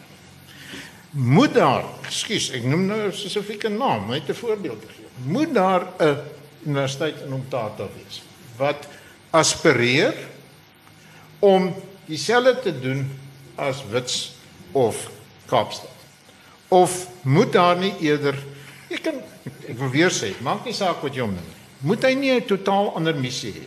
Moet 1.14 1.54
daar, 1.54 1.84
ekskuus, 2.02 2.48
ek 2.58 2.64
noem 2.66 2.88
nou 2.90 2.98
'n 3.06 3.12
spesifieke 3.14 3.68
naam, 3.68 4.08
net 4.10 4.28
'n 4.28 4.34
voorbeeld 4.34 4.82
gee. 4.82 5.06
Moet 5.30 5.54
daar 5.54 5.86
'n 5.98 6.18
universiteit 6.66 7.20
in 7.20 7.32
Omtata 7.32 7.86
wees 7.94 8.22
wat 8.56 8.88
aspireer 9.30 10.14
om 11.38 11.74
dieselfde 12.06 12.60
te 12.60 12.80
doen 12.80 13.10
as 13.54 13.84
Wits 13.90 14.34
of 14.72 15.10
Kaapstad? 15.46 15.90
Of 16.68 17.08
moet 17.22 17.52
daar 17.52 17.76
nie 17.76 17.94
eerder 18.00 18.34
ek 18.90 19.02
kan 19.02 19.14
ek 19.68 19.78
wil 19.78 19.90
weer 19.90 20.10
sê, 20.10 20.34
maak 20.42 20.64
nie 20.64 20.74
saak 20.74 21.02
wat 21.02 21.14
jy 21.14 21.20
hom 21.20 21.34
noem. 21.34 21.50
Moet 21.84 22.02
hy 22.02 22.14
nie 22.14 22.32
'n 22.32 22.46
totaal 22.46 22.94
ander 22.96 23.14
missie 23.14 23.52
hê? 23.52 23.66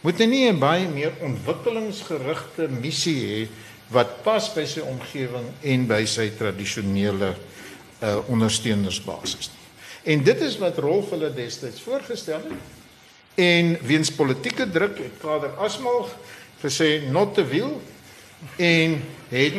Moet 0.00 0.18
hy 0.18 0.26
nie 0.26 0.48
'n 0.48 0.58
baie 0.58 0.88
meer 0.88 1.12
ontwikkelingsgerigte 1.20 2.68
missie 2.68 3.20
hê 3.20 3.48
wat 3.92 4.22
pas 4.22 4.46
by 4.54 4.64
sy 4.66 4.80
omgewing 4.80 5.50
en 5.62 5.86
by 5.86 6.04
sy 6.08 6.30
tradisionele 6.38 7.34
uh 8.04 8.16
ondersteunersbasis 8.28 9.50
nie? 9.50 9.60
En 10.04 10.24
dit 10.24 10.40
is 10.40 10.58
wat 10.60 10.78
Rolf 10.78 11.10
hulle 11.14 11.30
destyds 11.32 11.80
voorgestel 11.80 12.42
het. 12.44 12.72
En 13.40 13.78
weens 13.82 14.10
politieke 14.12 14.66
druk 14.70 14.98
het 15.00 15.16
Kader 15.22 15.56
Asmal 15.56 16.08
gesê 16.60 17.08
not 17.10 17.34
the 17.34 17.44
wheel 17.48 17.80
en 18.56 19.02
het 19.28 19.54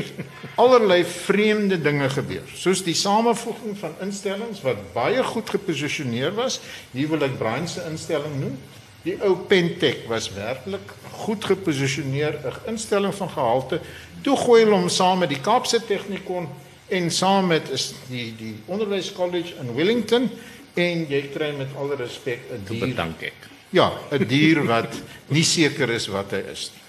allerlei 0.55 1.03
vreemde 1.05 1.81
dinge 1.81 2.09
gebeur 2.09 2.45
soos 2.53 2.83
die 2.85 2.95
samevoeging 2.95 3.77
van 3.79 3.95
instellings 4.05 4.61
wat 4.61 4.81
baie 4.93 5.23
goed 5.25 5.49
geposisioneer 5.49 6.35
was 6.37 6.59
hier 6.93 7.09
wil 7.09 7.25
ek 7.25 7.37
Brian 7.39 7.67
se 7.67 7.83
instelling 7.89 8.37
noem 8.39 8.59
die 9.05 9.17
ou 9.25 9.35
Pentech 9.49 10.05
was 10.09 10.29
werklik 10.33 10.93
goed 11.25 11.45
geposisioneer 11.45 12.39
'n 12.45 12.75
instelling 12.75 13.15
van 13.15 13.29
gehalte 13.29 13.81
toe 14.25 14.35
gooi 14.41 14.63
hulle 14.63 14.77
hom 14.77 14.89
saam 14.89 15.21
met 15.23 15.29
die 15.29 15.41
Kaapse 15.41 15.81
Technikon 15.85 16.47
en 16.95 17.11
saam 17.13 17.51
met 17.53 17.69
is 17.73 17.91
die 18.09 18.31
die 18.37 18.55
onderwys 18.65 19.11
college 19.13 19.55
in 19.61 19.73
Wellington 19.77 20.29
en 20.75 21.05
jy 21.09 21.21
kry 21.33 21.51
met 21.57 21.73
alle 21.77 21.97
respek 22.01 22.49
'n 22.51 22.65
dier 22.67 22.87
Bedank 22.87 23.21
ek. 23.21 23.49
ja 23.69 23.91
'n 24.11 24.27
dier 24.27 24.65
wat 24.65 24.93
nie 25.29 25.43
seker 25.43 25.89
is 25.89 26.07
wat 26.07 26.31
hy 26.31 26.43
is 26.51 26.71
nie 26.73 26.83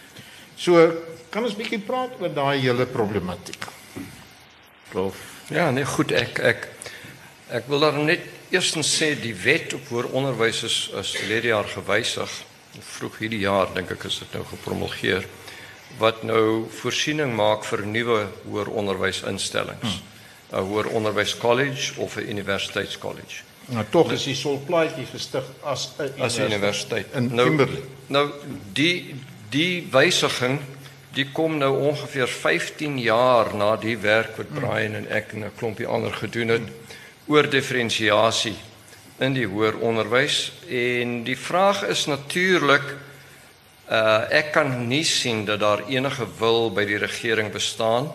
so 0.56 0.92
kan 1.30 1.44
ons 1.44 1.56
bietjie 1.56 1.80
praat 1.80 2.20
oor 2.20 2.32
daai 2.32 2.58
hele 2.60 2.86
problematiek 2.86 3.76
Rolf. 4.92 5.16
Ja, 5.50 5.70
nee, 5.70 5.84
goed, 5.84 6.12
ek 6.12 6.38
ek 6.38 6.68
ek 7.54 7.66
wil 7.70 7.82
daar 7.84 7.98
net 7.98 8.22
eerstens 8.54 8.88
sê 8.96 9.12
die 9.18 9.34
wet 9.34 9.74
op 9.76 9.90
hoër 9.90 10.08
onderwys 10.16 10.62
is 10.66 10.76
is 10.98 11.14
verlede 11.18 11.50
jaar 11.52 11.68
gewysig. 11.68 12.30
Vroeg 12.96 13.18
hierdie 13.18 13.42
jaar 13.44 13.72
dink 13.74 13.90
ek 13.90 14.06
is 14.08 14.18
dit 14.22 14.32
nou 14.34 14.44
gepromulgeer 14.46 15.26
wat 15.98 16.22
nou 16.22 16.64
voorsiening 16.80 17.34
maak 17.34 17.64
vir 17.64 17.86
nuwe 17.86 18.26
hoër 18.50 18.68
onderwysinstellings. 18.68 19.82
'n 19.82 20.56
hmm. 20.56 20.68
Hoër 20.70 20.86
onderwys 20.86 21.36
college 21.36 22.00
of 22.00 22.16
'n 22.16 22.28
universiteitskollege. 22.28 23.42
nou 23.66 23.84
tog 23.90 24.12
is 24.12 24.24
die 24.24 24.34
solplaatjie 24.34 25.06
gestig 25.06 25.44
as 25.62 25.88
'n 25.98 26.22
as 26.22 26.38
'n 26.38 26.42
universiteit. 26.42 27.06
in 27.14 27.34
nou, 27.34 27.48
Kimberley 27.48 27.82
Nou 28.06 28.30
die 28.72 29.14
die 29.50 29.86
wysiging 29.90 30.60
die 31.16 31.28
kom 31.32 31.56
nou 31.58 31.70
ongeveer 31.88 32.28
15 32.28 32.98
jaar 33.00 33.54
na 33.56 33.76
die 33.80 33.96
werk 33.98 34.36
wat 34.36 34.52
Brian 34.52 34.94
en 34.98 35.06
ek 35.08 35.32
en 35.32 35.44
'n 35.44 35.54
klompie 35.56 35.86
ander 35.86 36.12
gedoen 36.12 36.48
het 36.48 36.62
oor 37.26 37.48
diferensiasie 37.50 38.56
in 39.18 39.32
die 39.32 39.46
hoër 39.46 39.78
onderwys 39.80 40.52
en 40.68 41.24
die 41.24 41.38
vraag 41.38 41.82
is 41.88 42.06
natuurlik 42.06 42.84
uh 43.90 44.26
ek 44.30 44.52
kan 44.52 44.88
nie 44.88 45.04
sien 45.04 45.44
dat 45.44 45.60
daar 45.60 45.84
enige 45.88 46.26
wil 46.38 46.70
by 46.70 46.84
die 46.84 46.98
regering 46.98 47.52
bestaan 47.52 48.10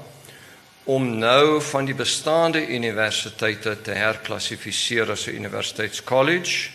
om 0.84 1.18
nou 1.18 1.62
van 1.62 1.86
die 1.86 1.96
bestaande 1.96 2.68
universiteite 2.68 3.78
te 3.82 3.92
herklassifiseer 3.92 5.12
as 5.12 5.28
'n 5.28 5.36
universiteitskollege 5.36 6.70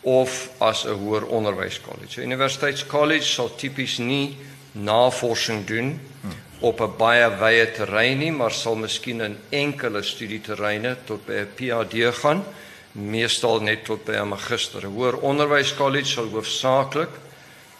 of 0.00 0.50
as 0.58 0.84
'n 0.84 0.96
hoër 0.96 1.26
onderwyskollege. 1.26 2.20
'n 2.20 2.24
Universiteitskollege 2.24 3.24
sal 3.24 3.54
tipies 3.54 3.98
nie 3.98 4.36
navorsing 4.72 5.66
doen 5.66 6.00
op 6.60 6.80
'n 6.80 6.96
baie 6.96 7.28
wye 7.38 7.72
terrein 7.72 8.18
nie, 8.18 8.32
maar 8.32 8.52
sal 8.52 8.76
miskien 8.76 9.20
in 9.20 9.38
enkele 9.48 10.02
studieterreine 10.02 10.96
tot 11.04 11.26
by 11.26 11.32
'n 11.32 11.48
PhD 11.54 12.14
gaan, 12.14 12.44
meestal 12.92 13.60
net 13.60 13.84
tot 13.84 14.04
by 14.04 14.12
'n 14.12 14.28
magister. 14.28 14.82
'n 14.84 14.94
Hoër 14.94 15.16
onderwyskollege 15.16 16.06
sal 16.06 16.28
hoofsaaklik 16.28 17.29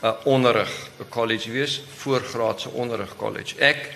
'n 0.02 0.14
onderrig 0.24 0.90
'n 1.00 1.08
college 1.08 1.50
wees, 1.50 1.82
voorgraadse 1.96 2.70
onderrig 2.70 3.16
college. 3.16 3.58
Ek 3.58 3.90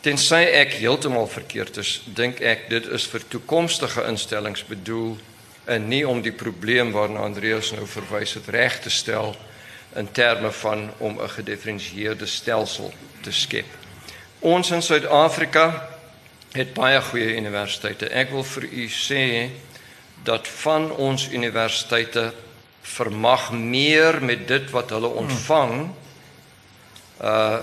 tensy 0.00 0.44
ek 0.54 0.72
heeltemal 0.72 1.26
verkeerd 1.26 1.76
is, 1.76 2.02
dink 2.04 2.40
ek 2.40 2.68
dit 2.68 2.86
is 2.86 3.06
vir 3.06 3.22
toekomstige 3.28 4.04
instellings 4.06 4.64
bedoel 4.64 5.18
en 5.64 5.88
nie 5.88 6.08
om 6.08 6.22
die 6.22 6.32
probleem 6.32 6.92
waarna 6.92 7.20
Andreas 7.20 7.72
nou 7.72 7.86
verwys 7.86 8.34
het 8.34 8.48
reg 8.48 8.80
te 8.80 8.90
stel 8.90 9.36
in 9.96 10.12
terme 10.12 10.52
van 10.52 10.90
om 10.98 11.20
'n 11.20 11.28
gedifferensieerde 11.28 12.26
stelsel 12.26 12.92
te 13.20 13.32
skep. 13.32 13.66
Ons 14.38 14.70
in 14.70 14.82
Suid-Afrika 14.82 15.88
het 16.52 16.74
baie 16.74 17.00
goeie 17.00 17.36
universiteite. 17.36 18.08
Ek 18.08 18.30
wil 18.30 18.44
vir 18.44 18.64
u 18.64 18.88
sê 18.88 19.50
dat 20.22 20.48
van 20.48 20.90
ons 20.90 21.28
universiteite 21.28 22.32
vermag 22.94 23.50
meer 23.52 24.20
met 24.24 24.46
dit 24.48 24.70
wat 24.70 24.90
hulle 24.90 25.10
ontvang 25.24 25.90
uh 27.22 27.58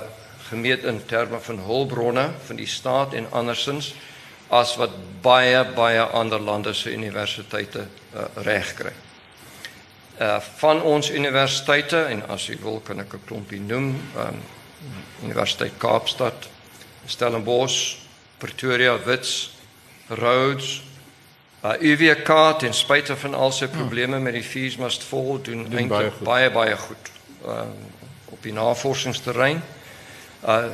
gemeet 0.45 0.83
in 0.85 0.99
terme 1.09 1.39
van 1.41 1.57
hulpbronne 1.65 2.27
van 2.45 2.55
die 2.55 2.67
staat 2.69 3.15
en 3.17 3.25
andersins 3.33 3.95
as 4.53 4.75
wat 4.77 4.93
baie 5.25 5.63
baie 5.73 6.03
ander 6.05 6.39
lande 6.39 6.73
se 6.73 6.93
universiteite 6.93 7.87
uh, 8.13 8.25
reg 8.45 8.73
kry. 8.77 8.91
Uh 10.21 10.37
van 10.61 10.81
ons 10.81 11.09
universiteite 11.09 12.03
en 12.13 12.21
as 12.29 12.45
u 12.49 12.57
wil 12.61 12.77
kan 12.85 12.99
ek 12.99 13.13
'n 13.13 13.25
klompie 13.25 13.59
noem, 13.59 13.89
um 14.15 14.37
Universiteit 15.23 15.73
Kaapstad, 15.77 16.49
Stellenbosch, 17.05 17.97
Pretoria, 18.37 18.99
Wits, 19.03 19.51
Rhodes, 20.07 20.83
uh 21.65 21.73
UWK 21.81 22.29
ten 22.59 22.73
spyte 22.73 23.15
van 23.17 23.33
al 23.33 23.51
sy 23.51 23.67
probleme 23.67 24.19
met 24.21 24.33
die 24.37 24.43
fees 24.45 24.75
must 24.77 25.03
fall 25.03 25.39
doen, 25.41 25.63
Doen 25.63 25.69
doen 25.69 25.87
baie 25.87 26.11
baie 26.21 26.45
goed. 26.49 26.53
baie 26.53 26.77
goed. 26.77 27.11
Um 27.45 27.71
op 28.25 28.43
die 28.43 28.53
navorsingsterrein. 28.53 29.63
Uh 30.45 30.65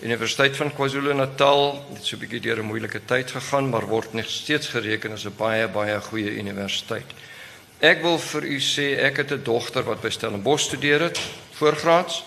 Universiteit 0.00 0.56
van 0.56 0.74
KwaZulu-Natal 0.74 1.84
het 1.94 2.04
so 2.04 2.16
'n 2.16 2.18
bietjie 2.20 2.40
deur 2.40 2.58
'n 2.58 2.66
moeilike 2.66 3.00
tyd 3.04 3.30
gegaan, 3.30 3.68
maar 3.70 3.86
word 3.86 4.12
nog 4.12 4.28
steeds 4.28 4.68
gereken 4.68 5.12
as 5.12 5.24
'n 5.24 5.32
baie 5.36 5.68
baie 5.68 6.00
goeie 6.00 6.36
universiteit. 6.36 7.06
Ek 7.80 8.02
wil 8.02 8.18
vir 8.18 8.42
u 8.44 8.58
sê 8.60 8.98
ek 8.98 9.16
het 9.16 9.30
'n 9.32 9.42
dogter 9.42 9.84
wat 9.84 10.00
by 10.00 10.10
Stellenbosch 10.10 10.64
studeer 10.64 11.00
het, 11.00 11.18
voorgraads. 11.52 12.24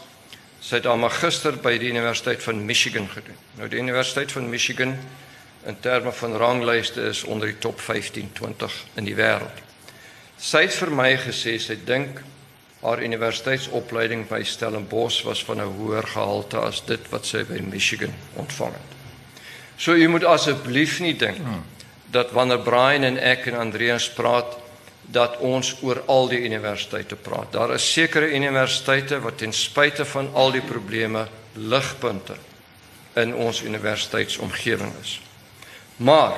Sy 0.60 0.76
het 0.76 0.86
haar 0.86 0.98
magister 0.98 1.58
by 1.58 1.78
die 1.78 1.90
Universiteit 1.90 2.44
van 2.44 2.66
Michigan 2.66 3.08
gedoen. 3.10 3.36
Nou 3.58 3.70
die 3.70 3.80
Universiteit 3.80 4.32
van 4.32 4.50
Michigan 4.50 4.98
in 5.66 5.80
terme 5.80 6.12
van 6.12 6.36
ranglyste 6.36 7.02
is 7.02 7.24
onder 7.24 7.48
die 7.48 7.58
top 7.58 7.80
15, 7.80 8.32
20 8.34 8.86
in 8.96 9.08
die 9.08 9.16
wêreld. 9.16 9.64
Sy 10.40 10.64
het 10.68 10.76
vir 10.76 10.92
my 10.96 11.10
gesê 11.20 11.58
sy 11.60 11.76
dink 11.86 12.22
haar 12.80 13.02
universiteitsopleiding 13.04 14.24
by 14.30 14.40
Stellenbosch 14.48 15.26
was 15.28 15.44
van 15.44 15.60
'n 15.62 15.74
hoër 15.80 16.08
gehalte 16.08 16.58
as 16.58 16.86
dit 16.86 17.10
wat 17.10 17.26
sy 17.26 17.44
by 17.44 17.60
Michigan 17.60 18.14
ontvang 18.36 18.72
het. 18.74 18.96
So 19.78 19.94
u 19.94 20.08
moet 20.08 20.24
asseblief 20.24 21.00
nie 21.00 21.16
dink 21.16 21.40
dat 22.12 22.32
wanneer 22.32 22.60
Brian 22.60 23.04
en 23.04 23.18
ek 23.18 23.46
en 23.48 23.56
Andreas 23.56 24.10
praat 24.10 24.58
dat 25.02 25.38
ons 25.38 25.76
oor 25.82 26.04
al 26.06 26.28
die 26.28 26.42
universiteite 26.46 27.16
praat. 27.16 27.52
Daar 27.52 27.74
is 27.74 27.94
sekere 27.94 28.36
universiteite 28.36 29.20
wat 29.20 29.38
ten 29.38 29.54
spyte 29.54 30.06
van 30.06 30.30
al 30.34 30.52
die 30.52 30.62
probleme 30.62 31.28
ligpunte 31.54 32.36
in 33.14 33.36
ons 33.36 33.62
universiteitsomgewing 33.62 34.94
is. 35.02 35.20
Maar 36.00 36.38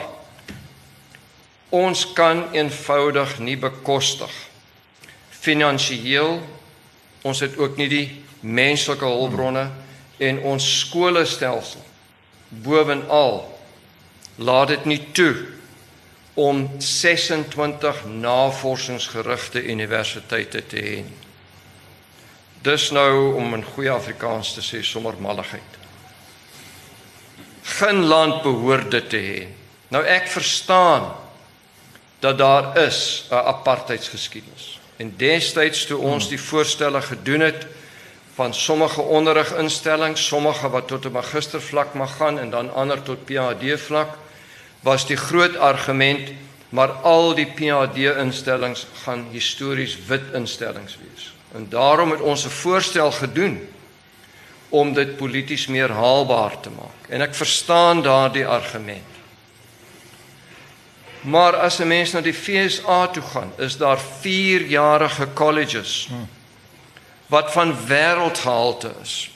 ons 1.69 2.05
kan 2.17 2.47
eenvoudig 2.51 3.37
nie 3.39 3.57
bekostig 3.57 4.33
finansiëel 5.41 6.39
ons 7.21 7.39
het 7.39 7.57
ook 7.57 7.77
nie 7.77 7.87
die 7.89 8.07
menslike 8.41 9.05
hulpbronne 9.05 9.67
en 10.21 10.41
ons 10.51 10.67
skolestelsel 10.81 11.81
bovenal 12.65 13.43
laat 14.41 14.73
dit 14.73 14.87
nie 14.89 14.99
toe 15.17 15.33
om 16.41 16.63
26 16.81 18.05
navorsingsgerigte 18.21 19.61
universiteite 19.63 20.61
te 20.71 20.81
hê. 20.85 20.95
Dis 22.63 22.89
nou 22.95 23.33
om 23.37 23.53
in 23.57 23.65
goeie 23.73 23.91
Afrikaans 23.91 24.53
te 24.55 24.63
sê 24.65 24.81
sommer 24.85 25.17
malligheid. 25.19 25.80
Geen 27.63 28.03
land 28.05 28.41
behoort 28.41 28.91
dit 28.91 29.09
te 29.09 29.17
hê. 29.17 29.47
Nou 29.87 30.03
ek 30.05 30.27
verstaan 30.27 31.11
dat 32.19 32.37
daar 32.37 32.77
is 32.77 33.25
'n 33.29 33.33
apartheidsgeskiedenis. 33.33 34.79
En 34.97 35.13
destyds 35.17 35.85
toe 35.85 35.97
ons 35.97 36.29
die 36.29 36.41
voorstelle 36.41 37.01
gedoen 37.01 37.39
het 37.39 37.65
van 38.35 38.53
sommige 38.53 39.01
onderriginstellings, 39.01 40.27
sommige 40.27 40.69
wat 40.69 40.87
tot 40.87 41.05
'n 41.05 41.11
magistervlak 41.11 41.93
mag 41.93 42.15
gaan 42.15 42.39
en 42.39 42.49
dan 42.49 42.73
ander 42.73 43.01
tot 43.01 43.25
PhD 43.25 43.79
vlak, 43.79 44.17
was 44.79 45.07
die 45.07 45.17
groot 45.17 45.55
argument 45.57 46.29
maar 46.71 46.91
al 47.03 47.33
die 47.35 47.45
PhD 47.45 48.15
instellings 48.17 48.85
gaan 49.03 49.25
histories 49.31 49.97
wit 50.07 50.31
instellings 50.33 50.97
wees. 51.01 51.33
En 51.51 51.65
daarom 51.69 52.11
het 52.11 52.21
ons 52.21 52.45
'n 52.45 52.49
voorstel 52.49 53.11
gedoen 53.11 53.67
om 54.71 54.93
dit 54.95 55.17
polities 55.17 55.67
meer 55.67 55.91
haalbaar 55.91 56.59
te 56.63 56.71
maak. 56.71 57.07
En 57.11 57.21
ek 57.21 57.35
verstaan 57.35 58.01
daardie 58.01 58.45
argument. 58.47 59.09
Maar 61.21 61.55
as 61.55 61.79
'n 61.79 61.87
mens 61.87 62.11
na 62.11 62.21
die 62.21 62.33
FSA 62.33 63.07
toe 63.07 63.23
gaan, 63.23 63.51
is 63.57 63.77
daar 63.77 63.99
4-jarige 63.99 65.27
colleges 65.33 66.09
wat 67.27 67.51
van 67.51 67.75
wêreldgehalte 67.87 68.91
is. 69.01 69.31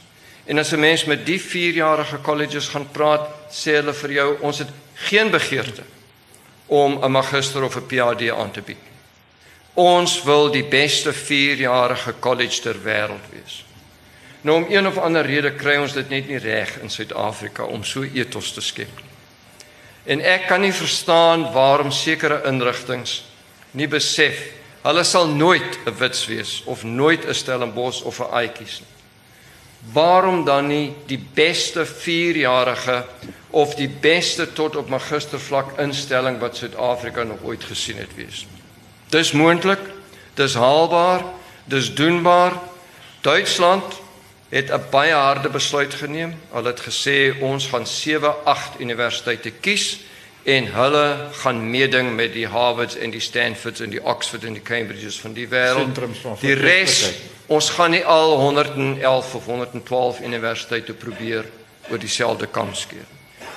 En 0.45 0.57
as 0.57 0.71
'n 0.71 0.79
mens 0.79 1.05
met 1.05 1.25
die 1.25 1.41
4-jarige 1.41 2.21
colleges 2.21 2.67
gaan 2.67 2.91
praat, 2.91 3.27
sê 3.49 3.71
hulle 3.71 3.93
vir 3.93 4.11
jou 4.11 4.37
ons 4.41 4.57
het 4.57 4.69
geen 4.93 5.29
begeerte 5.29 5.83
om 6.65 7.03
'n 7.03 7.11
magister 7.11 7.63
of 7.63 7.75
'n 7.75 7.85
PhD 7.87 8.31
aan 8.31 8.51
te 8.51 8.61
bied. 8.61 8.83
Ons 9.73 10.23
wil 10.23 10.51
die 10.51 10.63
beste 10.63 11.13
4-jarige 11.13 12.13
college 12.19 12.61
ter 12.61 12.75
wêreld 12.83 13.25
wees. 13.31 13.64
Nou 14.45 14.63
om 14.63 14.65
een 14.69 14.87
of 14.87 14.97
ander 15.01 15.25
rede 15.25 15.55
kry 15.57 15.79
ons 15.81 15.95
dit 15.97 16.09
net 16.09 16.27
nie 16.29 16.37
reg 16.37 16.75
in 16.85 16.91
Suid-Afrika 16.93 17.65
om 17.65 17.81
so 17.83 18.05
ethos 18.05 18.51
te 18.53 18.61
skep 18.61 18.91
nie. 19.01 19.13
En 20.13 20.21
ek 20.21 20.45
kan 20.51 20.61
nie 20.61 20.73
verstaan 20.73 21.47
waarom 21.53 21.89
sekere 21.91 22.43
inrigtinge 22.45 23.23
nie 23.73 23.87
besef 23.89 24.43
hulle 24.85 25.03
sal 25.03 25.31
nooit 25.33 25.79
'n 25.85 25.97
wits 25.97 26.27
wees 26.29 26.61
of 26.65 26.83
nooit 26.83 27.25
'n 27.25 27.33
Stellenbosch 27.33 28.03
of 28.05 28.19
'n 28.19 28.29
Aatjies 28.31 28.79
nie. 28.79 28.93
Waarom 29.93 30.45
dan 30.45 30.67
nie 30.67 30.93
die 31.07 31.25
beste 31.33 31.85
4-jarige 31.85 33.05
of 33.49 33.75
die 33.75 33.89
beste 33.89 34.53
tot 34.53 34.75
op 34.75 34.89
magistervlak 34.89 35.79
instelling 35.79 36.39
wat 36.39 36.57
Suid-Afrika 36.57 37.23
nog 37.23 37.41
ooit 37.43 37.63
gesien 37.63 37.97
het 37.97 38.15
wees? 38.15 38.45
Dis 39.09 39.31
moontlik, 39.31 39.81
dis 40.33 40.53
haalbaar, 40.53 41.23
dis 41.65 41.93
doenbaar. 41.93 42.53
Duitsland 43.21 44.04
het 44.49 44.71
'n 44.71 44.81
baie 44.89 45.13
harde 45.13 45.49
besluit 45.49 45.93
geneem. 45.93 46.33
Hulle 46.51 46.67
het 46.67 46.81
gesê 46.81 47.41
ons 47.41 47.67
gaan 47.67 47.87
7, 47.87 48.45
8 48.45 48.79
universiteite 48.79 49.51
kies 49.51 49.99
en 50.43 50.65
hulle 50.73 51.27
gaan 51.31 51.69
meeding 51.69 52.15
met 52.15 52.33
die 52.33 52.47
Harvards 52.47 52.95
en 52.95 53.09
die 53.09 53.19
Stanfords 53.19 53.79
en 53.79 53.89
die 53.89 54.03
Oxford 54.03 54.43
en 54.43 54.53
die 54.53 54.61
Cambridges 54.61 55.19
van 55.19 55.33
die 55.33 55.47
wêreld. 55.47 55.97
Die 56.39 56.53
res 56.53 57.13
ons 57.47 57.69
gaan 57.69 57.91
nie 57.91 58.05
al 58.05 58.37
111 58.37 59.35
of 59.35 59.45
112 59.45 60.19
universiteite 60.21 60.93
probeer 60.93 61.45
oor 61.89 61.99
dieselfde 61.99 62.47
kam 62.47 62.73
skeer. 62.73 63.05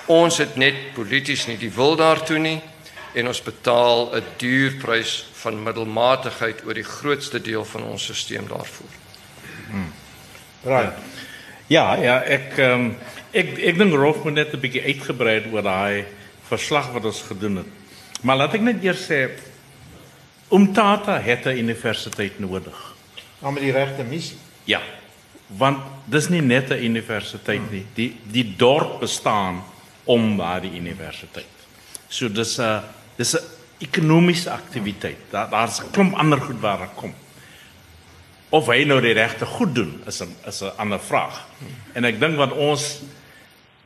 Ons 0.06 0.38
het 0.38 0.56
net 0.56 0.74
polities 0.94 1.46
nie 1.46 1.58
die 1.60 1.72
wil 1.72 1.96
daartoe 1.96 2.38
nie 2.38 2.60
en 3.14 3.28
ons 3.28 3.42
betaal 3.42 4.14
'n 4.14 4.24
duur 4.36 4.76
prys 4.80 5.24
van 5.32 5.62
middelmatigheid 5.62 6.64
oor 6.64 6.74
die 6.74 6.88
grootste 6.88 7.40
deel 7.40 7.64
van 7.64 7.82
ons 7.82 8.10
stelsel 8.12 8.48
daarvoor. 8.48 9.07
Hmm. 10.62 10.70
Right. 10.70 10.92
Ja, 11.68 11.96
ja, 12.00 12.22
ek 12.24 12.56
um, 12.64 12.96
ek 13.36 13.58
ek 13.58 13.76
dink 13.78 13.92
Rolf 13.94 14.24
moet 14.24 14.34
net 14.34 14.54
'n 14.54 14.60
bietjie 14.60 14.82
uitgebrei 14.82 15.44
oor 15.52 15.62
daai 15.62 16.04
verslag 16.48 16.92
wat 16.92 17.04
ons 17.04 17.22
gedoen 17.28 17.56
het. 17.56 17.70
Maar 18.22 18.36
laat 18.36 18.54
ek 18.54 18.64
net 18.64 18.84
eers 18.84 19.04
sê 19.04 19.28
Umtata 20.50 21.20
het 21.20 21.46
'n 21.46 21.58
universiteit 21.58 22.38
nodig. 22.38 22.94
Maar 23.38 23.52
met 23.52 23.62
die 23.62 23.72
regte 23.72 24.02
missie. 24.02 24.38
Ja. 24.64 24.80
Want 25.46 25.78
dis 26.04 26.28
nie 26.28 26.40
net 26.40 26.70
'n 26.70 26.84
universiteit 26.84 27.70
nie. 27.70 27.86
Die 27.94 28.16
die 28.24 28.54
dorp 28.56 29.00
bestaan 29.00 29.62
om 30.04 30.36
daardie 30.36 30.72
universiteit. 30.72 31.54
So 32.08 32.28
dis 32.28 32.58
'n 32.58 32.82
dis 33.16 33.34
'n 33.34 33.44
ekonomiese 33.78 34.50
aktiwiteit. 34.50 35.18
Daar 35.30 35.50
daar's 35.50 35.80
'n 35.80 35.90
klomp 35.90 36.14
ander 36.14 36.40
goed 36.40 36.60
waar 36.60 36.82
ek 36.82 36.96
kom. 36.96 37.14
Of 38.50 38.66
hy 38.66 38.84
nou 38.88 39.00
die 39.04 39.12
regte 39.12 39.46
goed 39.46 39.74
doen 39.74 40.02
is 40.06 40.22
'n 40.22 40.34
is 40.46 40.62
'n 40.62 40.72
ander 40.76 41.00
vraag. 41.00 41.46
En 41.92 42.04
ek 42.04 42.20
dink 42.20 42.36
wat 42.36 42.52
ons 42.52 43.00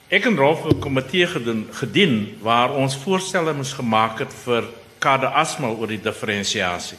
ek 0.09 0.25
en 0.27 0.37
Rolf 0.37 0.65
'n 0.65 0.79
komitee 0.79 1.27
gedoen 1.27 1.69
gedien 1.73 2.39
waar 2.41 2.71
ons 2.71 2.97
voorstelle 2.97 3.53
moes 3.55 3.73
gemaak 3.73 4.19
het 4.19 4.33
vir 4.45 4.65
Kade 4.99 5.27
Asmal 5.27 5.77
oor 5.77 5.87
die 5.89 6.01
diferensiasie. 6.01 6.99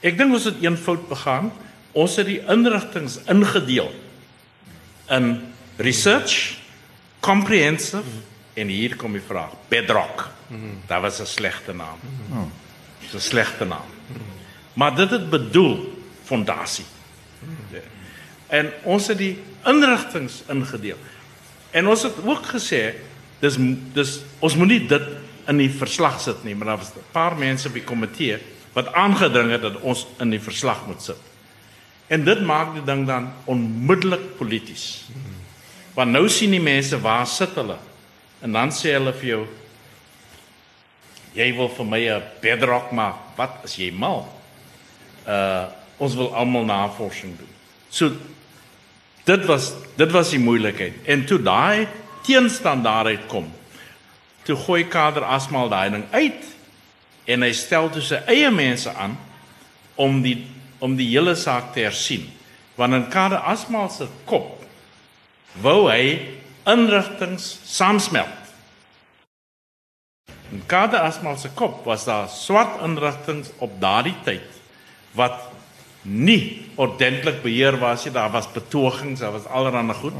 Ek 0.00 0.18
dink 0.18 0.32
ons 0.32 0.44
het 0.44 0.62
een 0.62 0.76
fout 0.76 1.08
begaan. 1.08 1.52
Ons 1.92 2.16
het 2.16 2.26
die 2.26 2.40
inrigtinge 2.48 3.20
ingedeel 3.28 3.92
in 5.10 5.52
research, 5.76 6.58
comprehensive 7.20 8.22
en 8.54 8.68
hier 8.68 8.96
kom 8.96 9.12
die 9.12 9.24
vraag, 9.26 9.52
bedrock. 9.68 10.30
Dit 10.88 11.00
was 11.00 11.20
'n 11.20 11.26
slegte 11.26 11.72
naam. 11.72 11.98
Dis 13.00 13.14
'n 13.14 13.20
slegte 13.20 13.64
naam. 13.64 13.88
Maar 14.72 14.94
dit 14.96 15.10
het 15.10 15.30
bedoel 15.30 15.91
fondasie. 16.32 16.86
En 18.52 18.70
ons 18.88 19.08
het 19.08 19.18
die 19.20 19.34
inrigtinge 19.68 20.32
ingedeel. 20.52 21.00
En 21.72 21.88
ons 21.88 22.04
het 22.04 22.20
ook 22.24 22.48
gesê 22.54 22.82
dis 23.42 23.58
dis 23.96 24.16
ons 24.44 24.56
moenie 24.60 24.84
dit 24.88 25.06
in 25.50 25.58
die 25.58 25.70
verslag 25.72 26.20
sit 26.22 26.44
nie, 26.46 26.54
maar 26.54 26.72
daar 26.72 26.82
was 26.82 26.92
'n 26.94 27.12
paar 27.12 27.36
mense 27.36 27.68
by 27.68 27.80
die 27.80 27.88
komitee 27.88 28.38
wat 28.72 28.92
aangedring 28.94 29.50
het 29.50 29.62
dat 29.62 29.80
ons 29.80 30.06
in 30.20 30.30
die 30.30 30.40
verslag 30.40 30.86
moet 30.86 31.02
sit. 31.02 31.18
En 32.08 32.24
dit 32.24 32.40
maak 32.40 32.74
die 32.74 32.84
ding 32.84 33.06
dan 33.06 33.32
onmiddellik 33.44 34.36
polities. 34.36 35.04
Want 35.94 36.10
nou 36.10 36.28
sien 36.28 36.50
die 36.50 36.60
mense 36.60 37.00
waar 37.00 37.26
sit 37.26 37.54
hulle? 37.54 37.76
En 38.40 38.52
dan 38.52 38.70
sê 38.72 38.92
hulle 38.92 39.12
vir 39.12 39.28
jou 39.28 39.46
jy 41.34 41.52
wil 41.56 41.68
vir 41.68 41.86
my 41.86 42.08
'n 42.08 42.22
bedrock 42.40 42.92
maak. 42.92 43.16
Wat 43.36 43.64
is 43.64 43.76
jy 43.76 43.90
mal? 43.90 44.28
Uh 45.26 45.81
ons 46.02 46.14
wil 46.18 46.32
almal 46.34 46.64
navorsing 46.66 47.36
doen. 47.38 47.50
So 47.90 48.10
dit 49.28 49.44
was 49.46 49.72
dit 49.96 50.10
was 50.10 50.32
die 50.34 50.42
moeilikheid. 50.42 51.04
En 51.06 51.26
toe 51.28 51.38
daai 51.42 51.86
teenstandaard 52.26 53.14
uitkom, 53.14 53.46
toe 54.42 54.56
gooi 54.56 54.86
kader 54.90 55.26
asmal 55.26 55.70
daai 55.70 55.90
ding 55.94 56.06
uit 56.10 56.48
en 57.30 57.46
hy 57.46 57.52
stel 57.54 57.90
toe 57.92 58.02
sy 58.02 58.18
eie 58.30 58.50
mense 58.50 58.90
aan 58.90 59.14
om 60.00 60.22
die 60.24 60.40
om 60.82 60.96
die 60.98 61.12
hele 61.12 61.36
saak 61.38 61.70
te 61.74 61.84
hersien. 61.84 62.24
Want 62.74 62.96
in 62.96 63.04
Kade 63.12 63.38
Asmal 63.38 63.86
se 63.92 64.08
kop 64.26 64.64
wou 65.62 65.84
hy 65.86 66.34
inrigtinge 66.66 67.38
saamsmelt. 67.38 68.50
In 70.50 70.64
Kade 70.66 70.98
Asmal 70.98 71.38
se 71.38 71.52
kop 71.54 71.84
was 71.86 72.08
daar 72.08 72.26
swart 72.32 72.80
inrigtinge 72.82 73.54
op 73.62 73.78
daardie 73.78 74.16
tyd 74.26 74.58
wat 75.14 75.51
nie 76.02 76.66
ordentlik 76.74 77.42
beheer 77.42 77.78
was 77.78 78.04
nie. 78.04 78.12
Daar 78.12 78.30
was 78.30 78.52
betogings, 78.52 79.20
daar 79.20 79.32
was 79.32 79.46
allerlei 79.46 79.94
goed. 79.94 80.12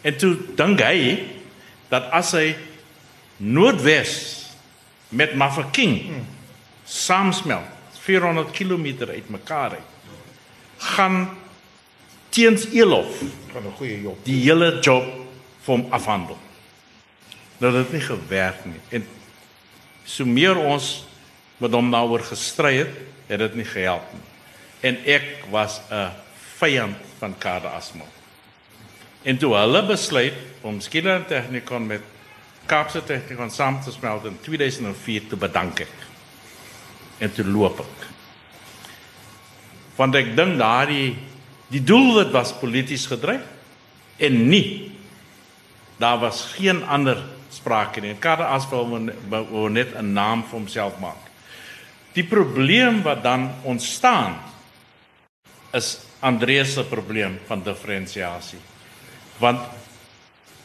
En 0.00 0.16
toe 0.16 0.36
dink 0.56 0.80
hy 0.80 1.26
dat 1.88 2.10
as 2.10 2.32
hy 2.36 2.56
Noordwes 3.36 4.12
met 5.08 5.34
Mafeking 5.34 6.02
hmm. 6.02 6.26
saamsmelt 6.84 7.98
400 8.00 8.50
km 8.50 9.08
uitmekaar 9.10 9.70
uit 9.70 9.94
gaan 10.76 11.28
teens 12.28 12.66
Elof 12.72 13.22
van 13.52 13.66
'n 13.66 13.76
goeie 13.76 14.00
job 14.02 14.18
die 14.24 14.40
hele 14.42 14.78
job 14.80 15.04
vir 15.64 15.74
hom 15.74 15.86
afhandel 15.90 16.38
dat 17.58 17.72
dit 17.72 17.92
nie 17.92 18.00
gewerk 18.00 18.64
nie 18.64 18.80
en 18.88 19.06
so 20.04 20.24
meer 20.24 20.56
ons 20.56 21.06
met 21.56 21.72
hom 21.72 21.90
daaroor 21.90 22.22
gestry 22.22 22.76
het 22.76 22.94
het 23.26 23.38
dit 23.38 23.54
nie 23.54 23.64
gehelp 23.64 24.12
nie 24.12 24.35
en 24.86 24.98
ek 25.04 25.48
was 25.50 25.80
'n 25.90 26.10
vyand 26.58 26.96
van 27.18 27.34
Kade 27.38 27.68
Asmal 27.68 28.08
en 29.22 29.38
toe 29.38 29.54
hulle 29.54 29.82
besluit 29.86 30.34
om 30.62 30.80
Skieler 30.80 31.24
Technikon 31.26 31.86
met 31.86 32.02
Kaapse 32.66 33.02
Technikon 33.04 33.50
saam 33.50 33.80
te 33.82 33.90
smelt 33.90 34.24
in 34.24 34.38
2004 34.42 35.28
te 35.28 35.36
bedank 35.36 35.80
ek. 35.80 35.94
En 37.18 37.32
toe 37.32 37.44
loop 37.44 37.80
ek. 37.80 38.06
Want 39.96 40.14
ek 40.14 40.36
dink 40.36 40.58
daardie 40.58 41.16
die 41.68 41.82
doelwit 41.82 42.30
was 42.30 42.54
polities 42.60 43.06
gedryf 43.06 43.42
en 44.18 44.48
nie 44.48 44.96
Daar 45.96 46.18
was 46.18 46.52
geen 46.54 46.84
ander 46.84 47.22
sprake 47.48 48.00
nie. 48.00 48.14
Karl 48.20 48.42
Aswel 48.42 49.10
wou 49.28 49.68
net 49.70 49.94
'n 49.96 50.12
naam 50.12 50.44
vir 50.44 50.58
homself 50.58 50.98
maak. 50.98 51.22
Die 52.12 52.24
probleem 52.24 53.02
wat 53.02 53.22
dan 53.22 53.50
ontstaan 53.62 54.36
is 55.74 55.98
Andreus 56.20 56.74
se 56.74 56.84
probleem 56.84 57.38
van 57.46 57.62
diferensiasie. 57.62 58.60
Want 59.38 59.60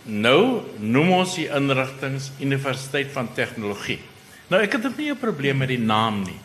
nou 0.04 0.62
noem 0.80 1.12
ons 1.12 1.36
die 1.36 1.50
inrigtings 1.52 2.32
Universiteit 2.40 3.12
van 3.14 3.30
Tegnologie. 3.34 4.00
Nou 4.50 4.62
ek 4.62 4.74
het 4.74 4.98
nie 4.98 5.12
'n 5.12 5.18
probleem 5.18 5.58
met 5.58 5.68
die 5.68 5.80
naam 5.80 6.24
nie. 6.24 6.40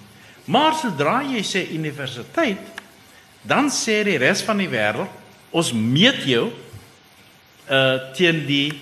Maar 0.44 0.74
sodra 0.74 1.22
jy 1.22 1.42
sê 1.42 1.70
universiteit, 1.74 2.58
dan 3.42 3.70
sê 3.70 4.04
die 4.04 4.18
res 4.18 4.42
van 4.42 4.58
die 4.58 4.68
wêreld, 4.68 5.10
ons 5.50 5.72
meet 5.72 6.24
jou 6.24 6.52
uh 7.68 8.12
teen 8.14 8.46
die 8.46 8.72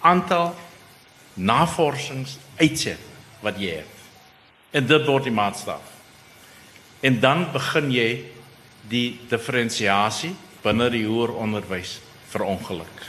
aantal 0.00 0.54
navorsingsuitset 1.34 2.98
wat 3.42 3.58
jy 3.58 3.80
het. 3.80 3.96
En 4.70 4.86
dit 4.86 5.06
word 5.06 5.24
die 5.24 5.34
maatstaf. 5.34 5.82
En 7.00 7.20
dan 7.20 7.46
begin 7.52 7.90
jy 7.90 8.24
die 8.88 9.18
diferensiasie 9.30 10.34
binne 10.62 10.90
die 10.90 11.04
hoër 11.06 11.34
onderwys 11.40 11.98
verongeluk. 12.30 13.06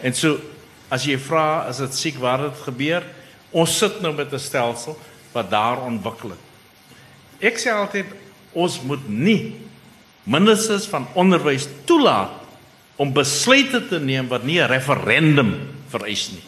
En 0.00 0.14
so 0.14 0.38
as 0.88 1.04
jy 1.04 1.18
vra 1.20 1.68
as 1.68 1.82
dit 1.82 1.94
siek 1.94 2.18
waar 2.20 2.48
dit 2.48 2.64
gebeur, 2.64 3.04
ons 3.52 3.78
sit 3.78 4.00
nou 4.00 4.12
met 4.14 4.32
'n 4.32 4.38
stelsel 4.38 4.96
wat 5.32 5.50
daar 5.50 5.82
ontwikkel 5.84 6.30
het. 6.30 6.44
Ek 7.40 7.58
sê 7.58 7.70
altyd 7.70 8.06
ons 8.52 8.80
moet 8.82 9.08
nie 9.08 9.54
ministers 10.24 10.86
van 10.86 11.06
onderwys 11.14 11.68
toelaat 11.84 12.34
om 12.96 13.12
besluite 13.12 13.88
te 13.88 14.00
neem 14.00 14.28
wat 14.28 14.44
nie 14.44 14.60
'n 14.60 14.68
referendum 14.68 15.68
vereis 15.88 16.30
nie. 16.30 16.42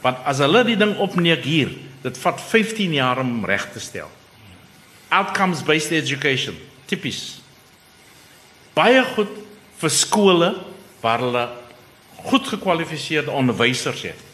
Want 0.00 0.18
as 0.24 0.38
hulle 0.38 0.64
die 0.64 0.76
ding 0.76 0.96
opneek 0.96 1.44
hier, 1.44 1.70
dit 2.02 2.18
vat 2.18 2.40
15 2.40 2.92
jaar 2.92 3.18
om 3.18 3.44
reg 3.44 3.72
te 3.72 3.80
stel. 3.80 4.10
Outcomes 5.08 5.62
based 5.62 5.92
education, 5.92 6.56
tipies. 6.86 7.40
Baie 8.78 9.02
goed 9.14 9.30
vir 9.80 9.90
skole 9.90 10.52
waar 11.02 11.22
hulle 11.22 11.44
goed 12.28 12.46
gekwalifiseerde 12.50 13.34
onderwysers 13.34 14.02
het. 14.06 14.26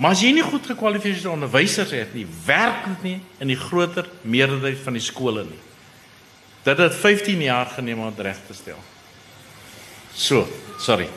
Maar 0.00 0.16
as 0.16 0.22
jy 0.24 0.32
nie 0.34 0.44
goed 0.44 0.64
gekwalifiseerde 0.66 1.30
onderwysers 1.30 1.92
het 1.94 2.14
nie, 2.16 2.24
werk 2.46 2.86
dit 2.88 3.04
nie 3.06 3.18
in 3.44 3.52
die 3.52 3.58
groter 3.58 4.08
meerderheid 4.24 4.80
van 4.82 4.96
die 4.96 5.04
skole 5.04 5.44
nie. 5.46 5.60
Dit 6.64 6.78
het 6.78 6.94
15 6.94 7.42
jaar 7.42 7.68
geneem 7.76 8.00
om 8.00 8.10
dit 8.10 8.24
reg 8.24 8.40
te 8.48 8.56
stel. 8.56 8.80
So, 10.14 10.46
sorry. 10.80 11.08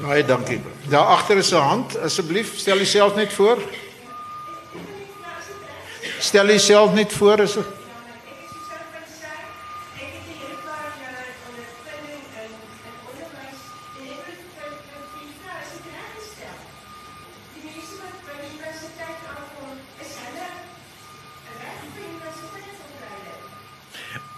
Baie 0.00 0.24
dankie. 0.26 0.60
Daar 0.90 1.14
agter 1.16 1.36
is 1.36 1.52
'n 1.52 1.60
hand, 1.60 1.98
asseblief, 1.98 2.58
stel 2.58 2.76
jouself 2.76 3.14
net 3.14 3.32
voor. 3.32 3.58
Stel 6.18 6.46
jouself 6.46 6.94
net 6.94 7.12
voor 7.12 7.40
as 7.40 7.56
'n 7.56 7.64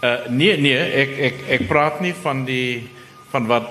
Uh 0.05 0.28
nee 0.28 0.57
nee, 0.61 0.76
ek 0.76 1.12
ek 1.30 1.42
ek 1.57 1.68
praat 1.70 2.03
nie 2.05 2.12
van 2.20 2.44
die 2.44 2.84
van 3.32 3.47
wat 3.49 3.70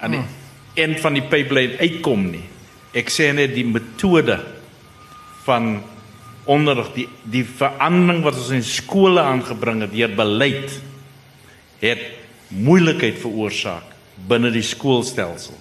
aan 0.00 0.16
die 0.16 0.22
hmm. 0.22 0.36
eind 0.80 1.00
van 1.02 1.18
die 1.18 1.26
pipeline 1.28 1.76
uitkom 1.80 2.30
nie. 2.32 2.46
Ek 2.96 3.12
sê 3.12 3.28
net 3.36 3.52
die 3.54 3.66
metode 3.68 4.38
van 5.44 5.82
onderrig 6.50 6.92
die 6.96 7.06
die 7.28 7.44
verandering 7.44 8.24
wat 8.24 8.38
ons 8.40 8.52
in 8.56 8.64
skole 8.66 9.22
aangebring 9.22 9.84
het 9.84 9.92
deur 9.92 10.16
beleid 10.16 10.80
het 11.80 12.06
moeilikheid 12.50 13.20
veroorsaak 13.20 13.92
binne 14.28 14.50
die 14.52 14.64
skoolstelsel. 14.64 15.56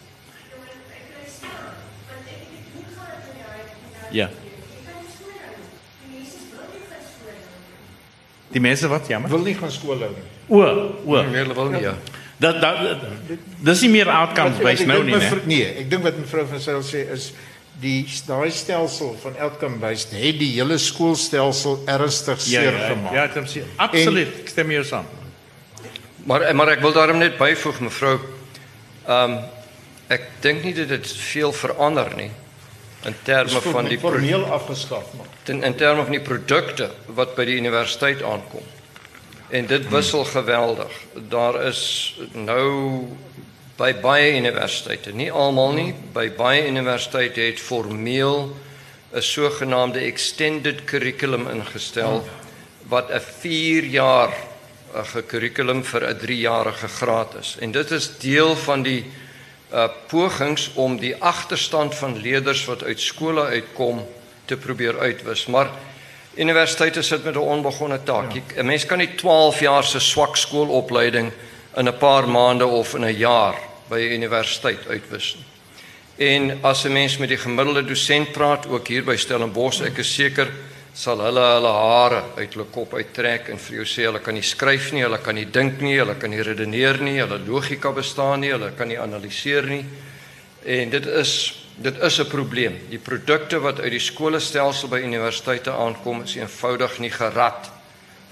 Ja. 4.11 4.29
Die 8.53 8.61
mense 8.61 8.87
wat 8.89 9.07
jammer. 9.07 9.29
Wil 9.29 9.45
nie 9.45 9.55
gaan 9.57 9.71
skool 9.71 9.99
hou 10.01 10.09
nie. 10.13 10.25
O, 10.49 10.63
o. 11.05 11.21
Nee, 11.21 11.43
hulle 11.43 11.53
wil 11.57 11.69
nie 11.75 11.83
ja. 11.85 11.93
Dat 12.39 12.61
dat 12.61 13.03
dis 13.67 13.81
nie 13.83 13.91
meer 13.97 14.09
outcomes 14.09 14.57
based 14.63 14.87
nou 14.87 15.03
nie, 15.03 15.15
nee. 15.15 15.39
Nee, 15.45 15.69
ek 15.83 15.89
dink 15.91 16.05
wat 16.07 16.17
mevrou 16.17 16.45
van 16.47 16.61
Sail 16.63 16.81
sê 16.87 17.03
is 17.11 17.29
die 17.79 18.01
daai 18.27 18.49
stelsel 18.51 19.11
van 19.21 19.37
outcome 19.43 19.79
based 19.79 20.15
het 20.15 20.39
die 20.39 20.53
hele 20.55 20.77
skoolstelsel 20.79 21.81
ernstig 21.87 22.41
seer 22.43 22.71
ja, 22.71 22.75
ja, 22.77 22.89
gemaak. 22.93 23.13
Ja, 23.15 23.27
dit 23.27 23.55
is 23.55 23.73
absoluut. 23.75 24.33
Ek 24.43 24.51
stem 24.51 24.71
jou 24.71 24.83
saam. 24.87 25.07
Maar 26.27 26.49
maar 26.55 26.73
ek 26.77 26.83
wil 26.83 26.95
daarom 26.95 27.19
net 27.19 27.37
byvoeg 27.39 27.79
mevrou. 27.87 28.17
Ehm 29.05 29.37
um, 29.37 29.39
ek 30.09 30.23
dink 30.41 30.63
nie 30.65 30.73
dit 30.73 30.89
het 30.89 31.05
veel 31.05 31.51
verander 31.53 32.07
nie 32.17 32.31
in 33.03 33.15
terme 33.23 33.61
van 33.61 33.85
die 33.85 33.99
formeel 33.99 34.45
afgeskaf 34.45 35.13
maar 35.17 35.29
in, 35.49 35.63
in 35.63 35.75
terme 35.75 36.03
van 36.03 36.11
die 36.11 36.23
produkte 36.23 36.89
wat 37.17 37.35
by 37.37 37.45
die 37.49 37.57
universiteit 37.57 38.21
aankom. 38.23 38.65
En 39.49 39.65
dit 39.65 39.87
wissel 39.89 40.25
geweldig. 40.29 40.93
Daar 41.29 41.57
is 41.65 41.81
nou 42.37 43.07
by 43.79 43.93
baie 44.01 44.35
universiteite, 44.37 45.13
nie 45.15 45.31
almal 45.31 45.71
nie, 45.73 45.93
by 46.13 46.27
baie 46.37 46.67
universiteite 46.67 47.41
het 47.47 47.59
formeel 47.59 48.51
'n 49.13 49.21
sogenaamde 49.21 49.99
extended 49.99 50.83
curriculum 50.83 51.47
ingestel 51.49 52.27
wat 52.87 53.09
'n 53.09 53.21
4 53.39 53.83
jaar 53.83 54.33
'n 54.93 55.25
kurrikulum 55.25 55.83
vir 55.83 56.03
'n 56.03 56.17
3-jarige 56.17 56.87
graad 56.87 57.35
is. 57.39 57.55
En 57.59 57.71
dit 57.71 57.91
is 57.91 58.17
deel 58.19 58.55
van 58.55 58.83
die 58.83 59.05
uh 59.73 59.87
pogings 60.07 60.71
om 60.73 60.97
die 60.97 61.15
agterstand 61.15 61.95
van 61.95 62.17
leerders 62.21 62.65
wat 62.65 62.83
uit 62.83 62.99
skole 62.99 63.43
uitkom 63.43 64.05
te 64.45 64.57
probeer 64.57 64.99
uitwis. 64.99 65.45
Maar 65.45 65.69
universiteite 66.35 67.01
sit 67.01 67.23
met 67.23 67.35
'n 67.35 67.37
onbegonne 67.37 68.03
taak. 68.03 68.31
Ja. 68.33 68.41
'n 68.55 68.65
Mens 68.65 68.85
kan 68.85 68.97
nie 68.97 69.15
12 69.15 69.59
jaar 69.59 69.83
se 69.83 69.99
swak 69.99 70.37
skoolopleiding 70.37 71.31
in 71.75 71.87
'n 71.87 71.97
paar 71.97 72.29
maande 72.29 72.65
of 72.65 72.93
in 72.95 73.05
'n 73.05 73.17
jaar 73.17 73.55
by 73.87 73.97
'n 73.97 74.13
universiteit 74.13 74.87
uitwis 74.87 75.35
nie. 75.35 75.45
En 76.27 76.57
as 76.61 76.83
'n 76.83 76.91
mens 76.91 77.17
met 77.17 77.29
die 77.29 77.37
gemiddelde 77.37 77.85
dosent 77.85 78.31
praat, 78.31 78.67
ook 78.67 78.87
hier 78.87 79.03
by 79.03 79.15
Stellenbosch, 79.15 79.81
ek 79.81 79.97
is 79.97 80.13
seker 80.13 80.51
sal 80.99 81.21
hulle 81.23 81.43
hulle 81.55 81.71
hare 81.71 82.23
uit 82.35 82.55
hulle 82.57 82.65
kop 82.73 82.97
uittrek 82.97 83.53
en 83.53 83.61
vir 83.63 83.77
jou 83.77 83.85
sê 83.87 84.07
hulle 84.09 84.19
kan 84.23 84.35
nie 84.35 84.43
skryf 84.43 84.89
nie, 84.91 85.05
hulle 85.05 85.21
kan 85.23 85.37
nie 85.37 85.47
dink 85.47 85.79
nie, 85.79 85.95
hulle 85.95 86.17
kan 86.19 86.33
nie 86.33 86.43
redeneer 86.43 86.99
nie, 86.99 87.21
hulle 87.21 87.39
logika 87.45 87.93
bestaan 87.95 88.43
nie, 88.43 88.51
hulle 88.51 88.73
kan 88.75 88.91
nie 88.91 88.99
analiseer 88.99 89.69
nie. 89.69 89.85
En 90.67 90.91
dit 90.91 91.07
is 91.21 91.33
dit 91.79 92.01
is 92.03 92.19
'n 92.19 92.27
probleem. 92.27 92.75
Die 92.89 92.99
produkte 92.99 93.59
wat 93.59 93.79
uit 93.79 93.91
die 93.91 94.03
skoolstelsel 94.03 94.89
by 94.89 94.99
universiteite 94.99 95.71
aankom 95.71 96.23
is 96.23 96.35
eenvoudig 96.35 96.99
nie 96.99 97.11
gerad 97.11 97.71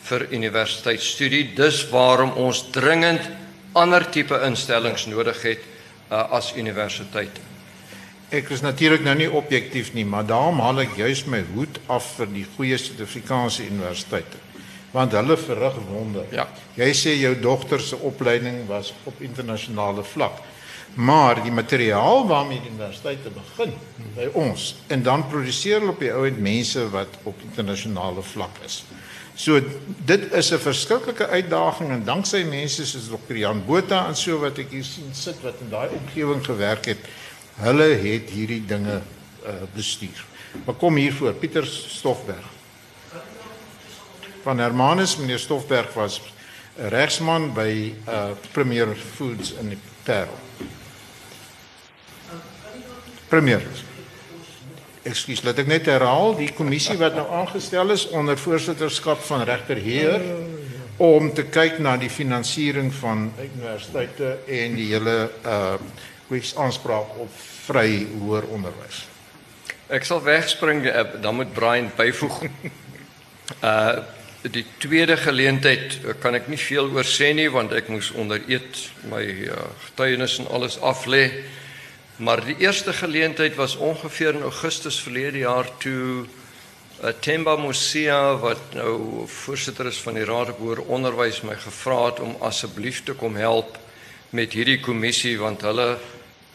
vir 0.04 0.28
universiteitsstudie. 0.32 1.56
Dis 1.56 1.90
waarom 1.90 2.32
ons 2.32 2.72
dringend 2.72 3.22
ander 3.74 4.10
tipe 4.12 4.36
instellings 4.44 5.06
nodig 5.06 5.42
het 5.42 5.64
uh, 6.12 6.32
as 6.32 6.54
universiteite. 6.56 7.57
Ek 8.30 8.50
is 8.52 8.62
natuurlik 8.62 9.06
nou 9.06 9.16
nie 9.16 9.30
objektief 9.32 9.94
nie, 9.96 10.06
maar 10.06 10.26
daarom 10.28 10.60
haal 10.60 10.84
ek 10.84 10.98
juis 11.00 11.24
my 11.32 11.44
hoed 11.54 11.80
af 11.88 12.10
vir 12.18 12.28
die 12.34 12.46
goeie 12.58 12.78
Suid-Afrikaanse 12.78 13.64
universiteite. 13.70 14.42
Want 14.92 15.16
hulle 15.16 15.38
verrig 15.40 15.78
wonde. 15.88 16.26
Ja. 16.32 16.48
Jy 16.76 16.92
sê 16.96 17.16
jou 17.16 17.34
dogter 17.40 17.80
se 17.80 17.96
opleiding 17.96 18.66
was 18.68 18.94
op 19.08 19.22
internasionale 19.24 20.04
vlak 20.04 20.44
maar 20.98 21.44
die 21.44 21.52
materiaal 21.52 22.28
waarmee 22.28 22.62
die 22.62 22.72
universiteite 22.72 23.30
begin 23.30 23.74
by 24.16 24.30
ons 24.34 24.72
en 24.88 25.04
dan 25.04 25.28
produseer 25.30 25.80
hulle 25.80 25.94
op 25.94 26.02
die 26.02 26.10
ou 26.14 26.24
end 26.26 26.40
mense 26.42 26.88
wat 26.94 27.20
op 27.30 27.44
internasionale 27.46 28.24
vlak 28.26 28.58
is. 28.66 28.82
So 29.38 29.62
dit 30.06 30.34
is 30.34 30.52
'n 30.52 30.60
verskriklike 30.60 31.28
uitdaging 31.28 31.92
en 31.92 32.04
danksy 32.04 32.44
mense 32.44 32.86
soos 32.86 33.10
Dr. 33.10 33.36
Jan 33.36 33.62
Botha 33.66 34.08
en 34.08 34.16
so 34.16 34.40
wat 34.40 34.58
ek 34.58 34.72
hier 34.72 34.84
sien 34.84 35.14
sit 35.14 35.36
wat 35.44 35.62
in 35.62 35.70
daai 35.70 35.90
omgewing 35.90 36.46
gewerk 36.46 36.86
het, 36.86 36.98
hulle 37.62 37.88
het 38.04 38.30
hierdie 38.34 38.62
dinge 38.66 39.00
uh, 39.02 39.54
bestuur. 39.74 40.26
Maar 40.66 40.76
kom 40.76 40.96
hier 40.96 41.14
voor 41.14 41.34
Pieter 41.34 41.66
Stoffberg. 41.66 42.56
Van 44.44 44.60
Hermanus 44.60 45.18
meneer 45.18 45.40
Stoffberg 45.40 45.94
was 45.94 46.22
regsman 46.78 47.54
by 47.54 47.94
uh, 48.08 48.30
Premier 48.52 48.94
Foods 48.96 49.54
in 49.60 49.74
die 49.74 49.80
Parel. 50.06 50.38
Premier. 53.28 53.64
Ekskuus, 55.08 55.42
laat 55.44 55.60
ek 55.64 55.70
net 55.72 55.88
herhaal, 55.90 56.36
die 56.38 56.52
kommissie 56.56 56.98
wat 57.00 57.16
nou 57.16 57.26
aangestel 57.42 57.92
is 57.96 58.06
onder 58.16 58.40
voorsitterskap 58.40 59.24
van 59.28 59.44
regter 59.48 59.80
Heer 59.82 60.24
om 60.98 61.30
te 61.34 61.46
kyk 61.46 61.78
na 61.84 61.96
die 62.00 62.10
finansiering 62.10 62.90
van 63.00 63.28
universiteite 63.38 64.38
en 64.48 64.78
die 64.80 64.92
hele 64.94 65.18
uh 65.46 66.06
aanspraak 66.56 67.16
op 67.18 67.32
vry 67.68 68.08
hoër 68.20 68.48
onderwys. 68.52 69.06
Ek 69.88 70.04
sal 70.04 70.20
wegspring 70.24 70.86
eh, 70.86 71.06
dan 71.22 71.36
moet 71.36 71.54
Brian 71.54 71.92
byvoeg. 71.96 72.44
Uh 73.64 74.04
die 74.52 74.66
tweede 74.78 75.18
geleentheid 75.18 75.98
eh, 76.04 76.14
kan 76.20 76.36
ek 76.38 76.46
nie 76.48 76.60
veel 76.62 76.92
oor 76.94 77.08
sê 77.08 77.32
nie 77.36 77.48
want 77.52 77.74
ek 77.76 77.90
moes 77.92 78.12
onder 78.16 78.44
eed 78.48 78.78
my 79.12 79.24
uh, 79.24 79.64
getuienis 79.88 80.38
en 80.40 80.50
alles 80.54 80.78
aflê. 80.80 81.24
Maar 82.22 82.44
die 82.46 82.56
eerste 82.64 82.94
geleentheid 82.94 83.56
was 83.56 83.76
ongeveer 83.76 84.38
in 84.38 84.46
Augustus 84.48 85.00
verlede 85.04 85.42
jaar 85.42 85.68
toe 85.82 86.28
uh, 86.28 87.12
Themba 87.20 87.58
Musia 87.60 88.38
wat 88.44 88.78
nou 88.78 89.26
voorsitter 89.32 89.90
is 89.90 90.00
van 90.06 90.20
die 90.20 90.26
Raad 90.26 90.54
op 90.54 90.62
Hoër 90.64 90.84
Onderwys 90.86 91.42
my 91.42 91.58
gevra 91.58 92.06
het 92.12 92.22
om 92.24 92.38
asseblief 92.40 93.04
te 93.04 93.18
kom 93.18 93.36
help 93.36 93.78
met 94.30 94.54
hierdie 94.54 94.80
kommissie 94.80 95.38
want 95.40 95.62
hulle 95.62 95.98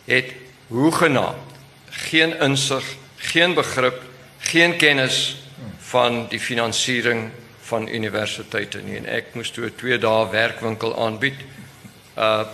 het 0.04 0.32
hoegenaamd 0.68 1.50
geen 1.92 2.32
insig, 2.40 2.84
geen 3.16 3.54
begrip, 3.54 4.02
geen 4.38 4.76
kennis 4.76 5.36
van 5.78 6.26
die 6.28 6.40
finansiering 6.40 7.30
van 7.68 7.88
universiteite 7.88 8.80
nie 8.84 8.96
en 8.96 9.06
ek 9.06 9.34
moes 9.36 9.50
toe 9.50 9.66
'n 9.66 9.76
2 9.76 9.98
dae 9.98 10.30
werkwinkel 10.30 10.96
aanbied. 10.96 11.38
Uh 12.16 12.44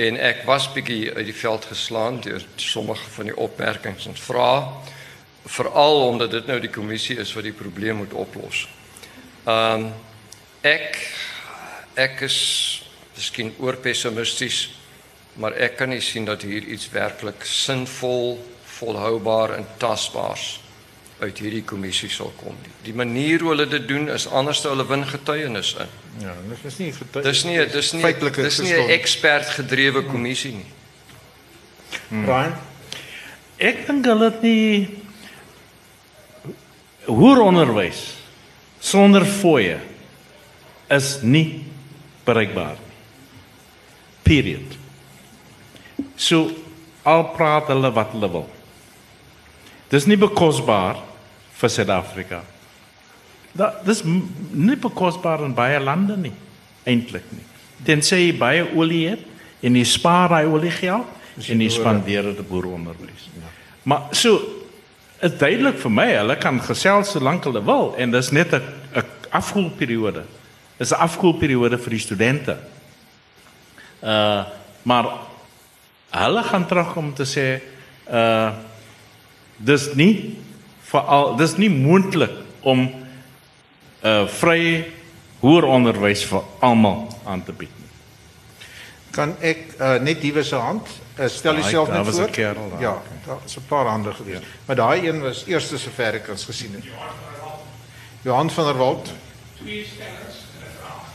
en 0.00 0.16
ek 0.16 0.46
was 0.48 0.72
bietjie 0.72 1.12
uit 1.12 1.26
die 1.28 1.34
veld 1.36 1.64
geslaan 1.64 2.20
deur 2.20 2.44
sommige 2.56 3.10
van 3.10 3.24
die 3.24 3.36
opmerkings 3.36 4.06
en 4.06 4.16
vrae 4.16 4.62
veral 5.44 6.06
omdat 6.06 6.30
dit 6.30 6.46
nou 6.46 6.60
die 6.60 6.70
kommissie 6.70 7.16
is 7.18 7.32
wat 7.32 7.44
die 7.44 7.52
probleem 7.52 7.96
moet 7.96 8.12
oplos. 8.12 8.68
Um 9.44 9.92
ek 10.62 10.96
ek 11.94 12.20
is 12.20 12.38
miskien 13.20 13.52
oorpessimisties, 13.60 14.62
maar 15.40 15.52
ek 15.60 15.76
kan 15.80 15.92
nie 15.92 16.00
sien 16.04 16.24
dat 16.28 16.42
hier 16.46 16.64
iets 16.64 16.88
werklik 16.94 17.44
sinvol, 17.46 18.38
volhoubaar 18.80 19.58
en 19.58 19.66
tasbaars 19.80 20.60
uit 21.20 21.40
hierdie 21.42 21.64
kommissie 21.68 22.08
sal 22.08 22.30
kom 22.38 22.56
nie. 22.62 22.72
Die 22.86 22.94
manier 22.96 23.42
hoe 23.44 23.52
hulle 23.52 23.66
dit 23.68 23.84
doen 23.88 24.08
is 24.08 24.24
anders 24.26 24.62
as 24.62 24.70
hulle 24.70 24.86
win 24.88 25.04
getuienis 25.04 25.74
in. 25.82 25.90
Ja, 26.24 26.32
dit 26.48 26.64
is 26.70 26.78
nie 26.80 26.88
getuienis. 26.96 27.28
Dis 27.28 27.44
nie 27.44 27.58
dis 27.74 27.92
nie 27.92 28.12
dis 28.40 28.60
nie 28.64 28.72
'n 28.72 28.90
ekspert 28.96 29.52
gedrewe 29.58 30.02
kommissie 30.08 30.54
nie. 30.56 30.70
Hmm. 32.08 32.24
Brian, 32.24 32.54
ek 33.58 33.86
dink 33.86 34.06
hulle 34.06 34.30
het 34.30 34.42
nie 34.42 34.88
hoër 37.04 37.40
onderwys 37.42 38.16
sonder 38.80 39.26
fooie 39.26 39.80
is 40.88 41.18
nie 41.22 41.64
bereikbaar 42.24 42.78
nie. 42.78 42.89
Period. 44.30 44.78
So 46.14 46.46
al 47.02 47.24
praat 47.34 47.72
hulle 47.72 47.90
wat 47.96 48.14
hulle 48.14 48.30
wil. 48.30 48.46
Dis 49.90 50.06
nie 50.06 50.18
bekosbaar 50.20 51.00
vir 51.58 51.72
Suid-Afrika. 51.74 52.44
Dat 53.58 53.82
dis 53.86 54.04
nie 54.06 54.78
bekosbaar 54.78 55.42
in 55.42 55.56
baie 55.56 55.80
lande 55.82 56.14
nie, 56.16 56.34
eintlik 56.86 57.26
nie. 57.34 57.46
Tensy 57.86 58.20
jy 58.28 58.36
baie 58.38 58.68
olie 58.78 59.08
het 59.10 59.26
en 59.66 59.76
jy 59.76 59.84
spaar 59.88 60.30
daai 60.36 60.46
olie 60.46 60.72
geld 60.72 61.08
en 61.50 61.62
jy 61.64 61.70
spandeer 61.72 62.30
dit 62.30 62.42
op 62.42 62.50
boeronderwys. 62.52 63.26
Ja. 63.34 63.50
Maar 63.90 64.14
so 64.14 64.38
is 65.20 65.34
duidelik 65.40 65.80
vir 65.82 65.92
my, 65.92 66.06
hulle 66.14 66.36
kan 66.40 66.60
gesels 66.64 67.16
solank 67.16 67.48
hulle 67.48 67.62
wil 67.64 67.94
en 67.98 68.14
dis 68.14 68.30
net 68.30 68.54
'n 68.54 68.62
'n 68.94 69.04
afkoelperiode. 69.30 70.22
Dis 70.78 70.92
'n 70.92 71.02
afkoelperiode 71.02 71.78
vir 71.78 71.90
die 71.90 72.04
studente. 72.06 72.56
Uh 74.02 74.44
maar 74.82 75.06
hulle 76.10 76.42
gaan 76.42 76.66
terug 76.66 76.96
om 76.96 77.14
te 77.14 77.24
sê 77.24 77.60
uh 78.10 78.52
dis 79.56 79.94
nie 79.94 80.38
veral 80.80 81.36
dis 81.36 81.56
nie 81.56 81.70
moontlik 81.70 82.32
om 82.60 82.80
'n 82.80 84.08
uh, 84.08 84.26
vrye 84.26 84.92
hoër 85.40 85.64
onderwys 85.64 86.24
vir 86.24 86.42
almal 86.60 87.08
aan 87.24 87.44
te 87.44 87.52
bied 87.52 87.72
nie. 87.76 87.88
Kan 89.10 89.34
ek 89.40 89.58
uh, 89.78 89.94
net 90.00 90.20
diewe 90.20 90.42
se 90.44 90.56
hand 90.56 90.88
uh, 91.18 91.28
stel 91.28 91.54
jouself 91.60 91.88
net 91.90 92.06
voor? 92.06 92.30
Kerel, 92.30 92.76
ja, 92.80 93.02
daar 93.26 93.40
is 93.44 93.56
'n 93.56 93.66
paar 93.68 93.86
hande 93.86 94.12
gewees. 94.12 94.40
Ja. 94.40 94.46
Maar 94.66 94.76
daai 94.76 95.08
een 95.08 95.20
was 95.20 95.44
eerste 95.46 95.78
sover 95.78 96.14
ek 96.14 96.28
ons 96.28 96.44
gesien 96.44 96.72
het. 96.74 96.84
Johan 98.22 98.50
van 98.50 98.64
der 98.64 98.76
Walt. 98.76 99.12
Twee 99.56 99.84
stellings 99.84 100.36
en 100.56 100.64
'n 100.64 100.72
vraag. 100.80 101.08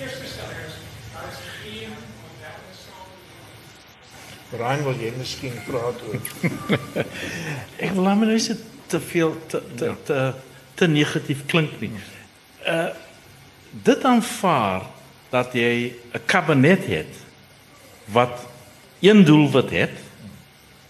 Eerste 0.00 0.26
stelling 0.26 0.66
is 0.66 0.74
daar 1.12 1.28
is 1.30 1.38
geen 1.62 1.90
moderne 2.22 2.72
samelewing. 2.82 4.41
Brian 4.52 4.82
wil 4.84 4.98
jy 5.00 5.12
miskien 5.16 5.54
praat 5.64 6.00
oor? 6.08 6.20
ek 7.84 7.94
wil 7.96 8.08
hom 8.10 8.26
net 8.28 8.64
te 8.92 9.00
veel 9.00 9.32
te 9.48 9.62
te 9.76 9.88
ja. 9.88 9.96
te, 10.04 10.18
te 10.76 10.88
negatief 10.88 11.46
klink 11.48 11.80
nie. 11.80 11.94
Uh 12.66 12.90
dit 13.72 14.02
aanvaar 14.04 14.82
dat 15.32 15.54
jy 15.56 15.96
'n 16.12 16.24
kabinet 16.28 16.84
het 16.84 17.14
wat 18.12 18.44
een 19.00 19.24
doel 19.24 19.48
wat 19.50 19.70
het 19.70 19.96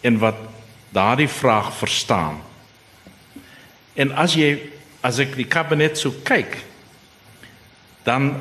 en 0.02 0.18
wat 0.18 0.34
daardie 0.90 1.28
vraag 1.28 1.70
verstaan. 1.78 2.42
En 3.94 4.10
as 4.18 4.34
jy 4.34 4.58
as 5.00 5.18
ek 5.18 5.36
die 5.38 5.46
kabinet 5.46 5.98
so 5.98 6.10
kyk 6.26 6.58
dan 8.02 8.34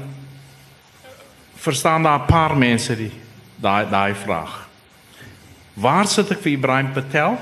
verstaan 1.55 2.03
daar 2.03 2.19
'n 2.19 2.25
paar 2.25 2.57
mense 2.57 2.95
die 2.95 3.13
daai 3.61 3.89
daai 3.89 4.15
vraag. 4.15 4.70
Waar 5.73 6.07
sit 6.07 6.31
ek 6.33 6.41
vir 6.43 6.53
Ibrahim 6.57 6.91
Patel? 6.91 7.37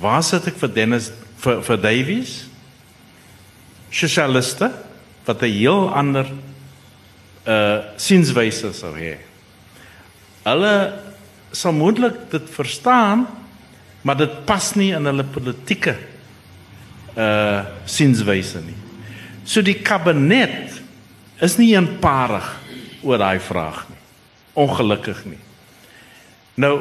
Waar 0.00 0.24
sit 0.26 0.46
ek 0.50 0.58
vir 0.58 0.72
Dennis 0.74 1.12
vir 1.42 1.62
vir 1.62 1.78
Davies? 1.78 2.34
Sosialiste 3.94 4.72
wat 5.26 5.42
'n 5.42 5.52
heel 5.52 5.90
ander 5.94 6.26
uh 7.46 7.78
sinswyse 7.96 8.72
sou 8.74 8.94
hê. 8.94 9.18
Hulle 10.42 10.98
sal 11.52 11.72
moontlik 11.72 12.30
dit 12.30 12.50
verstaan, 12.50 13.26
maar 14.02 14.16
dit 14.16 14.44
pas 14.46 14.74
nie 14.74 14.90
in 14.90 15.06
hulle 15.06 15.24
politieke 15.24 15.96
uh 17.16 17.64
sinswyse 17.86 18.60
nie. 18.66 18.76
So 19.44 19.62
die 19.62 19.78
kabinet 19.78 20.82
is 21.40 21.56
nie 21.56 21.74
eenparig 21.74 22.46
oor 23.02 23.18
daai 23.18 23.38
vraag 23.38 23.86
nie. 23.88 24.02
Ongelukkig 24.54 25.24
nie. 25.24 25.45
Nou 26.56 26.80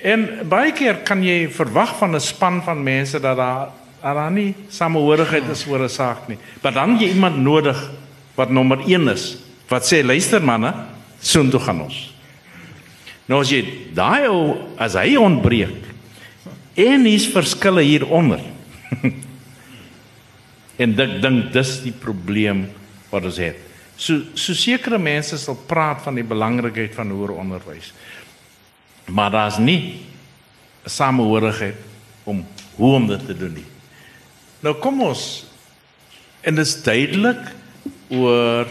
en 0.00 0.24
baie 0.48 0.72
keer 0.72 1.02
kan 1.04 1.20
jy 1.24 1.50
verwag 1.52 1.98
van 1.98 2.16
'n 2.16 2.20
span 2.20 2.62
van 2.64 2.82
mense 2.82 3.20
dat 3.20 3.36
daar 3.36 3.68
dat 4.00 4.14
daar 4.16 4.32
nie 4.32 4.54
samehorigheid 4.68 5.48
is 5.52 5.66
oor 5.66 5.84
'n 5.84 5.88
saak 5.88 6.28
nie. 6.28 6.38
Maar 6.62 6.72
dan 6.72 6.98
jy 6.98 7.08
iemand 7.12 7.36
nodig 7.36 7.90
wat 8.34 8.50
nommer 8.50 8.80
1 8.86 9.08
is 9.08 9.36
wat 9.68 9.92
sê 9.92 10.02
luister 10.04 10.42
manne, 10.42 10.74
soontoe 11.20 11.60
gaan 11.60 11.82
ons. 11.82 12.14
Nou 13.26 13.40
as 13.40 13.50
jy 13.50 13.62
daai 13.94 14.26
ou 14.26 14.56
as 14.78 14.94
hy 14.94 15.16
ontbreek 15.16 15.86
en 16.74 17.04
hier's 17.04 17.28
verskille 17.30 17.82
hieronder. 17.82 18.40
en 20.82 21.00
ek 21.00 21.22
dink 21.22 21.52
dis 21.52 21.82
die 21.84 21.94
probleem 21.94 22.68
wat 23.10 23.24
ons 23.24 23.36
het. 23.36 23.56
So 24.00 24.24
so 24.34 24.56
sekere 24.56 24.98
mense 24.98 25.38
sal 25.38 25.58
praat 25.68 26.02
van 26.02 26.14
die 26.14 26.26
belangrikheid 26.26 26.94
van 26.94 27.10
hoër 27.10 27.36
onderwys. 27.36 27.92
Maar 29.06 29.30
daar's 29.30 29.58
nie 29.58 30.00
samehorigheid 30.84 31.76
om 32.24 32.44
hoe 32.74 32.94
om 32.94 33.06
dit 33.06 33.26
te 33.26 33.36
doen 33.36 33.52
nie. 33.52 33.66
Nou 34.60 34.74
kom 34.80 35.02
ons 35.02 35.24
en 36.40 36.56
dit 36.56 36.66
is 36.66 36.76
duidelik 36.82 37.42
oor 38.08 38.68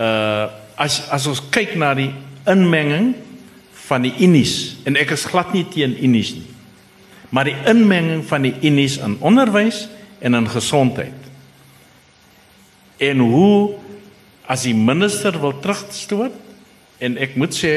uh 0.00 0.62
as 0.74 0.96
as 1.14 1.26
ons 1.30 1.38
kyk 1.54 1.76
na 1.78 1.92
die 1.94 2.10
inmenging 2.50 3.12
van 3.86 4.02
die 4.02 4.10
unies 4.26 4.74
en 4.88 4.98
ek 4.98 5.12
is 5.14 5.26
glad 5.30 5.52
nie 5.54 5.62
teen 5.70 5.94
unies 6.02 6.32
nie. 6.34 6.48
Maar 7.30 7.46
die 7.46 7.58
inmenging 7.70 8.24
van 8.26 8.42
die 8.42 8.56
unies 8.66 8.96
in 8.98 9.14
onderwys 9.22 9.84
en 10.18 10.34
in 10.34 10.48
gesondheid. 10.50 11.28
En 12.98 13.22
hoe 13.22 13.76
as 14.50 14.66
die 14.66 14.74
minister 14.74 15.38
wil 15.40 15.54
terugstoot 15.62 16.34
en 16.98 17.18
ek 17.22 17.38
moet 17.38 17.54
sê 17.54 17.74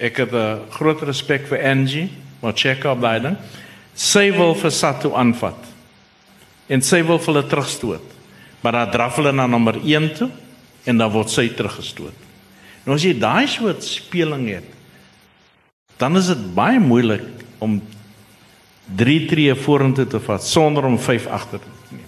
ek 0.00 0.16
het 0.16 0.32
'n 0.32 0.70
groot 0.70 1.02
respek 1.02 1.46
vir 1.46 1.62
Angie, 1.64 2.10
maar 2.40 2.52
check 2.54 2.84
op 2.84 3.00
daai 3.00 3.20
ding. 3.20 3.36
Sy 3.94 4.30
wil 4.32 4.54
vir 4.54 4.70
Satu 4.70 5.14
aanvat. 5.14 5.58
En 6.68 6.82
sy 6.82 7.02
wil 7.02 7.18
hulle 7.18 7.46
terugstoot. 7.46 8.02
Maar 8.60 8.72
dan 8.72 8.90
draf 8.90 9.16
hulle 9.16 9.32
na 9.32 9.46
nommer 9.46 9.74
1 9.84 10.14
toe 10.14 10.30
en 10.84 10.96
dan 10.96 11.10
word 11.10 11.30
sy 11.30 11.48
teruggestoot. 11.48 12.14
Nou 12.84 12.96
as 12.96 13.04
jy 13.04 13.18
daai 13.18 13.46
soort 13.46 13.84
speling 13.84 14.48
het, 14.48 14.64
dan 15.98 16.16
is 16.16 16.26
dit 16.26 16.54
baie 16.54 16.80
moeilik 16.80 17.26
om 17.58 17.82
3 18.96 19.26
tree 19.28 19.54
vorentoe 19.54 20.06
te 20.06 20.20
vat 20.20 20.44
sonder 20.44 20.86
om 20.88 20.98
5 20.98 21.26
agter 21.26 21.58
te 21.58 21.94
neem. 21.96 22.04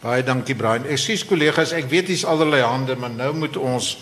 Baie 0.00 0.24
dankie 0.24 0.56
Brian. 0.56 0.88
Ekskuus 0.88 1.26
kollegas, 1.28 1.74
ek 1.76 1.90
weet 1.92 2.08
hier's 2.08 2.24
allerlei 2.24 2.62
hande, 2.64 2.96
maar 2.96 3.12
nou 3.12 3.34
moet 3.44 3.56
ons 3.60 3.98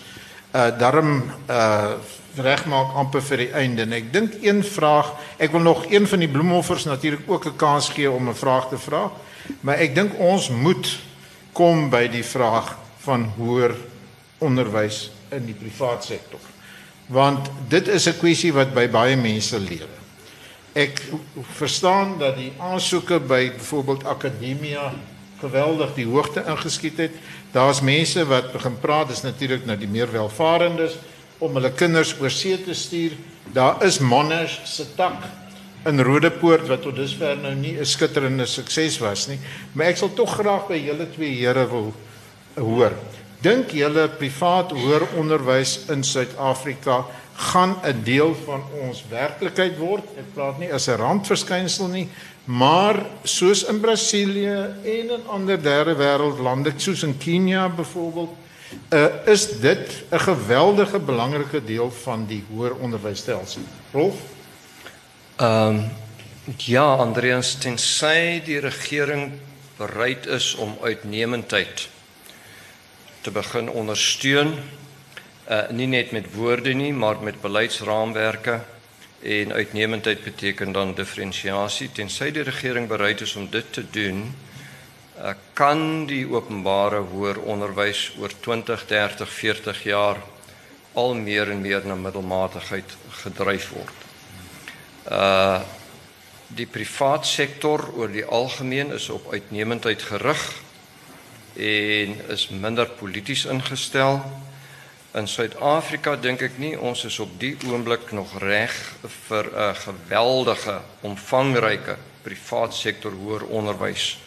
uh 0.55 0.71
darm 0.79 1.21
uh 1.45 1.99
regmaak 2.41 2.93
amper 2.95 3.21
vir 3.21 3.37
die 3.37 3.51
einde. 3.53 3.81
En 3.81 3.93
ek 3.93 4.13
dink 4.13 4.37
een 4.41 4.63
vraag, 4.63 5.13
ek 5.37 5.51
wil 5.51 5.61
nog 5.65 5.85
een 5.91 6.07
van 6.07 6.19
die 6.19 6.31
bloemoffers 6.31 6.85
natuurlik 6.85 7.27
ook 7.27 7.45
'n 7.45 7.55
kans 7.55 7.89
gee 7.89 8.11
om 8.11 8.29
'n 8.29 8.35
vraag 8.35 8.69
te 8.69 8.77
vra, 8.77 9.11
maar 9.61 9.77
ek 9.77 9.95
dink 9.95 10.19
ons 10.19 10.49
moet 10.49 10.99
kom 11.53 11.89
by 11.89 12.07
die 12.07 12.23
vraag 12.23 12.77
van 13.03 13.31
hoër 13.37 13.75
onderwys 14.37 15.11
in 15.29 15.45
die 15.45 15.57
privaat 15.57 16.03
sektor. 16.03 16.39
Want 17.07 17.49
dit 17.67 17.87
is 17.87 18.07
'n 18.07 18.17
kwessie 18.17 18.53
wat 18.53 18.73
by 18.73 18.87
baie 18.89 19.15
mense 19.15 19.59
lewe. 19.59 19.97
Ek 20.73 21.01
verstaan 21.57 22.17
dat 22.19 22.35
die 22.35 22.53
aansoeke 22.57 23.19
by 23.19 23.51
byvoorbeeld 23.57 24.05
akademia 24.05 24.93
geweldig 25.39 25.93
die 25.95 26.05
hoogte 26.05 26.43
ingeskiet 26.47 26.97
het. 26.97 27.11
Daar's 27.51 27.81
mense 27.81 28.25
wat 28.25 28.51
begin 28.51 28.79
praat, 28.79 29.07
dis 29.07 29.21
natuurlik 29.21 29.65
nou 29.65 29.77
die 29.77 29.87
meer 29.87 30.11
welvarendes 30.11 30.97
om 31.39 31.53
hulle 31.55 31.71
kinders 31.71 32.15
oor 32.19 32.31
see 32.31 32.57
te 32.63 32.73
stuur. 32.73 33.15
Daar 33.53 33.83
is 33.85 33.99
Monash 33.99 34.59
se 34.65 34.85
tak 34.95 35.23
in 35.87 36.01
Rodepoort 36.03 36.67
wat 36.67 36.83
tot 36.83 36.95
dusver 36.99 37.37
nou 37.39 37.53
nie 37.55 37.77
'n 37.79 37.85
skitterende 37.85 38.45
sukses 38.45 38.99
was 38.99 39.27
nie, 39.27 39.39
maar 39.73 39.87
ek 39.87 39.97
sal 39.97 40.09
tog 40.13 40.29
graag 40.35 40.67
by 40.67 40.75
julle 40.75 41.07
twee 41.15 41.35
here 41.35 41.67
wil 41.67 41.93
hoor. 42.55 42.91
Dink 43.41 43.71
julle 43.71 44.09
privaat 44.09 44.71
hoër 44.71 45.07
onderwys 45.15 45.87
in 45.89 46.03
Suid-Afrika 46.03 47.05
gaan 47.35 47.77
'n 47.83 48.03
deel 48.03 48.35
van 48.45 48.61
ons 48.81 49.03
werklikheid 49.09 49.77
word? 49.77 50.03
Ek 50.17 50.33
praat 50.33 50.59
nie 50.59 50.73
as 50.73 50.87
'n 50.89 50.97
randverskynsel 50.97 51.87
nie, 51.87 52.09
maar 52.45 53.05
soos 53.23 53.63
in 53.63 53.79
Brasilië 53.79 54.75
en 54.83 55.09
in 55.09 55.27
ander 55.27 55.61
derde 55.61 55.95
wêreld 55.95 56.39
lande 56.39 56.73
soos 56.77 57.03
in 57.03 57.17
Kenia 57.17 57.69
byvoorbeeld 57.69 58.35
uh, 58.89 59.05
is 59.25 59.59
dit 59.59 60.03
'n 60.11 60.19
geweldige 60.19 60.99
belangrike 60.99 61.63
deel 61.63 61.91
van 61.91 62.25
die 62.25 62.43
hoër 62.49 62.75
onderwysstelsel. 62.75 63.61
Rolf? 63.91 64.15
Ehm 65.35 65.75
um, 65.75 65.91
ja, 66.57 66.95
Andreas, 66.95 67.55
tensy 67.55 68.41
die 68.45 68.59
regering 68.59 69.31
bereid 69.77 70.25
is 70.25 70.55
om 70.55 70.77
uitnemendheid 70.81 71.87
te 73.21 73.31
begin 73.31 73.69
ondersteun, 73.69 74.55
uh 75.49 75.69
nie 75.69 75.87
net 75.87 76.11
met 76.11 76.33
woorde 76.33 76.73
nie, 76.73 76.93
maar 76.93 77.23
met 77.23 77.41
beleidsraamwerke 77.41 78.61
en 79.21 79.53
uitnemendheid 79.53 80.23
beteken 80.23 80.71
dan 80.71 80.93
diferensiasie. 80.93 81.91
Tensy 81.91 82.31
die 82.31 82.43
regering 82.43 82.87
bereid 82.87 83.21
is 83.21 83.35
om 83.35 83.49
dit 83.49 83.73
te 83.73 83.83
doen, 83.91 84.35
kan 85.53 86.05
die 86.07 86.23
openbare 86.27 87.01
hoër 87.11 87.41
onderwys 87.43 88.13
oor 88.19 88.31
20, 88.41 88.85
30, 88.87 89.29
40 89.29 89.83
jaar 89.83 90.21
al 90.93 91.13
meer 91.13 91.51
en 91.51 91.61
meer 91.61 91.83
na 91.85 91.95
middelmatigheid 91.95 92.95
gedryf 93.23 93.69
word. 93.75 94.07
Uh 95.11 95.59
die 96.49 96.65
privaat 96.65 97.27
sektor 97.29 97.83
oor 97.93 98.09
die 98.09 98.23
algemeen 98.25 98.89
is 98.95 99.03
op 99.13 99.27
uitnemendheid 99.29 100.01
gerig 100.01 100.39
en 101.53 102.15
is 102.33 102.47
minder 102.49 102.89
polities 102.97 103.43
ingestel. 103.45 104.17
In 105.13 105.27
Suid-Afrika 105.29 106.15
dink 106.17 106.41
ek 106.41 106.57
nie 106.57 106.73
ons 106.73 107.03
is 107.05 107.19
op 107.21 107.35
die 107.37 107.51
oomblik 107.69 108.09
nog 108.17 108.33
reg 108.41 108.73
vir 109.27 109.45
'n 109.53 109.75
geweldige 109.75 110.79
omvangryke 111.01 111.97
privaat 112.25 112.73
sektor 112.73 113.11
hoër 113.11 113.45
onderwys 113.45 114.17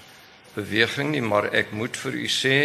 beweging 0.55 1.11
nie, 1.11 1.23
maar 1.23 1.51
ek 1.53 1.73
moet 1.73 1.97
vir 1.97 2.13
u 2.13 2.29
sê 2.29 2.57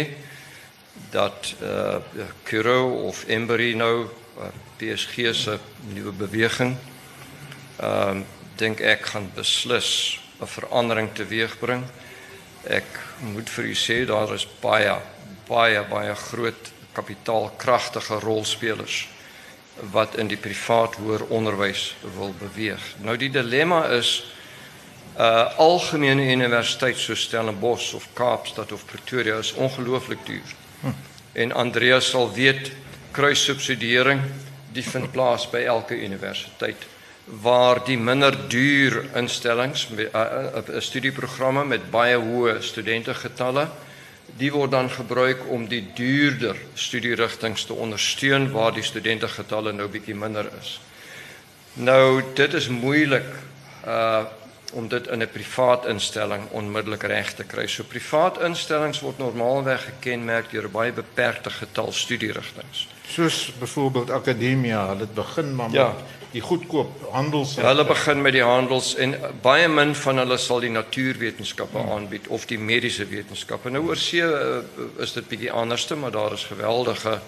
dat 1.10 1.54
uh 1.62 2.00
Kuro 2.42 3.06
of 3.08 3.24
Embry 3.26 3.74
nou 3.74 4.06
uh, 4.06 4.48
PSG 4.78 5.34
se 5.34 5.58
nuwe 5.94 6.12
beweging 6.12 6.76
ehm 7.78 8.18
uh, 8.18 8.26
dink 8.58 8.80
ek 8.80 9.04
gaan 9.12 9.28
beslis 9.34 10.18
'n 10.40 10.46
verandering 10.46 11.12
teweegbring. 11.14 11.84
Ek 12.66 12.88
moet 13.20 13.50
vir 13.50 13.64
u 13.64 13.74
sê 13.74 14.04
daar 14.06 14.34
is 14.34 14.46
baie 14.60 14.98
baie 15.46 15.82
baie 15.86 16.14
groot 16.14 16.72
kapitaalkragtige 16.92 18.18
rolspelers 18.18 19.08
wat 19.94 20.16
in 20.18 20.26
die 20.26 20.36
privaat 20.36 20.94
hoër 20.98 21.24
onderwys 21.30 21.94
wil 22.16 22.34
beweeg. 22.38 22.82
Nou 23.02 23.16
die 23.16 23.30
dilemma 23.30 23.86
is 23.94 24.26
uh 25.18 25.58
algemene 25.58 26.32
universiteit 26.32 26.96
so 26.96 27.14
Stellenbosch 27.14 27.94
of 27.94 28.08
Kaapstad 28.14 28.72
of 28.72 28.84
Pretoria 28.86 29.38
is 29.38 29.52
ongelooflik 29.52 30.26
duur. 30.26 30.54
Hm. 30.80 30.92
En 31.32 31.52
Andreas 31.52 32.10
sal 32.10 32.32
weet 32.32 32.70
kruissubsidiering 33.10 34.20
die 34.72 34.84
vind 34.84 35.10
plaas 35.10 35.48
by 35.50 35.64
elke 35.66 35.98
universiteit 35.98 36.86
waar 37.42 37.82
die 37.84 37.98
minder 37.98 38.36
duur 38.48 39.04
instellings 39.14 39.88
'n 39.90 39.98
uh, 40.00 40.46
uh, 40.54 40.80
studieprogramme 40.80 41.64
met 41.64 41.90
baie 41.90 42.16
hoë 42.16 42.60
studentegetalle 42.62 43.68
die 44.36 44.52
word 44.52 44.70
dan 44.70 44.90
gebruik 44.90 45.40
om 45.50 45.66
die 45.68 45.82
duurder 45.94 46.56
studierigtinge 46.74 47.66
te 47.66 47.74
ondersteun 47.74 48.50
waar 48.52 48.72
die 48.72 48.82
studentegetalle 48.82 49.72
nou 49.72 49.88
bietjie 49.88 50.14
minder 50.14 50.46
is. 50.60 50.80
Nou 51.72 52.22
dit 52.34 52.54
is 52.54 52.68
moeilik 52.68 53.30
uh 53.86 54.24
om 54.72 54.88
dit 54.88 55.06
in 55.06 55.22
'n 55.22 55.28
privaat 55.32 55.86
instelling 55.86 56.42
onmiddellik 56.50 57.02
reg 57.02 57.32
te 57.34 57.44
kry. 57.44 57.66
So 57.66 57.82
privaat 57.84 58.40
instellings 58.40 59.00
word 59.00 59.18
normaalweg 59.18 59.84
gekenmerk 59.84 60.50
deur 60.50 60.64
'n 60.64 60.70
baie 60.70 60.92
beperkte 60.92 61.50
getal 61.50 61.92
studierigtinge. 61.92 62.86
Soos 63.08 63.52
byvoorbeeld 63.58 64.10
akademia, 64.10 64.86
hulle 64.88 65.06
begin 65.14 65.54
maar 65.54 65.70
ja. 65.70 65.86
met 65.86 65.96
die 66.30 66.40
goedkoop 66.40 67.08
handels. 67.10 67.54
Ja, 67.54 67.62
hulle 67.62 67.84
begin 67.84 68.22
met 68.22 68.32
die 68.32 68.42
handels 68.42 68.94
en 68.94 69.14
baie 69.42 69.68
min 69.68 69.94
van 69.94 70.18
hulle 70.18 70.36
sal 70.36 70.60
die 70.60 70.70
natuurwetenskappe 70.70 71.78
hmm. 71.78 71.90
aanbied 71.90 72.28
of 72.28 72.46
die 72.46 72.58
mediese 72.58 73.06
wetenskappe. 73.06 73.70
Nou 73.70 73.86
oor 73.86 73.96
see 73.96 74.22
uh, 74.22 74.58
is 74.98 75.12
dit 75.12 75.28
bietjie 75.28 75.52
anderste, 75.52 75.96
maar 75.96 76.10
daar 76.10 76.32
is 76.32 76.44
geweldige 76.44 77.20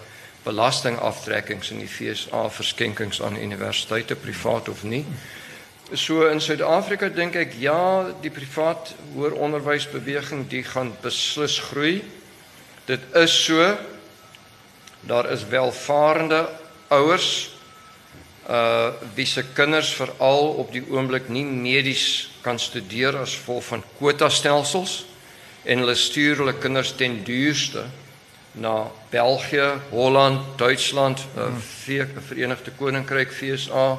belastingaftrekkings 0.43 1.71
in 1.71 1.79
die 1.79 1.89
FSA 1.89 2.49
verskenkings 2.51 3.23
aan 3.23 3.37
universiteite 3.37 4.15
privaat 4.15 4.69
of 4.69 4.83
nie. 4.83 5.03
Hmm. 5.03 5.17
So 5.91 6.29
in 6.31 6.39
Suid-Afrika 6.39 7.09
dink 7.11 7.35
ek 7.35 7.57
ja, 7.59 8.13
die 8.23 8.31
privaat 8.31 8.93
hoër 9.17 9.33
onderwysbeweging 9.43 10.45
die 10.47 10.61
gaan 10.63 10.93
beslis 11.03 11.57
groei. 11.67 11.97
Dit 12.87 13.03
is 13.19 13.35
so 13.35 13.65
daar 15.03 15.27
is 15.35 15.43
welvarende 15.51 16.45
ouers 16.95 17.51
uh 18.47 18.95
wie 19.17 19.27
se 19.27 19.43
kinders 19.55 19.91
veral 19.99 20.53
op 20.63 20.71
die 20.71 20.85
oomblik 20.87 21.27
nie 21.29 21.43
medies 21.45 22.31
kan 22.47 22.59
studeer 22.59 23.19
as 23.19 23.35
gevolg 23.35 23.67
van 23.73 23.83
kwota 23.99 24.31
stelsels 24.31 24.95
en 25.65 25.83
hulle 25.83 25.99
stuur 25.99 26.45
hulle 26.45 26.55
kinders 26.63 26.95
ten 26.95 27.19
duurste 27.25 27.83
na 28.53 28.91
België, 29.11 29.75
Holland, 29.91 30.59
Duitsland, 30.59 31.27
uh, 31.39 31.51
Verenigde 32.27 32.71
Koninkryk, 32.79 33.31
FSA 33.35 33.99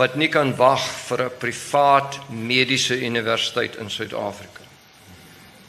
wat 0.00 0.16
nie 0.16 0.30
kan 0.32 0.54
wag 0.56 0.80
vir 1.08 1.24
'n 1.24 1.36
privaat 1.38 2.18
mediese 2.28 2.96
universiteit 3.04 3.76
in 3.76 3.90
Suid-Afrika. 3.90 4.64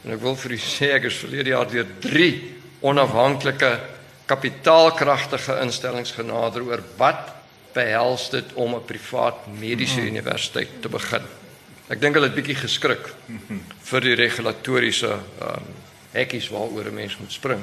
En 0.05 0.13
ek 0.13 0.21
wil 0.21 0.35
vir 0.35 0.51
u 0.51 0.57
sê 0.57 0.95
ek 0.95 1.03
is 1.03 1.19
verlede 1.19 1.49
jaar 1.49 1.67
deur 1.67 1.87
3 1.99 2.55
onafhanklike 2.81 3.79
kapitaalkragtige 4.25 5.59
instellings 5.61 6.11
genader 6.11 6.63
oor 6.63 6.81
wat 6.97 7.35
behels 7.73 8.29
dit 8.29 8.53
om 8.53 8.75
'n 8.75 8.85
privaat 8.85 9.47
mediese 9.59 9.99
hmm. 9.99 10.07
universiteit 10.07 10.81
te 10.81 10.89
begin. 10.89 11.23
Ek 11.89 11.99
dink 12.01 12.15
hulle 12.15 12.27
het 12.27 12.35
bietjie 12.35 12.55
geskrik 12.55 13.13
vir 13.83 14.01
die 14.01 14.15
regulatoriese 14.15 15.11
um, 15.41 15.65
hekkies 16.13 16.49
waaroor 16.49 16.87
'n 16.87 16.93
mens 16.93 17.17
moet 17.17 17.31
spring. 17.31 17.61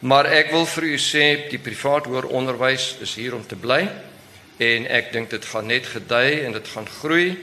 Maar 0.00 0.26
ek 0.26 0.50
wil 0.50 0.66
vir 0.66 0.84
u 0.84 0.96
sê 0.98 1.48
die 1.50 1.58
privaat 1.58 2.06
hoër 2.06 2.26
onderwys 2.26 2.96
is 3.00 3.14
hier 3.14 3.34
om 3.34 3.46
te 3.46 3.56
bly 3.56 3.88
en 4.58 4.86
ek 4.90 5.12
dink 5.14 5.30
dit 5.30 5.44
gaan 5.44 5.66
net 5.70 5.86
gedei 5.86 6.42
en 6.44 6.52
dit 6.56 6.68
gaan 6.74 6.88
groei 7.00 7.38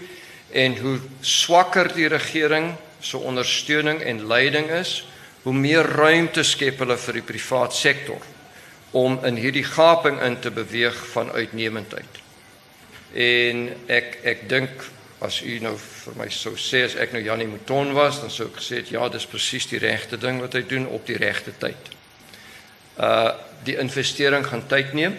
en 0.55 0.77
hoe 0.79 0.97
swakker 1.21 1.89
die 1.95 2.07
regering 2.11 2.73
se 2.99 3.17
ondersteuning 3.17 4.01
en 4.01 4.25
leiding 4.27 4.69
is, 4.71 5.03
hoe 5.43 5.53
meer 5.53 5.85
ruimte 5.85 6.43
skep 6.43 6.79
hulle 6.81 6.97
vir 6.97 7.19
die 7.19 7.27
privaat 7.27 7.75
sektor 7.75 8.21
om 8.95 9.17
in 9.27 9.37
hierdie 9.39 9.65
gaping 9.67 10.21
in 10.23 10.39
te 10.39 10.51
beweeg 10.51 10.95
van 11.11 11.31
uitnemendheid. 11.35 12.21
En 13.13 13.67
ek 13.91 14.19
ek 14.23 14.45
dink 14.49 14.87
as 15.25 15.41
u 15.43 15.57
nou 15.63 15.73
vir 15.79 16.17
my 16.19 16.27
sou 16.31 16.55
sê 16.59 16.85
as 16.85 16.95
ek 16.99 17.13
nou 17.15 17.21
Janie 17.23 17.47
Mouton 17.47 17.93
was, 17.95 18.19
dan 18.23 18.31
sou 18.31 18.47
ek 18.49 18.59
gesê 18.59 18.81
het 18.81 18.91
ja, 18.93 19.07
dis 19.11 19.27
presies 19.29 19.67
die 19.71 19.81
regte 19.81 20.19
ding 20.19 20.41
wat 20.43 20.55
hy 20.57 20.63
doen 20.67 20.87
op 20.91 21.05
die 21.07 21.19
regte 21.19 21.55
tyd. 21.59 21.91
Uh 22.99 23.35
die 23.65 23.79
investering 23.81 24.43
gaan 24.45 24.61
tyd 24.69 24.91
neem 24.93 25.15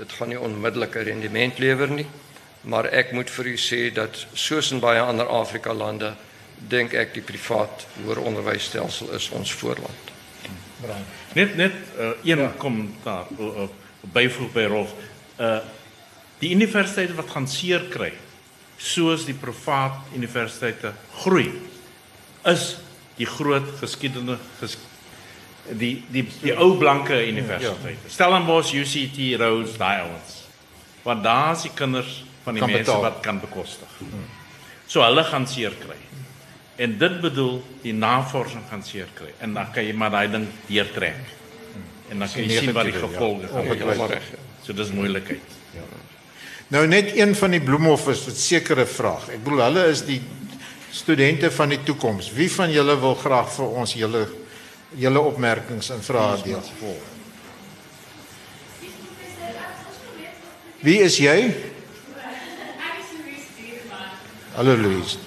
dit 0.00 0.16
gaan 0.18 0.32
nie 0.32 0.40
onmiddellike 0.40 1.04
rendement 1.06 1.60
lewer 1.62 1.92
nie 1.92 2.08
maar 2.60 2.88
ek 2.92 3.12
moet 3.16 3.30
vir 3.30 3.52
u 3.54 3.56
sê 3.56 3.88
dat 3.94 4.26
soos 4.36 4.70
in 4.74 4.80
baie 4.80 5.00
ander 5.00 5.28
Afrika 5.32 5.72
lande 5.72 6.12
dink 6.68 6.92
ek 6.92 7.14
die 7.16 7.24
privaat 7.24 7.86
hoër 8.04 8.20
onderwysstelsel 8.28 9.14
is 9.16 9.30
ons 9.32 9.52
voorland. 9.62 10.10
Net 11.36 11.54
net 11.56 11.76
uh, 11.96 12.10
een 12.24 12.42
ja. 12.44 12.50
kommentaar. 12.60 13.30
Uh, 13.38 13.64
uh, 13.64 13.68
byvoeg 14.12 14.52
by 14.52 14.64
Rolf. 14.68 14.96
Uh 15.38 15.60
die 16.40 16.54
universiteite 16.56 17.12
wat 17.18 17.28
gaan 17.28 17.44
seer 17.52 17.82
kry, 17.92 18.14
soos 18.80 19.26
die 19.28 19.36
privaat 19.36 20.06
universiteite 20.16 20.94
groei, 21.20 21.50
is 22.48 22.78
die 23.18 23.28
groot 23.28 23.66
geskiedenis 23.76 24.40
ges, 24.56 24.78
die 25.78 26.02
die 26.10 26.26
die 26.42 26.52
ou 26.56 26.76
blanke 26.78 27.26
universiteite. 27.26 28.10
Stellenbosch, 28.10 28.72
UCT, 28.74 29.18
Rhodes, 29.40 29.76
daai 29.78 30.00
ouens. 30.02 30.36
Want 31.02 31.24
daar 31.24 31.52
is 31.52 31.62
die 31.62 31.74
kinders 31.74 32.24
van 32.44 32.54
die 32.54 32.62
Kan 32.62 32.70
mense 32.70 32.84
betaal. 32.90 33.02
wat 33.02 33.20
kan 33.20 33.40
bekostig. 33.40 33.88
So 34.86 35.02
hulle 35.02 35.24
gaan 35.24 35.46
seer 35.46 35.72
kry. 35.78 35.96
En 36.76 36.98
dit 36.98 37.20
bedoel 37.20 37.62
die 37.82 37.92
navorsing 37.92 38.62
gaan 38.70 38.82
seer 38.82 39.08
kry. 39.14 39.32
En 39.38 39.54
dan 39.54 39.70
kan 39.72 39.84
jy 39.84 39.92
maar 39.92 40.10
daai 40.10 40.30
ding 40.30 40.46
deurtrek. 40.66 41.36
En 42.10 42.18
dan 42.18 42.28
kan 42.28 42.42
jy 42.42 42.58
sien 42.58 42.72
wat 42.72 42.84
die 42.84 42.92
ja. 42.92 42.98
gevolge 42.98 43.46
gaan 43.46 43.60
Ongetwyfeld. 43.60 44.08
wees. 44.08 44.30
Ja. 44.32 44.38
So 44.64 44.72
dis 44.72 44.90
moeilikheid. 44.90 45.56
Nou 46.70 46.86
net 46.86 47.16
een 47.16 47.34
van 47.34 47.50
die 47.50 47.60
bloemhof 47.60 48.08
is 48.08 48.26
'n 48.26 48.34
sekere 48.34 48.86
vraag. 48.86 49.28
Ek 49.28 49.44
bedoel 49.44 49.62
hulle 49.62 49.86
is 49.90 50.04
die 50.04 50.20
studente 50.90 51.50
van 51.50 51.68
die 51.68 51.82
toekoms. 51.82 52.32
Wie 52.32 52.50
van 52.52 52.70
julle 52.70 53.00
wil 53.00 53.14
graag 53.14 53.52
vir 53.52 53.66
ons 53.66 53.94
julle 53.94 54.28
julle 54.98 55.20
opmerkings 55.20 55.90
en 55.90 56.02
vrae 56.02 56.42
deel? 56.42 56.62
Wie 60.80 61.00
is 61.04 61.18
jy? 61.20 61.54
Hallo 64.56 64.76
Louise. 64.76 65.18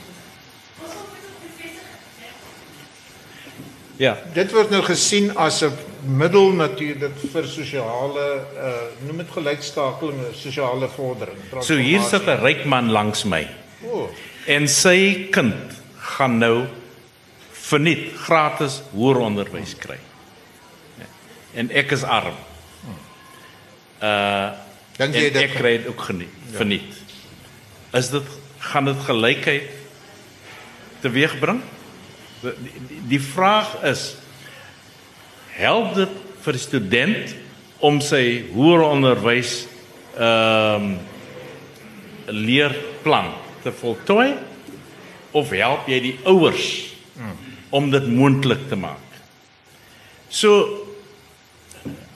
Ja. 4.02 4.18
Dit 4.34 4.52
word 4.52 4.72
nou 4.74 4.82
gesien 4.84 5.32
as 5.38 5.62
'n 5.64 5.72
middel 6.04 6.52
natuurlik 6.52 7.16
vir 7.32 7.46
sosiale 7.48 8.46
uh 8.58 9.08
noem 9.08 9.18
dit 9.18 9.32
gelykskakeling, 9.32 10.20
sosiale 10.34 10.90
vordering. 10.90 11.38
So 11.62 11.76
hier 11.76 12.02
sit 12.02 12.28
'n 12.28 12.42
ryk 12.42 12.66
man 12.66 12.92
langs 12.92 13.24
my 13.24 13.48
O, 13.84 14.10
en 14.48 14.68
sy 14.68 15.28
kind 15.32 15.74
gaan 16.00 16.38
nou 16.38 16.68
verniet 17.64 18.12
gratis 18.26 18.82
hoëronderwys 18.92 19.76
kry. 19.80 20.00
Ja. 21.00 21.08
En 21.62 21.72
ek 21.72 21.96
is 21.96 22.04
arm. 22.04 22.36
Uh 24.04 24.52
dink 24.94 25.16
jy 25.18 25.30
dit 25.34 25.40
ek 25.42 25.56
kry 25.58 25.78
dit 25.80 25.88
ook 25.90 26.02
geniet, 26.06 26.34
verniet. 26.54 26.98
Is 27.98 28.12
dit 28.14 28.28
gaan 28.62 28.86
dit 28.86 29.00
gelykheid 29.08 29.72
teweegbring? 31.02 31.64
Die, 32.44 32.54
die, 32.62 33.00
die 33.16 33.22
vraag 33.24 33.72
is 33.90 34.04
help 35.56 35.96
dit 35.98 36.14
vir 36.44 36.60
die 36.60 36.62
student 36.62 37.34
om 37.84 37.98
sy 38.04 38.44
hoër 38.54 38.86
onderwys 38.92 39.64
ehm 40.14 40.94
um, 40.94 40.94
leerplan 42.24 43.34
te 43.66 43.72
voltooi 43.76 44.30
of 45.36 45.50
help 45.52 45.90
jy 45.92 45.98
die 46.06 46.14
ouers 46.30 46.70
om 47.74 47.90
dit 47.90 48.08
moontlik 48.08 48.68
te 48.70 48.78
maak? 48.78 49.10
So 50.30 50.86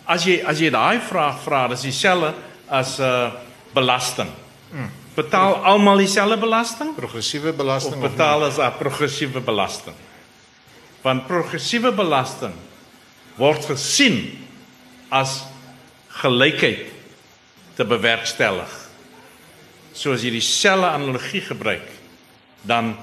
as 0.05 0.25
jy 0.27 0.39
as 0.45 0.61
jy 0.61 0.69
daai 0.73 1.01
vraag 1.03 1.41
vra, 1.43 1.65
dis 1.73 1.87
dieselfde 1.89 2.33
as 2.69 2.97
'n 2.99 3.03
uh, 3.03 3.31
belasting. 3.73 4.29
Betaal 5.17 5.63
almal 5.65 5.97
dieselfde 5.97 6.37
belasting? 6.37 6.95
progressiewe 6.95 7.53
belasting 7.53 8.03
of 8.03 8.11
betaal 8.11 8.43
as 8.45 8.57
'n 8.57 8.77
progressiewe 8.77 9.41
belasting. 9.41 9.95
Want 11.01 11.27
progressiewe 11.27 11.91
belasting 11.91 12.53
word 13.37 13.65
gesien 13.65 14.37
as 15.09 15.43
gelykheid 16.21 16.85
te 17.75 17.85
bewerkstellig. 17.85 18.69
So 19.93 20.13
as 20.13 20.21
jy 20.21 20.31
dieselfde 20.31 20.89
analogie 20.89 21.41
gebruik, 21.41 21.89
dan 22.61 22.95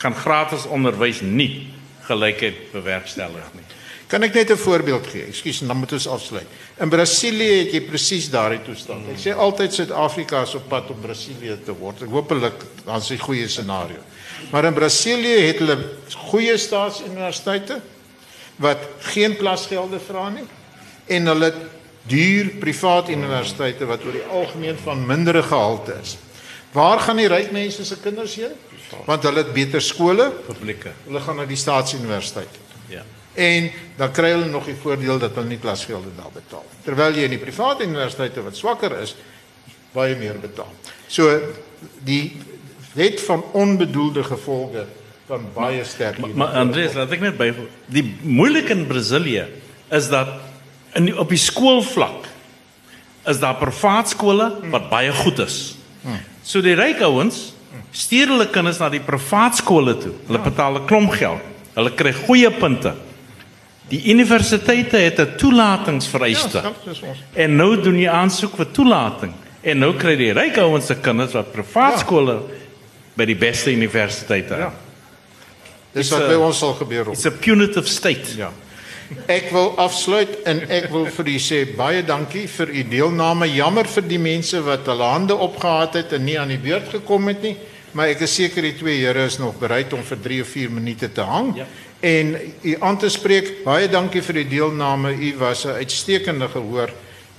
kan 0.00 0.14
gratis 0.16 0.64
onderwys 0.66 1.20
nie 1.20 1.68
gelykheid 2.08 2.70
bewerkstellig 2.72 3.52
nie. 3.54 3.66
Kan 4.10 4.24
ek 4.26 4.34
net 4.34 4.50
'n 4.50 4.56
voorbeeld 4.56 5.06
gee? 5.06 5.24
Ekskuus, 5.26 5.58
dan 5.58 5.76
moet 5.76 5.92
ons 5.92 6.08
afsluit. 6.08 6.46
In 6.80 6.88
Brasilië 6.88 7.58
het 7.58 7.72
jy 7.72 7.80
presies 7.80 8.30
daardie 8.30 8.62
toestand. 8.62 9.06
Ek 9.08 9.18
sê 9.18 9.36
altyd 9.36 9.72
Suid-Afrika 9.72 10.42
is 10.42 10.54
op 10.54 10.68
pad 10.68 10.90
om 10.90 11.00
Brasilië 11.00 11.58
te 11.64 11.72
word. 11.72 12.02
Ek 12.02 12.08
hopelik 12.08 12.58
dan 12.84 13.00
'n 13.00 13.18
goeie 13.18 13.48
scenario. 13.48 14.02
Maar 14.50 14.64
in 14.64 14.74
Brasilië 14.74 15.46
het 15.46 15.58
hulle 15.58 15.78
goeie 16.30 16.56
staatsuniversiteite 16.56 17.80
wat 18.56 18.78
geen 18.98 19.36
klasgelde 19.36 20.00
vra 20.00 20.28
nie 20.28 20.46
en 21.06 21.26
hulle 21.26 21.52
duur 22.02 22.50
privaat 22.58 23.08
universiteite 23.08 23.86
wat 23.86 24.04
oor 24.04 24.12
die 24.12 24.28
algemeen 24.30 24.76
van 24.76 25.06
mindere 25.06 25.42
gehalte 25.42 25.94
is. 26.02 26.16
Waar 26.72 27.00
gaan 27.02 27.18
die 27.18 27.28
ryk 27.28 27.50
mense 27.50 27.84
se 27.84 27.96
kinders 28.00 28.34
heen? 28.38 28.52
Want 29.06 29.22
hulle 29.22 29.42
het 29.44 29.52
beter 29.54 29.82
skole, 29.82 30.30
Publieke. 30.46 30.92
hulle 31.06 31.20
gaan 31.20 31.36
na 31.36 31.46
die 31.46 31.58
staatsuniversiteit. 31.58 32.58
Ja. 32.90 33.02
En 33.34 33.70
dan 33.96 34.12
kry 34.12 34.30
hulle 34.34 34.46
nog 34.50 34.64
die 34.66 34.74
voordeel 34.74 35.18
dat 35.18 35.34
hulle 35.38 35.46
nie 35.48 35.58
klasgelde 35.62 36.10
daar 36.16 36.32
betaal. 36.34 36.64
Terwyl 36.84 37.14
jy 37.18 37.26
in 37.28 37.36
die 37.36 37.42
private 37.42 37.86
universiteite 37.86 38.42
wat 38.42 38.58
swakker 38.58 38.96
is, 39.00 39.14
baie 39.94 40.16
meer 40.18 40.38
betaal. 40.42 40.70
So 41.10 41.28
die 42.06 42.36
wet 42.94 43.20
van 43.26 43.44
onbedoelde 43.52 44.24
gevolge 44.26 44.86
kan 45.30 45.46
baie 45.54 45.84
sterk 45.86 46.18
hier. 46.18 46.34
Maar 46.34 46.58
Andreas, 46.58 46.94
laat 46.98 47.12
ek 47.14 47.22
net 47.22 47.38
byvoeg. 47.38 47.70
Die 47.86 48.04
moeilik 48.22 48.70
in 48.74 48.86
Brasilië 48.90 49.46
is 49.94 50.08
dat 50.10 50.38
in 50.98 51.06
die, 51.06 51.14
op 51.18 51.30
die 51.30 51.38
skoolvlak 51.38 52.26
is 53.30 53.38
daar 53.38 53.58
privaat 53.60 54.10
skole 54.10 54.50
wat 54.72 54.88
baie 54.90 55.12
goed 55.22 55.38
is. 55.46 55.76
So 56.50 56.62
die 56.64 56.74
ryk 56.74 57.02
ouens 57.06 57.52
stuur 57.94 58.32
hulle 58.32 58.48
kinders 58.50 58.80
na 58.82 58.88
die 58.90 59.02
privaat 59.04 59.60
skole 59.60 59.94
toe. 60.00 60.12
Hulle 60.26 60.40
betaal 60.42 60.80
'n 60.80 60.86
klomp 60.86 61.12
geld. 61.14 61.42
Hulle 61.76 61.92
kry 61.94 62.12
goeie 62.12 62.50
punte. 62.50 62.94
Die 63.90 64.02
universiteite 64.10 64.96
het 64.98 65.18
'n 65.20 65.36
toelatingsvereiste. 65.36 66.62
Ja, 66.62 66.72
dis. 66.84 67.02
En 67.34 67.56
nou 67.56 67.80
doen 67.82 67.98
jy 67.98 68.08
aansoek 68.08 68.56
vir 68.56 68.70
toelating. 68.72 69.32
En 69.62 69.78
nou 69.78 69.94
kry 69.94 70.16
die 70.16 70.32
ryk 70.32 70.56
ouens 70.58 70.86
se 70.86 70.94
kinders 70.94 71.32
wat 71.32 71.52
privaat 71.52 71.92
Ja. 71.92 71.98
skole 71.98 72.42
by 73.14 73.24
die 73.24 73.36
beste 73.36 73.70
universiteite. 73.70 74.56
Ja. 74.56 74.72
Dis 75.92 76.08
Dis, 76.08 76.18
wat 76.18 76.28
by 76.28 76.34
ons 76.34 76.58
sal 76.58 76.74
gebeur. 76.74 77.10
It's 77.10 77.26
a 77.26 77.30
punitive 77.30 77.86
state. 77.86 78.36
Ja. 78.36 78.50
Ek 79.26 79.48
wil 79.50 79.72
afsluit 79.82 80.36
en 80.46 80.60
ek 80.70 80.86
wil 80.92 81.08
vir 81.10 81.30
u 81.32 81.38
sê 81.42 81.64
baie 81.76 82.02
dankie 82.06 82.44
vir 82.50 82.70
u 82.70 82.82
deelname. 82.92 83.48
Jammer 83.50 83.88
vir 83.90 84.06
die 84.06 84.20
mense 84.22 84.60
wat 84.62 84.86
hulle 84.86 85.08
hande 85.10 85.34
opgehaat 85.34 85.98
het 85.98 86.14
en 86.14 86.24
nie 86.28 86.38
aan 86.38 86.52
die 86.52 86.60
beurt 86.62 86.92
gekom 86.94 87.26
het 87.32 87.42
nie, 87.42 87.56
maar 87.92 88.12
ek 88.12 88.22
is 88.26 88.36
seker 88.38 88.62
die 88.62 88.76
twee 88.78 89.00
here 89.02 89.24
is 89.26 89.40
nog 89.42 89.58
bereid 89.58 89.92
om 89.96 90.04
vir 90.06 90.22
3 90.22 90.40
of 90.44 90.52
4 90.54 90.70
minute 90.70 91.10
te 91.14 91.26
hang. 91.26 91.56
Ja. 91.58 91.66
En 92.00 92.36
u 92.62 92.76
aan 92.80 92.98
te 92.98 93.10
spreek. 93.12 93.64
Baie 93.64 93.90
dankie 93.90 94.22
vir 94.22 94.40
u 94.40 94.44
deelname. 94.48 95.12
U 95.12 95.34
was 95.38 95.66
'n 95.66 95.82
uitstekende 95.82 96.48
gehoor 96.48 96.90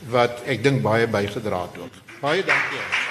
wat 0.09 0.43
ek 0.45 0.63
dink 0.63 0.82
baie 0.82 1.07
bygedra 1.07 1.61
het 1.61 1.82
ook. 1.82 1.95
Baie 2.22 2.43
dankie. 2.43 3.11